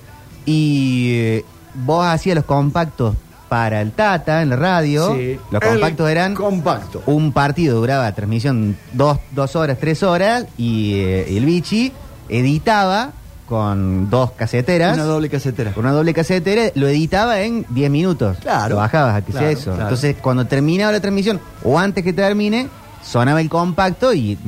y 0.47 1.09
eh, 1.15 1.45
vos 1.75 2.05
hacías 2.07 2.37
los 2.37 2.45
compactos 2.45 3.15
para 3.49 3.81
el 3.83 3.93
Tata 3.93 4.43
en 4.43 4.51
la 4.51 4.57
radio. 4.57 5.15
Sí. 5.15 5.39
Los 5.51 5.63
El 5.63 5.69
compactos 5.69 6.11
eran 6.11 6.35
compacto. 6.35 7.03
un 7.07 7.33
partido 7.33 7.79
duraba 7.79 8.11
transmisión 8.13 8.77
dos, 8.93 9.19
dos 9.33 9.55
horas, 9.57 9.79
tres 9.79 10.03
horas, 10.03 10.47
y 10.57 10.95
eh, 10.95 11.37
el 11.37 11.45
bichi 11.45 11.93
editaba 12.29 13.13
con 13.47 14.09
dos 14.11 14.33
caseteras. 14.33 14.95
Una 14.95 15.05
doble 15.05 15.29
casetera. 15.29 15.73
Con 15.73 15.85
una 15.85 15.93
doble 15.95 16.15
casetera, 16.15 16.71
lo 16.75 16.89
editaba 16.89 17.41
en 17.43 17.67
10 17.69 17.91
minutos. 17.91 18.39
Claro. 18.41 18.71
Lo 18.71 18.77
bajabas 18.77 19.17
a 19.17 19.23
que 19.23 19.33
Claro, 19.33 19.47
sea 19.47 19.53
eso. 19.53 19.65
claro. 19.71 19.83
Entonces, 19.83 20.17
cuando 20.21 20.47
terminaba 20.47 20.91
la 20.93 21.01
transmisión, 21.01 21.39
o 21.63 21.79
antes 21.79 22.03
que 22.03 22.13
termine, 22.15 22.69
sonaba 23.05 23.41
el 23.41 23.49
compacto 23.49 24.13
y 24.15 24.39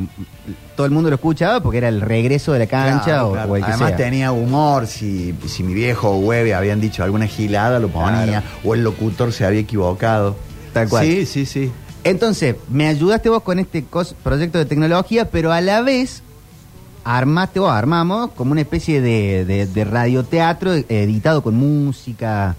todo 0.77 0.87
el 0.87 0.93
mundo 0.93 1.11
lo 1.11 1.17
escuchaba 1.17 1.61
porque 1.61 1.79
era 1.79 1.89
el 1.89 2.01
regreso 2.01 2.53
de 2.53 2.61
la 2.61 2.67
cancha 2.67 3.05
Claro, 3.05 3.29
o, 3.29 3.33
claro. 3.33 3.53
o 3.53 3.57
el 3.57 3.65
que 3.65 3.71
Además 3.71 3.89
sea. 3.91 3.97
tenía 3.97 4.33
humor, 4.33 4.87
si, 4.87 5.35
si 5.47 5.63
mi 5.63 5.75
viejo 5.75 6.11
o 6.11 6.19
Hueve 6.19 6.55
habían 6.55 6.81
dicho 6.81 7.03
alguna 7.05 7.27
gilada, 7.27 7.79
lo 7.79 7.89
ponía, 7.89 8.25
Claro. 8.27 8.47
o 8.65 8.75
el 8.75 8.83
locutor 8.85 9.33
se 9.33 9.45
había 9.45 9.61
equivocado. 9.61 10.37
Tal 10.73 10.89
cual. 10.89 11.07
Sí, 11.07 11.27
sí, 11.27 11.47
sí. 11.47 11.71
Entonces, 12.05 12.57
me 12.71 12.87
ayudaste 12.87 13.29
vos 13.29 13.43
con 13.43 13.59
este 13.59 13.85
proyecto 14.23 14.59
de 14.59 14.65
tecnología, 14.67 15.31
pero 15.31 15.53
a 15.53 15.61
la 15.61 15.81
vez 15.83 16.23
armaste 17.05 17.61
o 17.61 17.69
armamos 17.69 18.31
como 18.33 18.53
una 18.53 18.61
especie 18.63 19.01
de, 19.01 19.45
de- 19.45 19.67
de 19.67 19.85
radioteatro 19.85 20.75
editado 20.75 21.43
con 21.43 21.55
música 21.57 22.55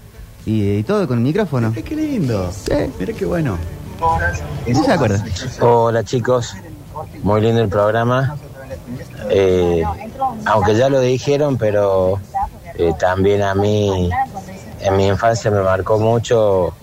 y, 0.46 0.78
y 0.78 0.84
todo 0.84 1.08
con 1.08 1.18
el 1.20 1.24
micrófono. 1.24 1.74
Qué 1.74 1.96
lindo. 1.96 2.52
Mira 3.00 3.14
qué 3.14 3.26
bueno. 3.26 3.58
¿No 4.00 4.84
se 4.84 4.92
acuerda? 4.92 5.24
Hola 5.60 6.04
chicos, 6.04 6.54
muy 7.24 7.42
lindo 7.42 7.62
el 7.62 7.70
programa. 7.70 8.38
Eh, 9.30 9.84
aunque 10.46 10.76
ya 10.76 10.90
lo 10.90 11.00
dijeron, 11.00 11.58
pero 11.58 12.20
eh, 12.76 12.94
también 13.00 13.42
a 13.42 13.56
mí 13.56 14.10
en 14.82 14.98
mi 14.98 15.08
infancia 15.08 15.50
me 15.50 15.62
marcó 15.62 15.98
mucho 15.98 16.74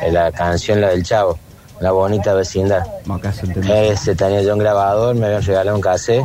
eh, 0.00 0.12
la 0.12 0.30
canción 0.30 0.80
La 0.80 0.88
del 0.88 1.02
Chavo, 1.02 1.38
La 1.80 1.90
Bonita 1.92 2.34
Vecindad. 2.34 2.86
Ese 3.68 4.14
tenía 4.14 4.42
yo 4.42 4.52
un 4.52 4.60
grabador, 4.60 5.14
me 5.16 5.26
habían 5.26 5.42
regalado 5.42 5.76
un 5.76 5.82
cassette 5.82 6.24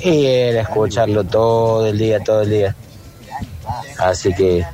y 0.00 0.26
era 0.26 0.62
escucharlo 0.62 1.24
todo 1.24 1.86
el 1.86 1.96
día, 1.98 2.20
todo 2.20 2.42
el 2.42 2.50
día. 2.50 2.76
Así 3.98 4.34
que 4.34 4.66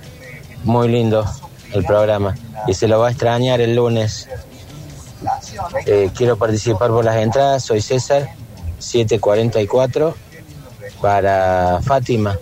muy 0.64 0.88
lindo 0.88 1.24
el 1.72 1.84
programa 1.84 2.34
y 2.66 2.74
se 2.74 2.88
lo 2.88 2.98
va 2.98 3.08
a 3.08 3.10
extrañar 3.10 3.60
el 3.60 3.76
lunes. 3.76 4.28
Eh, 5.86 6.10
quiero 6.14 6.36
participar 6.36 6.90
por 6.90 7.04
las 7.04 7.16
entradas, 7.16 7.64
soy 7.64 7.80
César, 7.80 8.28
744 8.78 10.14
para 11.00 11.80
Fátima, 11.82 12.38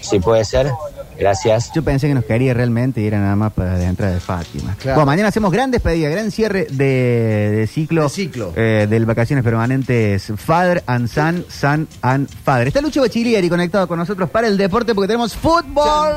si 0.00 0.20
puede 0.20 0.44
ser. 0.44 0.70
Gracias. 1.18 1.72
Yo 1.74 1.82
pensé 1.82 2.06
que 2.06 2.14
nos 2.14 2.24
quería 2.24 2.54
realmente 2.54 3.00
y 3.00 3.06
era 3.06 3.18
nada 3.18 3.34
más 3.34 3.52
para 3.52 3.76
la 3.76 3.84
entrada 3.84 4.14
de 4.14 4.20
Fátima. 4.20 4.76
Claro. 4.78 4.96
Bueno, 4.96 5.06
mañana 5.06 5.28
hacemos 5.30 5.50
gran 5.50 5.70
despedida, 5.70 6.08
gran 6.08 6.30
cierre 6.30 6.66
de, 6.70 7.50
de 7.56 7.66
ciclo, 7.66 8.08
eh, 8.54 8.86
del 8.88 9.04
Vacaciones 9.04 9.44
Permanentes 9.44 10.32
Father 10.36 10.84
and 10.86 11.08
Son, 11.08 11.44
Son 11.48 11.88
and 12.02 12.28
Father. 12.44 12.68
Está 12.68 12.80
Lucho 12.80 13.00
Bachilieri 13.00 13.48
conectado 13.48 13.88
con 13.88 13.98
nosotros 13.98 14.30
para 14.30 14.46
el 14.46 14.56
deporte 14.56 14.94
porque 14.94 15.08
tenemos 15.08 15.34
fútbol. 15.34 16.12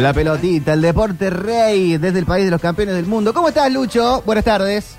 La 0.00 0.14
pelotita, 0.14 0.72
el 0.72 0.80
deporte 0.80 1.28
rey 1.28 1.98
desde 1.98 2.18
el 2.18 2.24
país 2.24 2.46
de 2.46 2.50
los 2.50 2.62
campeones 2.62 2.94
del 2.94 3.04
mundo. 3.04 3.34
¿Cómo 3.34 3.48
estás, 3.48 3.70
Lucho? 3.70 4.22
Buenas 4.24 4.42
tardes. 4.42 4.96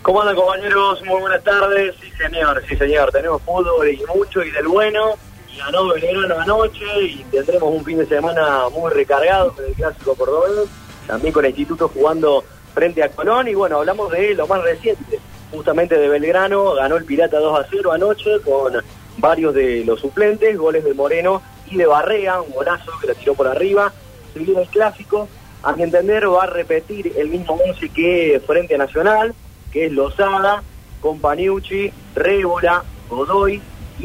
¿Cómo 0.00 0.22
andan 0.22 0.36
compañeros? 0.36 1.04
Muy 1.04 1.20
buenas 1.20 1.44
tardes. 1.44 1.94
Sí 2.00 2.10
señor, 2.12 2.62
sí 2.66 2.76
señor. 2.76 3.12
Tenemos 3.12 3.42
fútbol 3.42 3.86
y 3.90 4.02
mucho 4.16 4.42
y 4.42 4.50
del 4.52 4.68
bueno. 4.68 5.16
Ganó 5.58 5.88
Belgrano 5.88 6.40
anoche 6.40 7.02
y 7.02 7.24
tendremos 7.30 7.74
un 7.74 7.84
fin 7.84 7.98
de 7.98 8.06
semana 8.06 8.70
muy 8.70 8.90
recargado 8.90 9.52
con 9.52 9.66
el 9.66 9.74
clásico 9.74 10.14
cordobés. 10.14 10.70
También 11.06 11.34
con 11.34 11.44
el 11.44 11.50
instituto 11.50 11.88
jugando 11.88 12.42
frente 12.72 13.02
a 13.02 13.10
Colón. 13.10 13.48
Y 13.48 13.54
bueno, 13.54 13.80
hablamos 13.80 14.10
de 14.12 14.34
lo 14.34 14.46
más 14.46 14.62
reciente. 14.62 15.20
Justamente 15.50 15.98
de 15.98 16.08
Belgrano. 16.08 16.72
Ganó 16.72 16.96
el 16.96 17.04
Pirata 17.04 17.38
2 17.38 17.60
a 17.60 17.66
0 17.70 17.92
anoche 17.92 18.40
con 18.46 18.82
varios 19.18 19.54
de 19.54 19.84
los 19.84 20.00
suplentes. 20.00 20.56
Goles 20.56 20.84
de 20.84 20.94
Moreno 20.94 21.42
de 21.76 21.86
Barrea. 21.86 22.40
Un 22.40 22.52
golazo 22.52 22.92
que 23.00 23.06
la 23.06 23.14
tiró 23.14 23.34
por 23.34 23.48
arriba. 23.48 23.92
Se 24.32 24.38
viene 24.40 24.62
el 24.62 24.68
clásico. 24.68 25.28
A 25.62 25.72
mi 25.72 25.82
entender 25.82 26.30
va 26.30 26.44
a 26.44 26.46
repetir 26.46 27.12
el 27.16 27.28
mismo 27.28 27.54
once 27.54 27.88
que 27.90 28.40
frente 28.46 28.78
Nacional 28.78 29.34
que 29.70 29.86
es 29.86 29.92
Lozada, 29.92 30.62
Companiucci, 31.00 31.92
Rébola, 32.14 32.82
Godoy, 33.08 33.60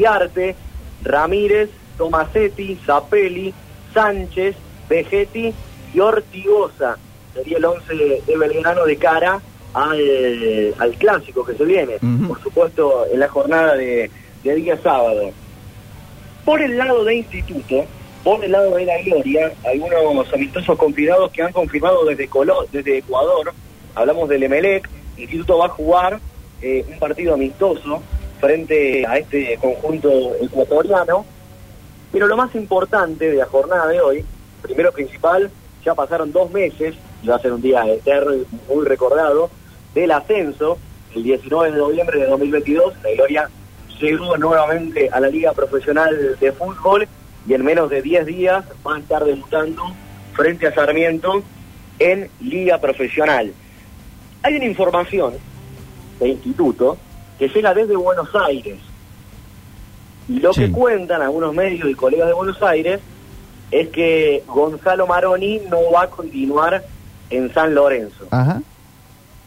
Arte, 0.06 0.54
Ramírez, 1.02 1.70
Tomasetti, 1.98 2.78
Zapelli, 2.86 3.52
Sánchez, 3.92 4.56
Vegetti 4.88 5.52
y 5.94 6.00
Ortigosa. 6.00 6.98
Sería 7.34 7.58
el 7.58 7.64
11 7.64 7.94
de 8.26 8.36
Belgrano 8.38 8.84
de 8.84 8.96
cara 8.96 9.40
al, 9.74 10.74
al 10.78 10.94
clásico 10.94 11.44
que 11.44 11.54
se 11.54 11.64
viene, 11.64 11.98
por 12.26 12.40
supuesto, 12.42 13.06
en 13.12 13.20
la 13.20 13.28
jornada 13.28 13.74
de, 13.74 14.10
de 14.42 14.54
día 14.54 14.78
sábado. 14.82 15.30
Por 16.46 16.62
el 16.62 16.78
lado 16.78 17.04
de 17.04 17.16
Instituto, 17.16 17.84
por 18.24 18.42
el 18.44 18.52
lado 18.52 18.74
de 18.76 18.84
la 18.86 19.02
Gloria, 19.02 19.52
algunos 19.64 20.32
amistosos 20.32 20.78
confirmados 20.78 21.30
que 21.32 21.42
han 21.42 21.52
confirmado 21.52 22.04
desde, 22.06 22.28
Colo- 22.30 22.66
desde 22.72 22.98
Ecuador, 22.98 23.52
hablamos 23.94 24.28
del 24.28 24.44
Emelec, 24.44 24.88
Instituto 25.18 25.58
va 25.58 25.66
a 25.66 25.70
jugar 25.70 26.20
eh, 26.62 26.84
un 26.88 26.98
partido 27.00 27.34
amistoso 27.34 28.00
frente 28.40 29.04
a 29.06 29.18
este 29.18 29.58
conjunto 29.60 30.08
ecuatoriano. 30.40 31.26
Pero 32.12 32.28
lo 32.28 32.36
más 32.36 32.54
importante 32.54 33.28
de 33.30 33.36
la 33.38 33.46
jornada 33.46 33.88
de 33.88 34.00
hoy, 34.00 34.24
primero 34.62 34.92
principal, 34.92 35.50
ya 35.84 35.94
pasaron 35.94 36.30
dos 36.32 36.50
meses, 36.52 36.94
y 37.22 37.26
va 37.26 37.36
a 37.36 37.40
ser 37.40 37.52
un 37.52 37.60
día 37.60 37.84
eterno 37.86 38.32
muy 38.72 38.86
recordado, 38.86 39.50
del 39.94 40.12
ascenso, 40.12 40.78
el 41.14 41.24
19 41.24 41.72
de 41.72 41.78
noviembre 41.78 42.20
de 42.20 42.26
2022, 42.26 42.94
la 43.02 43.10
Gloria 43.16 43.50
llegó 44.00 44.36
nuevamente 44.36 45.08
a 45.10 45.20
la 45.20 45.28
Liga 45.28 45.52
Profesional 45.52 46.36
de 46.38 46.52
Fútbol 46.52 47.08
y 47.46 47.54
en 47.54 47.64
menos 47.64 47.90
de 47.90 48.02
10 48.02 48.26
días 48.26 48.64
va 48.86 48.96
a 48.96 48.98
estar 48.98 49.24
debutando 49.24 49.82
frente 50.34 50.66
a 50.66 50.74
Sarmiento 50.74 51.42
en 51.98 52.28
Liga 52.40 52.78
Profesional. 52.78 53.52
Hay 54.42 54.56
una 54.56 54.64
información 54.64 55.34
de 56.20 56.28
instituto 56.28 56.98
que 57.38 57.48
llega 57.48 57.74
desde 57.74 57.96
Buenos 57.96 58.28
Aires. 58.34 58.78
Y 60.28 60.40
lo 60.40 60.52
que 60.52 60.72
cuentan 60.72 61.22
algunos 61.22 61.54
medios 61.54 61.88
y 61.88 61.94
colegas 61.94 62.26
de 62.26 62.34
Buenos 62.34 62.60
Aires 62.62 63.00
es 63.70 63.88
que 63.88 64.42
Gonzalo 64.46 65.06
Maroni 65.06 65.60
no 65.70 65.90
va 65.92 66.02
a 66.02 66.10
continuar 66.10 66.84
en 67.30 67.52
San 67.52 67.74
Lorenzo. 67.74 68.26
Ajá. 68.30 68.60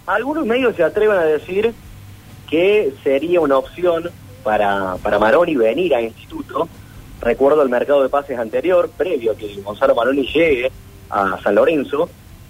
Algunos 0.06 0.46
medios 0.46 0.76
se 0.76 0.84
atreven 0.84 1.18
a 1.18 1.24
decir 1.24 1.74
que 2.50 2.94
sería 3.04 3.42
una 3.42 3.58
opción 3.58 4.10
para, 4.44 4.96
para 5.02 5.20
Maroni 5.20 5.56
venir 5.56 5.96
a 5.96 6.02
instituto. 6.02 6.68
Recuerdo 7.22 7.62
el 7.62 7.70
mercado 7.70 8.02
de 8.02 8.10
pases 8.10 8.40
anterior, 8.40 8.90
previo 8.96 9.34
a 9.34 9.36
que 9.36 9.54
Gonzalo 9.62 9.96
Maroni 9.96 10.26
llegue 10.28 10.72
a 11.10 11.40
San 11.42 11.56
Lorenzo. 11.56 12.10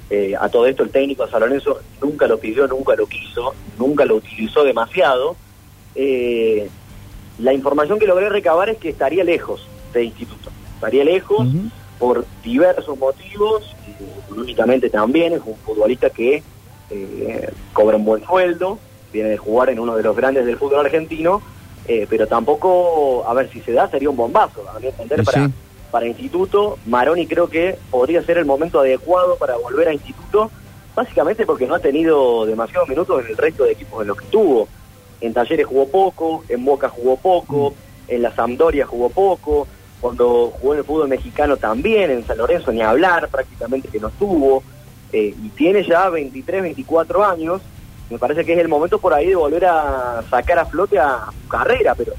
Eh, 0.09 0.33
a 0.39 0.49
todo 0.49 0.65
esto 0.65 0.83
el 0.83 0.89
técnico 0.89 1.25
de 1.25 1.31
San 1.31 1.41
Lorenzo 1.41 1.79
nunca 2.01 2.27
lo 2.27 2.39
pidió, 2.39 2.67
nunca 2.67 2.95
lo 2.95 3.05
quiso, 3.05 3.53
nunca 3.77 4.05
lo 4.05 4.15
utilizó 4.15 4.63
demasiado. 4.63 5.35
Eh, 5.95 6.69
la 7.39 7.53
información 7.53 7.99
que 7.99 8.07
logré 8.07 8.29
recabar 8.29 8.69
es 8.69 8.77
que 8.77 8.89
estaría 8.89 9.23
lejos 9.23 9.67
de 9.93 10.03
instituto. 10.03 10.51
Estaría 10.75 11.03
lejos 11.03 11.47
por 11.99 12.25
diversos 12.43 12.97
motivos, 12.97 13.75
eh, 13.87 14.05
económicamente 14.25 14.89
también, 14.89 15.33
es 15.33 15.41
un 15.45 15.55
futbolista 15.57 16.09
que 16.09 16.41
eh, 16.89 17.49
cobra 17.73 17.97
un 17.97 18.05
buen 18.05 18.25
sueldo, 18.25 18.79
viene 19.11 19.29
de 19.29 19.37
jugar 19.37 19.69
en 19.69 19.79
uno 19.79 19.95
de 19.95 20.03
los 20.03 20.15
grandes 20.15 20.45
del 20.45 20.57
fútbol 20.57 20.85
argentino, 20.85 21.41
eh, 21.87 22.05
pero 22.09 22.27
tampoco, 22.27 23.25
a 23.27 23.33
ver 23.33 23.49
si 23.49 23.61
se 23.61 23.71
da, 23.71 23.89
sería 23.89 24.09
un 24.09 24.15
bombazo, 24.17 24.63
a 24.69 24.79
mi 24.79 24.87
entender, 24.87 25.23
para, 25.23 25.49
para 25.91 26.07
Instituto. 26.07 26.77
Maroni 26.85 27.25
creo 27.27 27.49
que 27.49 27.77
podría 27.89 28.23
ser 28.23 28.37
el 28.37 28.45
momento 28.45 28.79
adecuado 28.79 29.37
para 29.37 29.57
volver 29.57 29.87
a 29.87 29.93
Instituto, 29.93 30.51
básicamente 30.95 31.45
porque 31.45 31.67
no 31.67 31.75
ha 31.75 31.79
tenido 31.79 32.45
demasiados 32.45 32.89
minutos 32.89 33.23
en 33.23 33.31
el 33.31 33.37
resto 33.37 33.63
de 33.63 33.71
equipos 33.71 34.01
en 34.01 34.07
los 34.07 34.17
que 34.17 34.25
estuvo. 34.25 34.67
En 35.21 35.33
Talleres 35.33 35.65
jugó 35.65 35.87
poco, 35.87 36.43
en 36.47 36.63
Boca 36.63 36.89
jugó 36.89 37.17
poco, 37.17 37.73
en 38.07 38.21
la 38.21 38.33
Sampdoria 38.33 38.85
jugó 38.85 39.09
poco, 39.09 39.67
cuando 39.99 40.53
jugó 40.59 40.73
en 40.73 40.79
el 40.79 40.85
fútbol 40.85 41.07
mexicano 41.09 41.57
también, 41.57 42.11
en 42.11 42.25
San 42.25 42.37
Lorenzo 42.37 42.71
ni 42.71 42.81
hablar, 42.81 43.27
prácticamente 43.29 43.89
que 43.89 43.99
no 43.99 44.07
estuvo, 44.07 44.63
eh, 45.11 45.33
y 45.41 45.49
tiene 45.49 45.83
ya 45.83 46.09
23, 46.09 46.61
24 46.61 47.25
años, 47.25 47.61
me 48.09 48.17
parece 48.17 48.45
que 48.45 48.53
es 48.53 48.59
el 48.59 48.67
momento 48.67 48.99
por 48.99 49.13
ahí 49.13 49.27
de 49.27 49.35
volver 49.35 49.65
a 49.65 50.23
sacar 50.29 50.59
a 50.59 50.65
flote 50.65 50.97
a 50.97 51.27
su 51.41 51.47
carrera, 51.47 51.95
pero 51.95 52.13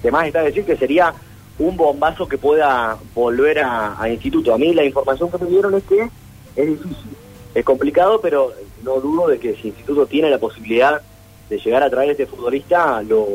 además 0.00 0.26
está 0.26 0.42
decir 0.42 0.64
que 0.64 0.76
sería 0.76 1.14
un 1.58 1.76
bombazo 1.76 2.28
que 2.28 2.38
pueda 2.38 2.96
volver 3.14 3.60
a, 3.60 4.00
a 4.00 4.08
instituto. 4.08 4.52
A 4.52 4.58
mí 4.58 4.74
la 4.74 4.84
información 4.84 5.30
que 5.30 5.38
me 5.38 5.46
dieron 5.46 5.74
es 5.74 5.84
que 5.84 6.08
es 6.56 6.66
difícil, 6.66 7.16
es 7.54 7.64
complicado, 7.64 8.20
pero 8.20 8.52
no 8.82 9.00
dudo 9.00 9.28
de 9.28 9.38
que 9.38 9.54
si 9.56 9.68
instituto 9.68 10.06
tiene 10.06 10.30
la 10.30 10.38
posibilidad 10.38 11.00
de 11.48 11.58
llegar 11.58 11.82
a 11.82 11.90
traer 11.90 12.10
a 12.10 12.12
este 12.12 12.26
futbolista, 12.26 13.02
lo, 13.02 13.26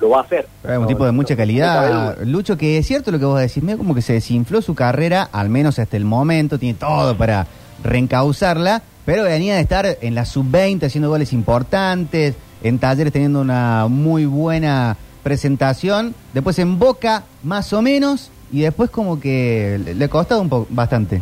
lo 0.00 0.10
va 0.10 0.18
a 0.18 0.22
hacer. 0.22 0.46
Es 0.62 0.78
un 0.78 0.86
tipo 0.86 1.04
de 1.04 1.12
mucha 1.12 1.36
calidad, 1.36 2.18
Lucho, 2.24 2.56
que 2.56 2.78
es 2.78 2.86
cierto 2.86 3.10
lo 3.10 3.18
que 3.18 3.24
vos 3.24 3.40
decís, 3.40 3.62
medio 3.62 3.78
como 3.78 3.94
que 3.94 4.02
se 4.02 4.14
desinfló 4.14 4.60
su 4.62 4.74
carrera, 4.74 5.28
al 5.32 5.48
menos 5.48 5.78
hasta 5.78 5.96
el 5.96 6.04
momento, 6.04 6.58
tiene 6.58 6.78
todo 6.78 7.16
para 7.16 7.46
reencauzarla, 7.82 8.82
pero 9.04 9.24
venía 9.24 9.56
de 9.56 9.60
estar 9.60 9.98
en 10.00 10.14
la 10.14 10.24
sub-20 10.24 10.84
haciendo 10.84 11.08
goles 11.08 11.32
importantes, 11.32 12.34
en 12.62 12.78
talleres 12.78 13.12
teniendo 13.12 13.40
una 13.40 13.86
muy 13.88 14.26
buena 14.26 14.96
presentación, 15.22 16.14
después 16.32 16.58
en 16.58 16.78
Boca 16.78 17.24
más 17.42 17.72
o 17.72 17.82
menos, 17.82 18.30
y 18.52 18.62
después 18.62 18.90
como 18.90 19.20
que 19.20 19.80
le 19.84 20.04
ha 20.04 20.08
costado 20.08 20.40
un 20.40 20.48
poco, 20.48 20.66
bastante. 20.70 21.20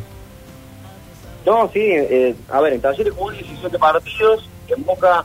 No, 1.47 1.69
sí, 1.73 1.81
eh, 1.83 2.35
a 2.51 2.61
ver, 2.61 2.75
en 2.75 2.81
Talleres 2.81 3.13
jugó 3.13 3.31
17 3.31 3.79
partidos, 3.79 4.49
en 4.69 4.85
Boca 4.85 5.25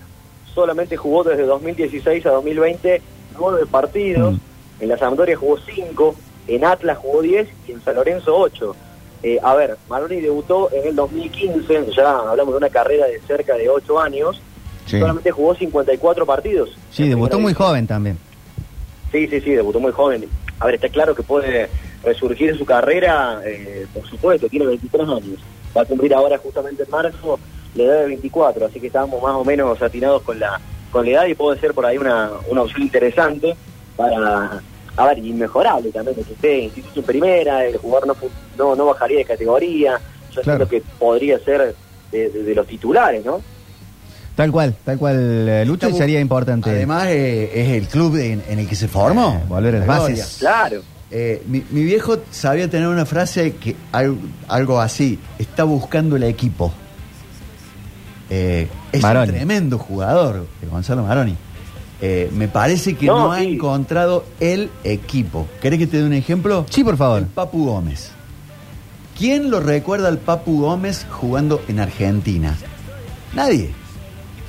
solamente 0.54 0.98
jugó 0.98 1.24
desde 1.24 1.44
2016 1.44 2.26
a 2.26 2.32
2020 2.32 3.02
9 3.40 3.66
partidos, 3.70 4.36
en 4.80 4.90
la 4.90 4.98
Sampdoria 4.98 5.38
jugó 5.38 5.58
5, 5.60 6.16
en 6.48 6.66
Atlas 6.66 6.98
jugó 6.98 7.22
10 7.22 7.48
y 7.68 7.72
en 7.72 7.82
San 7.84 7.96
Lorenzo 7.96 8.36
8. 8.36 8.76
Eh, 9.24 9.40
a 9.42 9.56
ver, 9.56 9.78
Maroni 9.90 10.22
debutó 10.22 10.70
en 10.72 10.90
el 10.90 10.96
2015, 10.96 11.88
ya 11.96 12.20
hablamos 12.20 12.54
de 12.54 12.58
una 12.58 12.70
carrera 12.70 13.08
de 13.08 13.20
cerca 13.22 13.56
de 13.56 13.70
8 13.70 14.00
años, 14.00 14.42
Sí. 14.86 15.00
solamente 15.00 15.32
jugó 15.32 15.54
54 15.56 16.26
partidos. 16.26 16.70
Sí, 16.92 17.10
debutó 17.10 17.40
muy 17.40 17.54
joven 17.54 17.86
también. 17.88 18.18
Sí, 19.12 19.28
sí, 19.28 19.42
sí, 19.42 19.52
debutó 19.52 19.80
muy 19.80 19.92
joven. 19.92 20.26
A 20.60 20.66
ver, 20.66 20.76
está 20.76 20.88
claro 20.90 21.14
que 21.14 21.24
puede 21.24 21.70
resurgir 22.04 22.50
en 22.52 22.58
su 22.58 22.66
carrera, 22.66 23.42
eh, 23.46 23.86
por 23.94 24.08
supuesto, 24.10 24.48
tiene 24.48 24.66
23 24.66 25.04
años. 25.08 25.40
Va 25.76 25.82
a 25.82 25.86
cumplir 25.86 26.14
ahora 26.14 26.38
justamente 26.38 26.84
en 26.84 26.90
marzo 26.90 27.38
la 27.76 27.84
edad 27.84 28.00
de 28.02 28.06
24, 28.08 28.66
así 28.66 28.80
que 28.80 28.88
estábamos 28.88 29.22
más 29.22 29.34
o 29.36 29.44
menos 29.44 29.82
atinados 29.82 30.22
con 30.24 30.40
la, 30.40 30.60
con 30.92 31.06
la 31.06 31.12
edad 31.12 31.26
y 31.26 31.36
puede 31.36 31.60
ser 31.60 31.74
por 31.74 31.86
ahí 31.86 31.98
una, 31.98 32.32
una 32.50 32.62
opción 32.62 32.82
interesante 32.82 33.56
para, 33.96 34.62
a 34.98 35.06
ver, 35.06 35.20
inmejorable 35.20 35.92
también, 35.92 36.16
que 36.16 36.22
esté 36.34 36.60
instituto 36.60 37.00
en 37.00 37.06
primera, 37.06 37.66
el 37.66 37.78
jugador 37.78 38.08
no, 38.08 38.16
no, 38.58 38.76
no 38.76 38.86
bajaría 38.88 39.20
de 39.20 39.26
categoría, 39.26 40.00
yo 40.34 40.44
siento 40.44 40.68
que 40.68 40.82
podría 41.00 41.40
ser 41.40 41.76
de, 42.12 42.30
de- 42.30 42.44
de 42.44 42.56
los 42.56 42.68
titulares, 42.68 43.24
¿no? 43.24 43.42
Tal 44.36 44.52
cual, 44.52 44.76
tal 44.86 44.98
cual, 45.00 45.16
eh, 45.50 45.66
Lucho, 45.66 45.90
y 45.90 45.94
sería 45.94 46.20
importante. 46.20 46.70
Además, 46.70 47.08
eh, 47.08 47.52
es 47.56 47.70
el 47.70 47.88
club 47.88 48.18
en, 48.18 48.44
en 48.48 48.60
el 48.60 48.68
que 48.68 48.76
se 48.76 48.88
formó. 48.88 49.40
Eh, 49.44 49.48
volver 49.48 49.76
a 49.76 49.80
las 49.80 49.88
La 49.88 50.00
bases. 50.00 50.36
Claro. 50.40 50.82
Eh, 51.10 51.42
mi, 51.48 51.64
mi 51.72 51.84
viejo 51.84 52.18
sabía 52.30 52.70
tener 52.70 52.88
una 52.88 53.06
frase 53.06 53.56
que 53.56 53.76
al- 53.92 54.18
algo 54.48 54.80
así, 54.80 55.18
está 55.40 55.64
buscando 55.64 56.18
el 56.18 56.24
equipo. 56.24 56.72
Eh, 58.30 58.68
es 58.92 59.02
Maroni. 59.02 59.30
un 59.30 59.36
tremendo 59.36 59.78
jugador, 59.78 60.46
Gonzalo 60.70 61.04
Maroni. 61.04 61.36
Eh, 62.02 62.30
me 62.36 62.48
parece 62.48 62.96
que 62.96 63.08
no, 63.08 63.18
No, 63.18 63.32
ha 63.32 63.40
sí. 63.40 63.54
encontrado 63.54 64.24
el 64.40 64.70
equipo. 64.84 65.48
¿Querés 65.62 65.80
que 65.80 65.88
te 65.88 65.98
dé 65.98 66.04
un 66.04 66.14
ejemplo? 66.14 66.66
Sí, 66.70 66.84
por 66.84 66.96
favor. 66.98 67.20
El 67.20 67.26
Papu 67.28 67.66
Gómez. 67.66 68.12
¿Quién 69.18 69.50
lo 69.50 69.60
recuerda 69.60 70.08
al 70.10 70.20
Papu 70.20 70.62
Gómez 70.62 71.06
jugando 71.10 71.60
en 71.68 71.80
Argentina? 71.80 72.56
Nadie. 73.34 73.66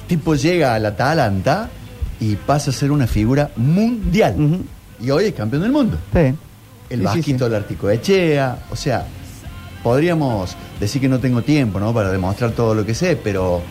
El 0.02 0.06
tipo 0.08 0.34
llega 0.34 0.74
al 0.74 0.84
Atalanta 0.84 1.70
y 2.20 2.36
pasa 2.36 2.70
a 2.70 2.74
ser 2.74 2.90
una 2.92 3.06
figura 3.06 3.50
mundial. 3.56 4.60
Y 5.00 5.10
hoy 5.10 5.26
es 5.26 5.34
campeón 5.34 5.62
del 5.62 5.72
mundo. 5.72 5.96
Sí. 6.12 6.18
El 6.18 6.34
Sí, 6.90 6.96
sí, 6.96 7.02
Vasquito 7.02 7.44
sí. 7.46 7.50
del 7.50 7.54
Articoechea. 7.54 8.58
O 8.70 8.76
sea, 8.76 9.06
podríamos 9.82 10.54
decir 10.80 11.00
que 11.00 11.08
no 11.08 11.18
tengo 11.18 11.42
tiempo, 11.42 11.80
¿no? 11.80 11.92
Para 11.94 12.10
demostrar 12.10 12.50
todo 12.52 12.74
lo 12.74 12.84
que 12.84 12.94
sé, 12.94 13.16
pero. 13.16 13.62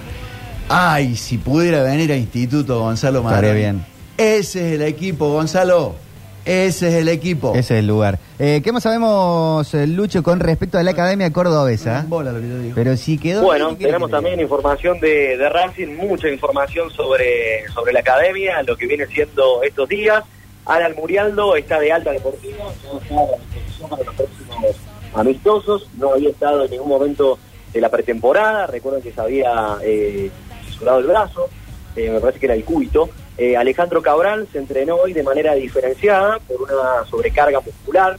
Ay, 0.70 1.16
si 1.16 1.38
pudiera 1.38 1.82
venir 1.84 2.12
a 2.12 2.16
Instituto 2.18 2.80
Gonzalo 2.80 3.20
Estaría 3.20 3.36
Maroni. 3.42 3.60
bien. 3.60 3.86
Ese 4.18 4.68
es 4.68 4.76
el 4.76 4.82
equipo, 4.82 5.30
Gonzalo. 5.32 5.96
Ese 6.44 6.88
es 6.90 6.94
el 6.96 7.10
equipo. 7.10 7.52
Ese 7.52 7.60
es 7.76 7.80
el 7.80 7.88
lugar. 7.88 8.20
Eh, 8.40 8.62
¿Qué 8.64 8.72
más 8.72 8.84
sabemos, 8.84 9.74
eh, 9.74 9.86
Lucho, 9.86 10.24
con 10.24 10.40
respecto 10.40 10.78
a 10.78 10.84
la 10.84 10.92
Academia 10.92 11.32
Cordobesa? 11.32 12.06
Bola 12.08 12.32
lo 12.32 12.40
que 12.40 12.48
yo 12.48 12.60
digo. 12.60 12.76
Pero 12.76 12.96
si 12.98 13.18
quedó... 13.18 13.44
Bueno, 13.44 13.70
¿qué 13.72 13.78
quiere 13.78 13.92
tenemos 13.94 14.12
también 14.12 14.40
información 14.40 15.00
de, 15.00 15.38
de 15.38 15.50
Racing, 15.50 15.96
mucha 15.98 16.30
información 16.30 16.90
sobre, 16.92 17.68
sobre 17.74 17.92
la 17.94 18.00
academia, 18.00 18.64
lo 18.64 18.78
que 18.78 18.88
viene 18.88 19.06
siendo 19.08 19.62
estos 19.64 19.88
días. 19.90 20.24
Alan 20.66 20.94
Murialdo 20.98 21.56
está 21.56 21.80
de 21.80 21.92
alta 21.92 22.12
deportiva, 22.12 22.58
ya 22.84 23.00
está 23.00 23.16
a 23.16 23.26
la 23.26 23.38
disposición 23.38 23.90
para 23.90 24.04
los 24.04 24.16
próximos 24.16 24.76
amistosos, 25.14 25.90
no 25.98 26.14
había 26.14 26.30
estado 26.30 26.66
en 26.66 26.72
ningún 26.72 26.90
momento 26.90 27.40
de 27.74 27.82
la 27.82 27.90
pretemporada, 27.90 28.68
recuerden 28.68 29.02
que 29.02 29.12
se 29.12 29.20
había 29.22 29.78
eh, 29.84 30.30
fisurado 30.78 31.00
el 31.00 31.08
brazo, 31.08 31.50
eh, 31.96 32.12
me 32.12 32.20
parece 32.20 32.40
que 32.40 32.46
era 32.46 32.56
el 32.56 32.64
cúbito. 32.64 33.10
Eh, 33.38 33.58
Alejandro 33.58 34.02
Cabral 34.02 34.48
se 34.52 34.60
entrenó 34.60 34.96
hoy 34.96 35.14
de 35.14 35.24
manera 35.24 35.56
diferenciada 35.56 36.40
por 36.40 36.62
una 36.62 37.04
sobrecarga 37.10 37.60
muscular. 37.60 38.18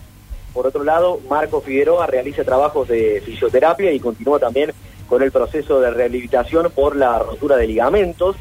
Por 0.53 0.67
otro 0.67 0.83
lado, 0.83 1.21
Marco 1.29 1.61
Figueroa 1.61 2.07
realiza 2.07 2.43
trabajos 2.43 2.89
de 2.89 3.23
fisioterapia 3.25 3.93
y 3.93 4.01
continúa 4.01 4.39
también 4.39 4.73
con 5.09 5.23
el 5.23 5.31
proceso 5.31 5.81
de 5.81 5.91
rehabilitación 5.91 6.71
por 6.75 6.97
la 6.97 7.19
rotura 7.21 7.57
de 7.57 7.69
ligamentos. 7.69 8.37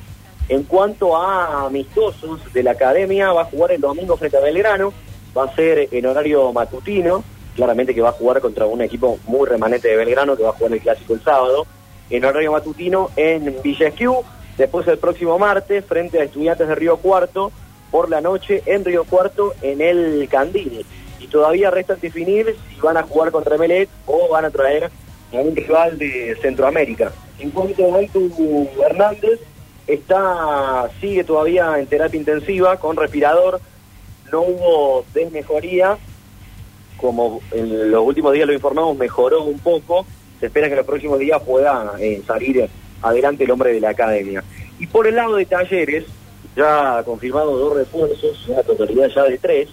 En 0.49 0.63
cuanto 0.63 1.15
a 1.15 1.65
amistosos 1.65 2.51
de 2.53 2.63
la 2.63 2.71
academia, 2.71 3.31
va 3.33 3.41
a 3.41 3.45
jugar 3.45 3.73
el 3.73 3.81
domingo 3.81 4.17
frente 4.17 4.37
a 4.37 4.41
Belgrano, 4.41 4.93
va 5.37 5.43
a 5.43 5.55
ser 5.55 5.89
en 5.91 6.05
horario 6.05 6.51
matutino, 6.53 7.23
claramente 7.55 7.93
que 7.93 8.01
va 8.01 8.09
a 8.09 8.13
jugar 8.13 8.39
contra 8.41 8.65
un 8.65 8.81
equipo 8.81 9.19
muy 9.27 9.47
remanente 9.47 9.89
de 9.89 9.97
Belgrano, 9.97 10.35
que 10.35 10.43
va 10.43 10.49
a 10.49 10.53
jugar 10.53 10.73
el 10.73 10.81
clásico 10.81 11.13
el 11.13 11.21
sábado, 11.23 11.67
en 12.09 12.25
horario 12.25 12.51
matutino 12.51 13.09
en 13.15 13.61
Villa 13.61 13.87
Esquiú, 13.87 14.23
después 14.57 14.87
el 14.87 14.97
próximo 14.97 15.37
martes 15.37 15.85
frente 15.85 16.19
a 16.19 16.23
Estudiantes 16.23 16.67
de 16.67 16.75
Río 16.75 16.97
Cuarto, 16.97 17.51
por 17.91 18.09
la 18.09 18.21
noche 18.21 18.63
en 18.65 18.83
Río 18.83 19.05
Cuarto 19.05 19.53
en 19.61 19.81
el 19.81 20.27
Candini. 20.29 20.85
Y 21.19 21.27
todavía 21.27 21.71
resta 21.71 21.95
definir 21.95 22.55
si 22.69 22.79
van 22.79 22.97
a 22.97 23.03
jugar 23.03 23.31
contra 23.31 23.55
Emelec 23.55 23.89
o 24.05 24.29
van 24.29 24.45
a 24.45 24.51
traer 24.51 24.91
a 25.33 25.35
un 25.37 25.55
rival 25.55 25.97
de 25.97 26.37
Centroamérica. 26.41 27.11
En 27.39 27.51
cuanto 27.51 27.93
a 27.93 27.97
Aitu 27.97 28.67
Hernández, 28.83 29.39
está 29.87 30.89
sigue 30.99 31.23
todavía 31.23 31.79
en 31.79 31.87
terapia 31.87 32.19
intensiva 32.19 32.77
con 32.77 32.95
respirador. 32.95 33.59
No 34.31 34.41
hubo 34.41 35.05
desmejoría, 35.13 35.97
como 36.97 37.41
en 37.51 37.91
los 37.91 38.05
últimos 38.05 38.33
días 38.33 38.47
lo 38.47 38.53
informamos, 38.53 38.97
mejoró 38.97 39.43
un 39.43 39.59
poco. 39.59 40.05
Se 40.39 40.47
espera 40.47 40.69
que 40.69 40.75
los 40.75 40.85
próximos 40.85 41.19
días 41.19 41.41
pueda 41.41 41.93
eh, 41.99 42.21
salir 42.25 42.69
adelante 43.01 43.43
el 43.43 43.51
hombre 43.51 43.73
de 43.73 43.79
la 43.79 43.89
academia. 43.89 44.43
Y 44.79 44.87
por 44.87 45.07
el 45.07 45.15
lado 45.15 45.35
de 45.35 45.45
Talleres, 45.45 46.05
ya 46.55 47.03
confirmado 47.03 47.57
dos 47.57 47.75
refuerzos, 47.75 48.47
una 48.47 48.63
totalidad 48.63 49.07
ya 49.09 49.23
de 49.23 49.37
tres. 49.37 49.69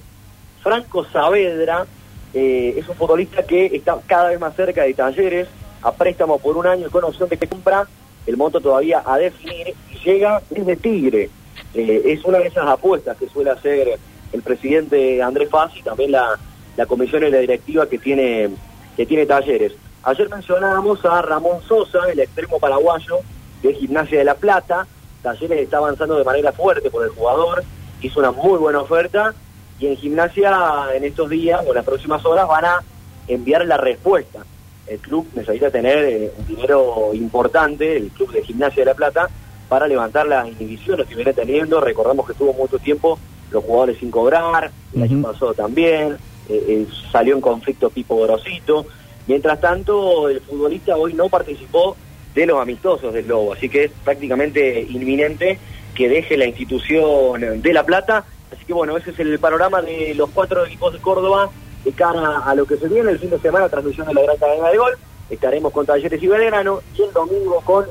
Franco 0.62 1.04
Saavedra 1.04 1.86
eh, 2.32 2.74
es 2.76 2.88
un 2.88 2.94
futbolista 2.94 3.42
que 3.42 3.66
está 3.66 3.98
cada 4.06 4.30
vez 4.30 4.40
más 4.40 4.56
cerca 4.56 4.82
de 4.82 4.94
Talleres, 4.94 5.48
a 5.82 5.92
préstamo 5.92 6.38
por 6.38 6.56
un 6.56 6.66
año 6.66 6.90
con 6.90 7.04
opción 7.04 7.28
de 7.28 7.36
que 7.36 7.46
compra, 7.46 7.86
el 8.26 8.36
monto 8.36 8.60
todavía 8.60 9.02
a 9.04 9.18
definir, 9.18 9.74
y 9.90 9.98
llega 10.04 10.42
desde 10.48 10.76
Tigre. 10.76 11.30
Eh, 11.74 12.02
es 12.06 12.24
una 12.24 12.38
de 12.38 12.48
esas 12.48 12.66
apuestas 12.66 13.16
que 13.18 13.28
suele 13.28 13.50
hacer 13.50 13.98
el 14.32 14.42
presidente 14.42 15.22
Andrés 15.22 15.50
Faz 15.50 15.76
y 15.76 15.82
también 15.82 16.12
la, 16.12 16.38
la 16.76 16.86
comisión 16.86 17.22
y 17.24 17.30
la 17.30 17.38
directiva 17.38 17.88
que 17.88 17.98
tiene, 17.98 18.50
que 18.96 19.06
tiene 19.06 19.26
Talleres. 19.26 19.72
Ayer 20.06 20.28
mencionábamos 20.28 21.02
a 21.06 21.22
Ramón 21.22 21.62
Sosa, 21.66 21.98
el 22.12 22.20
extremo 22.20 22.58
paraguayo 22.58 23.20
de 23.62 23.72
Gimnasia 23.72 24.18
de 24.18 24.24
La 24.24 24.34
Plata. 24.34 24.86
Talleres 25.22 25.62
está 25.62 25.78
avanzando 25.78 26.18
de 26.18 26.24
manera 26.24 26.52
fuerte 26.52 26.90
por 26.90 27.04
el 27.04 27.10
jugador, 27.10 27.64
hizo 28.02 28.20
una 28.20 28.30
muy 28.30 28.58
buena 28.58 28.80
oferta 28.80 29.34
y 29.78 29.86
en 29.86 29.96
Gimnasia 29.96 30.52
en 30.94 31.04
estos 31.04 31.30
días 31.30 31.62
o 31.64 31.70
en 31.70 31.76
las 31.76 31.86
próximas 31.86 32.22
horas 32.26 32.46
van 32.46 32.66
a 32.66 32.82
enviar 33.28 33.64
la 33.64 33.78
respuesta. 33.78 34.44
El 34.86 34.98
club 34.98 35.26
necesita 35.34 35.70
tener 35.70 35.98
eh, 36.04 36.32
un 36.36 36.46
dinero 36.46 37.14
importante, 37.14 37.96
el 37.96 38.10
club 38.10 38.30
de 38.30 38.42
Gimnasia 38.42 38.82
de 38.82 38.90
La 38.90 38.94
Plata, 38.94 39.30
para 39.70 39.88
levantar 39.88 40.26
las 40.26 40.46
inhibiciones 40.46 41.06
que 41.06 41.14
viene 41.14 41.32
teniendo. 41.32 41.80
Recordamos 41.80 42.26
que 42.26 42.34
tuvo 42.34 42.52
mucho 42.52 42.78
tiempo 42.78 43.18
los 43.50 43.64
jugadores 43.64 43.96
sin 43.96 44.10
cobrar, 44.10 44.70
el 44.94 45.02
año 45.02 45.22
pasado 45.22 45.54
también, 45.54 46.18
eh, 46.50 46.64
eh, 46.68 46.86
salió 47.10 47.34
en 47.34 47.40
conflicto 47.40 47.88
Pipo 47.88 48.20
Grosito. 48.20 48.84
Mientras 49.26 49.60
tanto, 49.60 50.28
el 50.28 50.40
futbolista 50.40 50.96
hoy 50.96 51.14
no 51.14 51.28
participó 51.28 51.96
de 52.34 52.46
los 52.46 52.60
amistosos 52.60 53.14
del 53.14 53.28
Lobo, 53.28 53.54
así 53.54 53.68
que 53.68 53.84
es 53.84 53.90
prácticamente 54.04 54.82
inminente 54.82 55.58
que 55.94 56.08
deje 56.08 56.36
la 56.36 56.46
institución 56.46 57.62
de 57.62 57.72
La 57.72 57.86
Plata. 57.86 58.24
Así 58.52 58.64
que 58.64 58.72
bueno, 58.72 58.96
ese 58.96 59.10
es 59.10 59.18
el 59.20 59.38
panorama 59.38 59.80
de 59.80 60.14
los 60.14 60.30
cuatro 60.30 60.66
equipos 60.66 60.92
de 60.92 60.98
Córdoba 60.98 61.50
de 61.84 61.92
cara 61.92 62.38
a 62.38 62.54
lo 62.54 62.66
que 62.66 62.76
se 62.76 62.88
viene 62.88 63.10
el 63.10 63.18
fin 63.18 63.30
de 63.30 63.38
semana, 63.38 63.68
transmisión 63.68 64.06
de 64.06 64.14
la 64.14 64.22
Gran 64.22 64.36
Cadena 64.36 64.68
de 64.70 64.78
Gol. 64.78 64.92
Estaremos 65.30 65.72
con 65.72 65.86
Talleres 65.86 66.22
y 66.22 66.26
Belgrano 66.26 66.80
y 66.96 67.02
el 67.02 67.12
domingo 67.12 67.60
con 67.64 67.86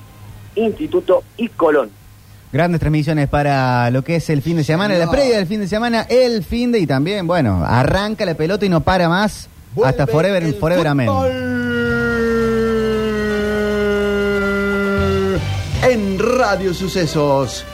Instituto 0.55 1.23
y 1.37 1.49
Colón. 1.49 1.89
Grandes 2.51 2.79
transmisiones 2.79 3.27
para 3.29 3.89
lo 3.89 4.03
que 4.03 4.17
es 4.17 4.29
el 4.29 4.43
fin 4.43 4.57
de 4.57 4.63
semana, 4.63 4.95
la 4.95 5.09
previa 5.09 5.37
del 5.37 5.47
fin 5.47 5.61
de 5.61 5.67
semana, 5.67 6.03
el 6.03 6.43
fin 6.43 6.71
de 6.71 6.79
y 6.79 6.85
también, 6.85 7.25
bueno, 7.25 7.63
arranca 7.65 8.25
la 8.25 8.35
pelota 8.35 8.65
y 8.65 8.69
no 8.69 8.81
para 8.81 9.09
más 9.09 9.49
hasta 9.83 10.07
forever, 10.07 10.53
forever 10.53 10.87
amén. 10.87 11.09
En 15.83 16.17
Radio 16.17 16.73
Sucesos, 16.73 17.65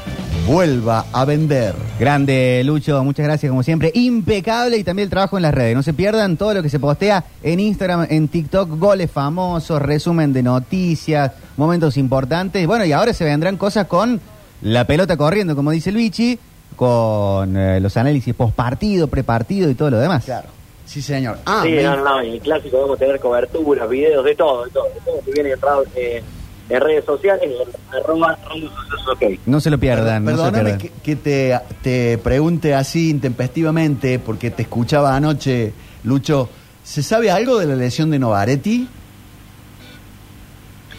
vuelva 0.47 1.05
a 1.13 1.25
vender. 1.25 1.75
Grande, 1.99 2.63
Lucho, 2.65 3.03
muchas 3.03 3.25
gracias 3.25 3.49
como 3.49 3.61
siempre. 3.61 3.91
Impecable 3.93 4.77
y 4.77 4.83
también 4.83 5.05
el 5.05 5.09
trabajo 5.09 5.37
en 5.37 5.43
las 5.43 5.53
redes. 5.53 5.75
No 5.75 5.83
se 5.83 5.93
pierdan 5.93 6.37
todo 6.37 6.53
lo 6.55 6.63
que 6.63 6.69
se 6.69 6.79
postea 6.79 7.23
en 7.43 7.59
Instagram, 7.59 8.07
en 8.09 8.27
TikTok, 8.27 8.79
goles 8.79 9.11
famosos, 9.11 9.81
resumen 9.81 10.33
de 10.33 10.41
noticias, 10.41 11.31
momentos 11.55 11.97
importantes. 11.97 12.65
Bueno, 12.65 12.83
y 12.85 12.91
ahora 12.91 13.13
se 13.13 13.25
vendrán 13.25 13.57
cosas 13.57 13.85
con 13.85 14.19
la 14.61 14.85
pelota 14.85 15.15
corriendo, 15.17 15.55
como 15.55 15.71
dice 15.71 15.91
Luigi, 15.91 16.39
con 16.75 17.55
eh, 17.55 17.79
los 17.79 17.95
análisis 17.97 18.33
post 18.33 18.55
partido, 18.55 19.07
prepartido 19.07 19.69
y 19.69 19.75
todo 19.75 19.91
lo 19.91 19.99
demás. 19.99 20.25
Claro. 20.25 20.58
Sí, 20.89 21.03
señor. 21.03 21.37
Ah, 21.45 21.61
sí, 21.63 21.71
me- 21.71 21.83
no, 21.83 21.97
no, 21.97 22.03
no, 22.03 22.21
en 22.21 22.31
el 22.33 22.39
clásico 22.39 22.81
vamos 22.81 22.95
a 22.95 22.99
tener 22.99 23.19
coberturas, 23.19 23.87
videos, 23.87 24.25
de 24.25 24.33
todo, 24.33 24.65
de 24.65 24.71
todo, 24.71 24.85
de 24.85 24.99
todo 25.05 25.21
que 25.23 25.31
viene 25.33 25.51
en, 25.51 25.61
ra- 25.61 25.77
eh, 25.95 26.23
en 26.67 26.81
redes 26.81 27.05
sociales, 27.05 27.43
en 27.43 27.95
arroba 27.95 28.35
Radio 28.49 28.69
Sucesos 28.71 29.07
OK. 29.13 29.39
No 29.45 29.59
se 29.59 29.69
lo 29.69 29.77
pierdan, 29.77 30.25
no 30.25 30.31
se 30.31 30.37
lo 30.37 30.43
Perdóname 30.45 30.77
pierdan. 30.77 30.79
que, 30.79 31.01
que 31.03 31.15
te, 31.15 31.59
te 31.83 32.17
pregunte 32.17 32.73
así 32.73 33.11
intempestivamente, 33.11 34.17
porque 34.17 34.49
te 34.49 34.63
escuchaba 34.63 35.15
anoche, 35.15 35.73
Lucho. 36.05 36.49
¿Se 36.83 37.03
sabe 37.03 37.29
algo 37.29 37.59
de 37.59 37.67
la 37.67 37.75
lesión 37.75 38.09
de 38.09 38.17
Novaretti? 38.17 38.87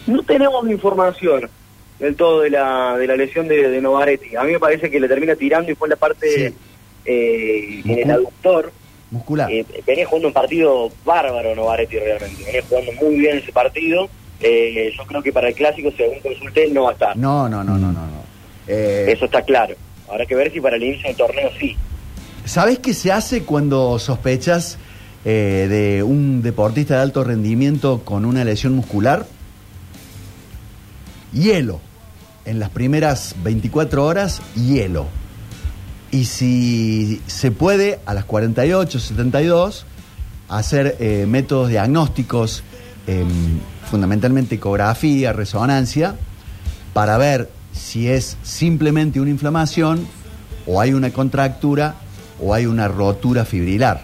No 0.07 0.23
tenemos 0.23 0.69
información. 0.69 1.49
del 1.99 2.15
todo 2.15 2.41
de 2.41 2.49
la, 2.49 2.95
de 2.97 3.07
la 3.07 3.15
lesión 3.17 3.47
de, 3.49 3.69
de 3.69 3.81
Novaretti. 3.81 4.37
A 4.37 4.43
mí 4.43 4.53
me 4.53 4.59
parece 4.59 4.89
que 4.89 4.99
le 5.01 5.07
termina 5.09 5.35
tirando 5.35 5.69
y 5.69 5.75
fue 5.75 5.87
en 5.87 5.89
la 5.91 5.95
parte 5.97 6.53
eh, 7.05 7.81
en 7.85 7.99
el 7.99 8.11
aductor. 8.11 8.71
Muscular. 9.11 9.51
Eh, 9.51 9.65
venía 9.85 10.05
jugando 10.05 10.29
un 10.29 10.33
partido 10.33 10.89
bárbaro 11.05 11.53
Novaretti 11.53 11.97
realmente. 11.99 12.43
Venía 12.45 12.63
jugando 12.67 12.91
muy 12.93 13.19
bien 13.19 13.37
ese 13.37 13.51
partido. 13.51 14.09
Eh, 14.39 14.91
yo 14.97 15.05
creo 15.05 15.21
que 15.21 15.31
para 15.31 15.49
el 15.49 15.53
clásico, 15.53 15.91
según 15.95 16.19
consulté, 16.21 16.67
no 16.69 16.83
va 16.83 16.91
a 16.91 16.93
estar. 16.93 17.17
No, 17.17 17.47
no, 17.47 17.63
no, 17.63 17.77
no, 17.77 17.91
no. 17.91 18.05
no. 18.07 18.23
Eh, 18.67 19.11
Eso 19.11 19.25
está 19.25 19.41
claro. 19.43 19.75
Habrá 20.09 20.25
que 20.25 20.35
ver 20.35 20.51
si 20.51 20.59
para 20.59 20.77
el 20.77 20.83
inicio 20.83 21.07
del 21.07 21.17
torneo 21.17 21.49
sí. 21.59 21.75
¿Sabes 22.45 22.79
qué 22.79 22.93
se 22.93 23.11
hace 23.11 23.43
cuando 23.43 23.99
sospechas 23.99 24.77
eh, 25.25 25.67
de 25.69 26.03
un 26.03 26.41
deportista 26.41 26.95
de 26.95 27.01
alto 27.01 27.23
rendimiento 27.23 28.01
con 28.03 28.25
una 28.25 28.43
lesión 28.43 28.73
muscular? 28.73 29.25
Hielo. 31.33 31.79
En 32.45 32.59
las 32.59 32.69
primeras 32.69 33.35
24 33.43 34.03
horas, 34.03 34.41
hielo. 34.55 35.05
Y 36.11 36.25
si 36.25 37.21
se 37.25 37.51
puede, 37.51 37.99
a 38.05 38.13
las 38.13 38.25
48, 38.25 38.99
72, 38.99 39.85
hacer 40.49 40.97
eh, 40.99 41.25
métodos 41.27 41.69
diagnósticos, 41.69 42.63
em, 43.07 43.27
fundamentalmente 43.89 44.55
ecografía, 44.55 45.31
resonancia, 45.31 46.15
para 46.93 47.17
ver 47.17 47.49
si 47.71 48.09
es 48.09 48.37
simplemente 48.43 49.21
una 49.21 49.29
inflamación 49.29 50.05
o 50.67 50.81
hay 50.81 50.93
una 50.93 51.11
contractura 51.11 51.95
o 52.41 52.53
hay 52.53 52.65
una 52.65 52.89
rotura 52.89 53.45
fibrilar. 53.45 54.03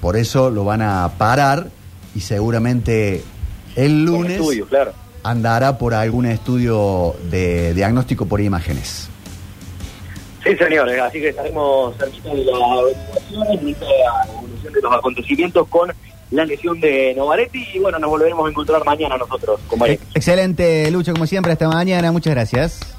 Por 0.00 0.16
eso 0.16 0.50
lo 0.50 0.64
van 0.64 0.82
a 0.82 1.10
parar 1.16 1.70
y 2.14 2.20
seguramente 2.20 3.24
el 3.74 3.92
Un 3.92 4.04
lunes 4.04 4.32
estudio, 4.32 4.66
claro. 4.66 4.92
andará 5.22 5.78
por 5.78 5.94
algún 5.94 6.26
estudio 6.26 7.16
de 7.30 7.72
diagnóstico 7.74 8.26
por 8.26 8.40
imágenes. 8.40 9.08
Sí, 10.48 10.56
señores, 10.56 10.98
así 10.98 11.20
que 11.20 11.28
estaremos 11.28 11.94
cerquita 11.98 12.30
de 12.30 12.44
la 12.44 12.52
evolución 12.52 14.72
de 14.72 14.80
los 14.80 14.92
acontecimientos 14.94 15.68
con 15.68 15.92
la 16.30 16.44
lesión 16.46 16.80
de 16.80 17.12
Novaretti 17.14 17.66
y 17.74 17.78
bueno, 17.78 17.98
nos 17.98 18.08
volveremos 18.08 18.46
a 18.46 18.50
encontrar 18.50 18.82
mañana 18.82 19.18
nosotros, 19.18 19.60
compañeros. 19.66 20.06
Excelente, 20.14 20.90
Lucho, 20.90 21.12
como 21.12 21.26
siempre, 21.26 21.52
hasta 21.52 21.68
mañana. 21.68 22.10
Muchas 22.12 22.34
gracias. 22.34 22.97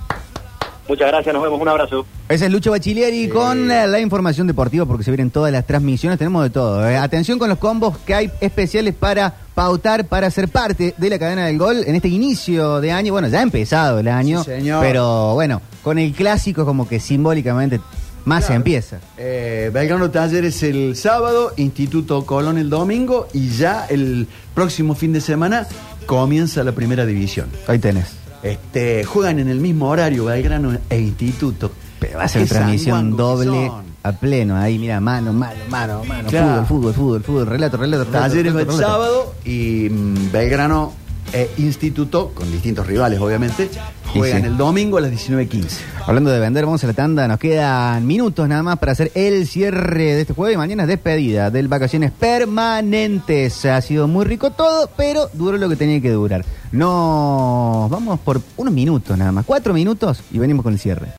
Muchas 0.89 1.07
gracias, 1.07 1.31
nos 1.33 1.43
vemos, 1.43 1.61
un 1.61 1.67
abrazo. 1.69 2.05
Ese 2.27 2.45
es 2.47 2.51
Lucho 2.51 2.71
Bachilieri 2.71 3.29
con 3.29 3.69
eh, 3.71 3.87
la 3.87 3.99
información 3.99 4.47
deportiva 4.47 4.85
porque 4.87 5.03
se 5.03 5.11
vienen 5.11 5.29
todas 5.29 5.51
las 5.51 5.65
transmisiones, 5.65 6.17
tenemos 6.19 6.43
de 6.43 6.49
todo. 6.49 6.85
eh. 6.89 6.97
Atención 6.97 7.37
con 7.39 7.47
los 7.47 7.59
combos 7.59 7.97
que 7.99 8.13
hay 8.15 8.31
especiales 8.41 8.95
para 8.95 9.33
pautar, 9.53 10.05
para 10.07 10.29
ser 10.31 10.47
parte 10.49 10.95
de 10.97 11.09
la 11.09 11.19
cadena 11.19 11.45
del 11.45 11.57
gol 11.59 11.83
en 11.85 11.95
este 11.95 12.07
inicio 12.07 12.81
de 12.81 12.91
año. 12.91 13.13
Bueno, 13.13 13.27
ya 13.27 13.39
ha 13.39 13.43
empezado 13.43 13.99
el 13.99 14.07
año, 14.07 14.43
Sí, 14.43 14.49
señor. 14.51 14.81
pero 14.83 15.35
bueno, 15.35 15.61
con 15.83 15.99
el 15.99 16.11
clásico 16.13 16.65
como 16.65 16.87
que 16.87 16.99
simbólicamente 16.99 17.79
más 18.25 18.45
se 18.45 18.53
empieza. 18.53 18.97
Eh, 19.17 19.69
Belgrano 19.73 20.09
Talleres 20.11 20.61
el 20.63 20.95
sábado, 20.95 21.53
Instituto 21.57 22.25
Colón 22.25 22.57
el 22.57 22.69
domingo 22.69 23.27
y 23.33 23.49
ya 23.49 23.85
el 23.89 24.27
próximo 24.55 24.93
fin 24.95 25.13
de 25.13 25.21
semana 25.21 25.67
comienza 26.05 26.63
la 26.63 26.71
primera 26.71 27.05
división. 27.05 27.47
Ahí 27.67 27.79
tenés. 27.79 28.18
Este, 28.43 29.03
juegan 29.03 29.39
en 29.39 29.49
el 29.49 29.59
mismo 29.59 29.89
horario 29.89 30.25
Belgrano 30.25 30.77
e 30.89 30.99
Instituto. 30.99 31.71
Pero 31.99 32.19
va 32.19 32.23
a 32.23 32.27
ser 32.27 32.47
transmisión 32.47 33.15
doble 33.17 33.71
a 34.03 34.11
pleno. 34.13 34.55
Ahí, 34.55 34.79
mira, 34.79 34.99
mano, 34.99 35.33
mano, 35.33 35.59
mano, 35.69 36.03
mano. 36.05 36.29
Claro. 36.29 36.65
Fútbol, 36.65 36.65
fútbol, 36.65 36.93
fútbol, 36.93 37.23
fútbol, 37.23 37.47
relato, 37.47 37.77
relato. 37.77 38.05
relato, 38.05 38.23
Talleres 38.23 38.53
el 38.53 38.53
relato, 38.53 38.71
relato. 38.77 38.91
sábado 38.91 39.35
y 39.43 39.89
mm, 39.89 40.31
Belgrano 40.31 40.93
e 41.33 41.49
Instituto, 41.57 42.31
con 42.33 42.51
distintos 42.51 42.87
rivales 42.87 43.19
obviamente, 43.19 43.69
juegan 44.13 44.41
sí. 44.41 44.47
el 44.47 44.57
domingo 44.57 44.97
a 44.97 45.01
las 45.01 45.11
19.15. 45.11 45.77
Hablando 46.05 46.31
de 46.31 46.39
vender, 46.39 46.65
vamos 46.65 46.83
a 46.83 46.87
la 46.87 46.93
tanda. 46.93 47.27
Nos 47.27 47.39
quedan 47.39 48.05
minutos 48.05 48.47
nada 48.47 48.63
más 48.63 48.79
para 48.79 48.93
hacer 48.93 49.11
el 49.15 49.47
cierre 49.47 50.15
de 50.15 50.21
este 50.21 50.33
jueves 50.33 50.55
y 50.55 50.57
mañana 50.57 50.83
es 50.83 50.89
despedida 50.89 51.51
del 51.51 51.67
Vacaciones 51.67 52.11
Permanentes. 52.11 53.65
Ha 53.65 53.81
sido 53.81 54.07
muy 54.07 54.25
rico 54.25 54.51
todo, 54.51 54.89
pero 54.97 55.29
duró 55.33 55.57
lo 55.57 55.69
que 55.69 55.75
tenía 55.75 56.01
que 56.01 56.11
durar. 56.11 56.45
Nos 56.71 57.89
vamos 57.89 58.19
por 58.19 58.41
unos 58.57 58.73
minutos 58.73 59.17
nada 59.17 59.31
más, 59.31 59.45
cuatro 59.45 59.73
minutos 59.73 60.21
y 60.31 60.39
venimos 60.39 60.63
con 60.63 60.73
el 60.73 60.79
cierre. 60.79 61.07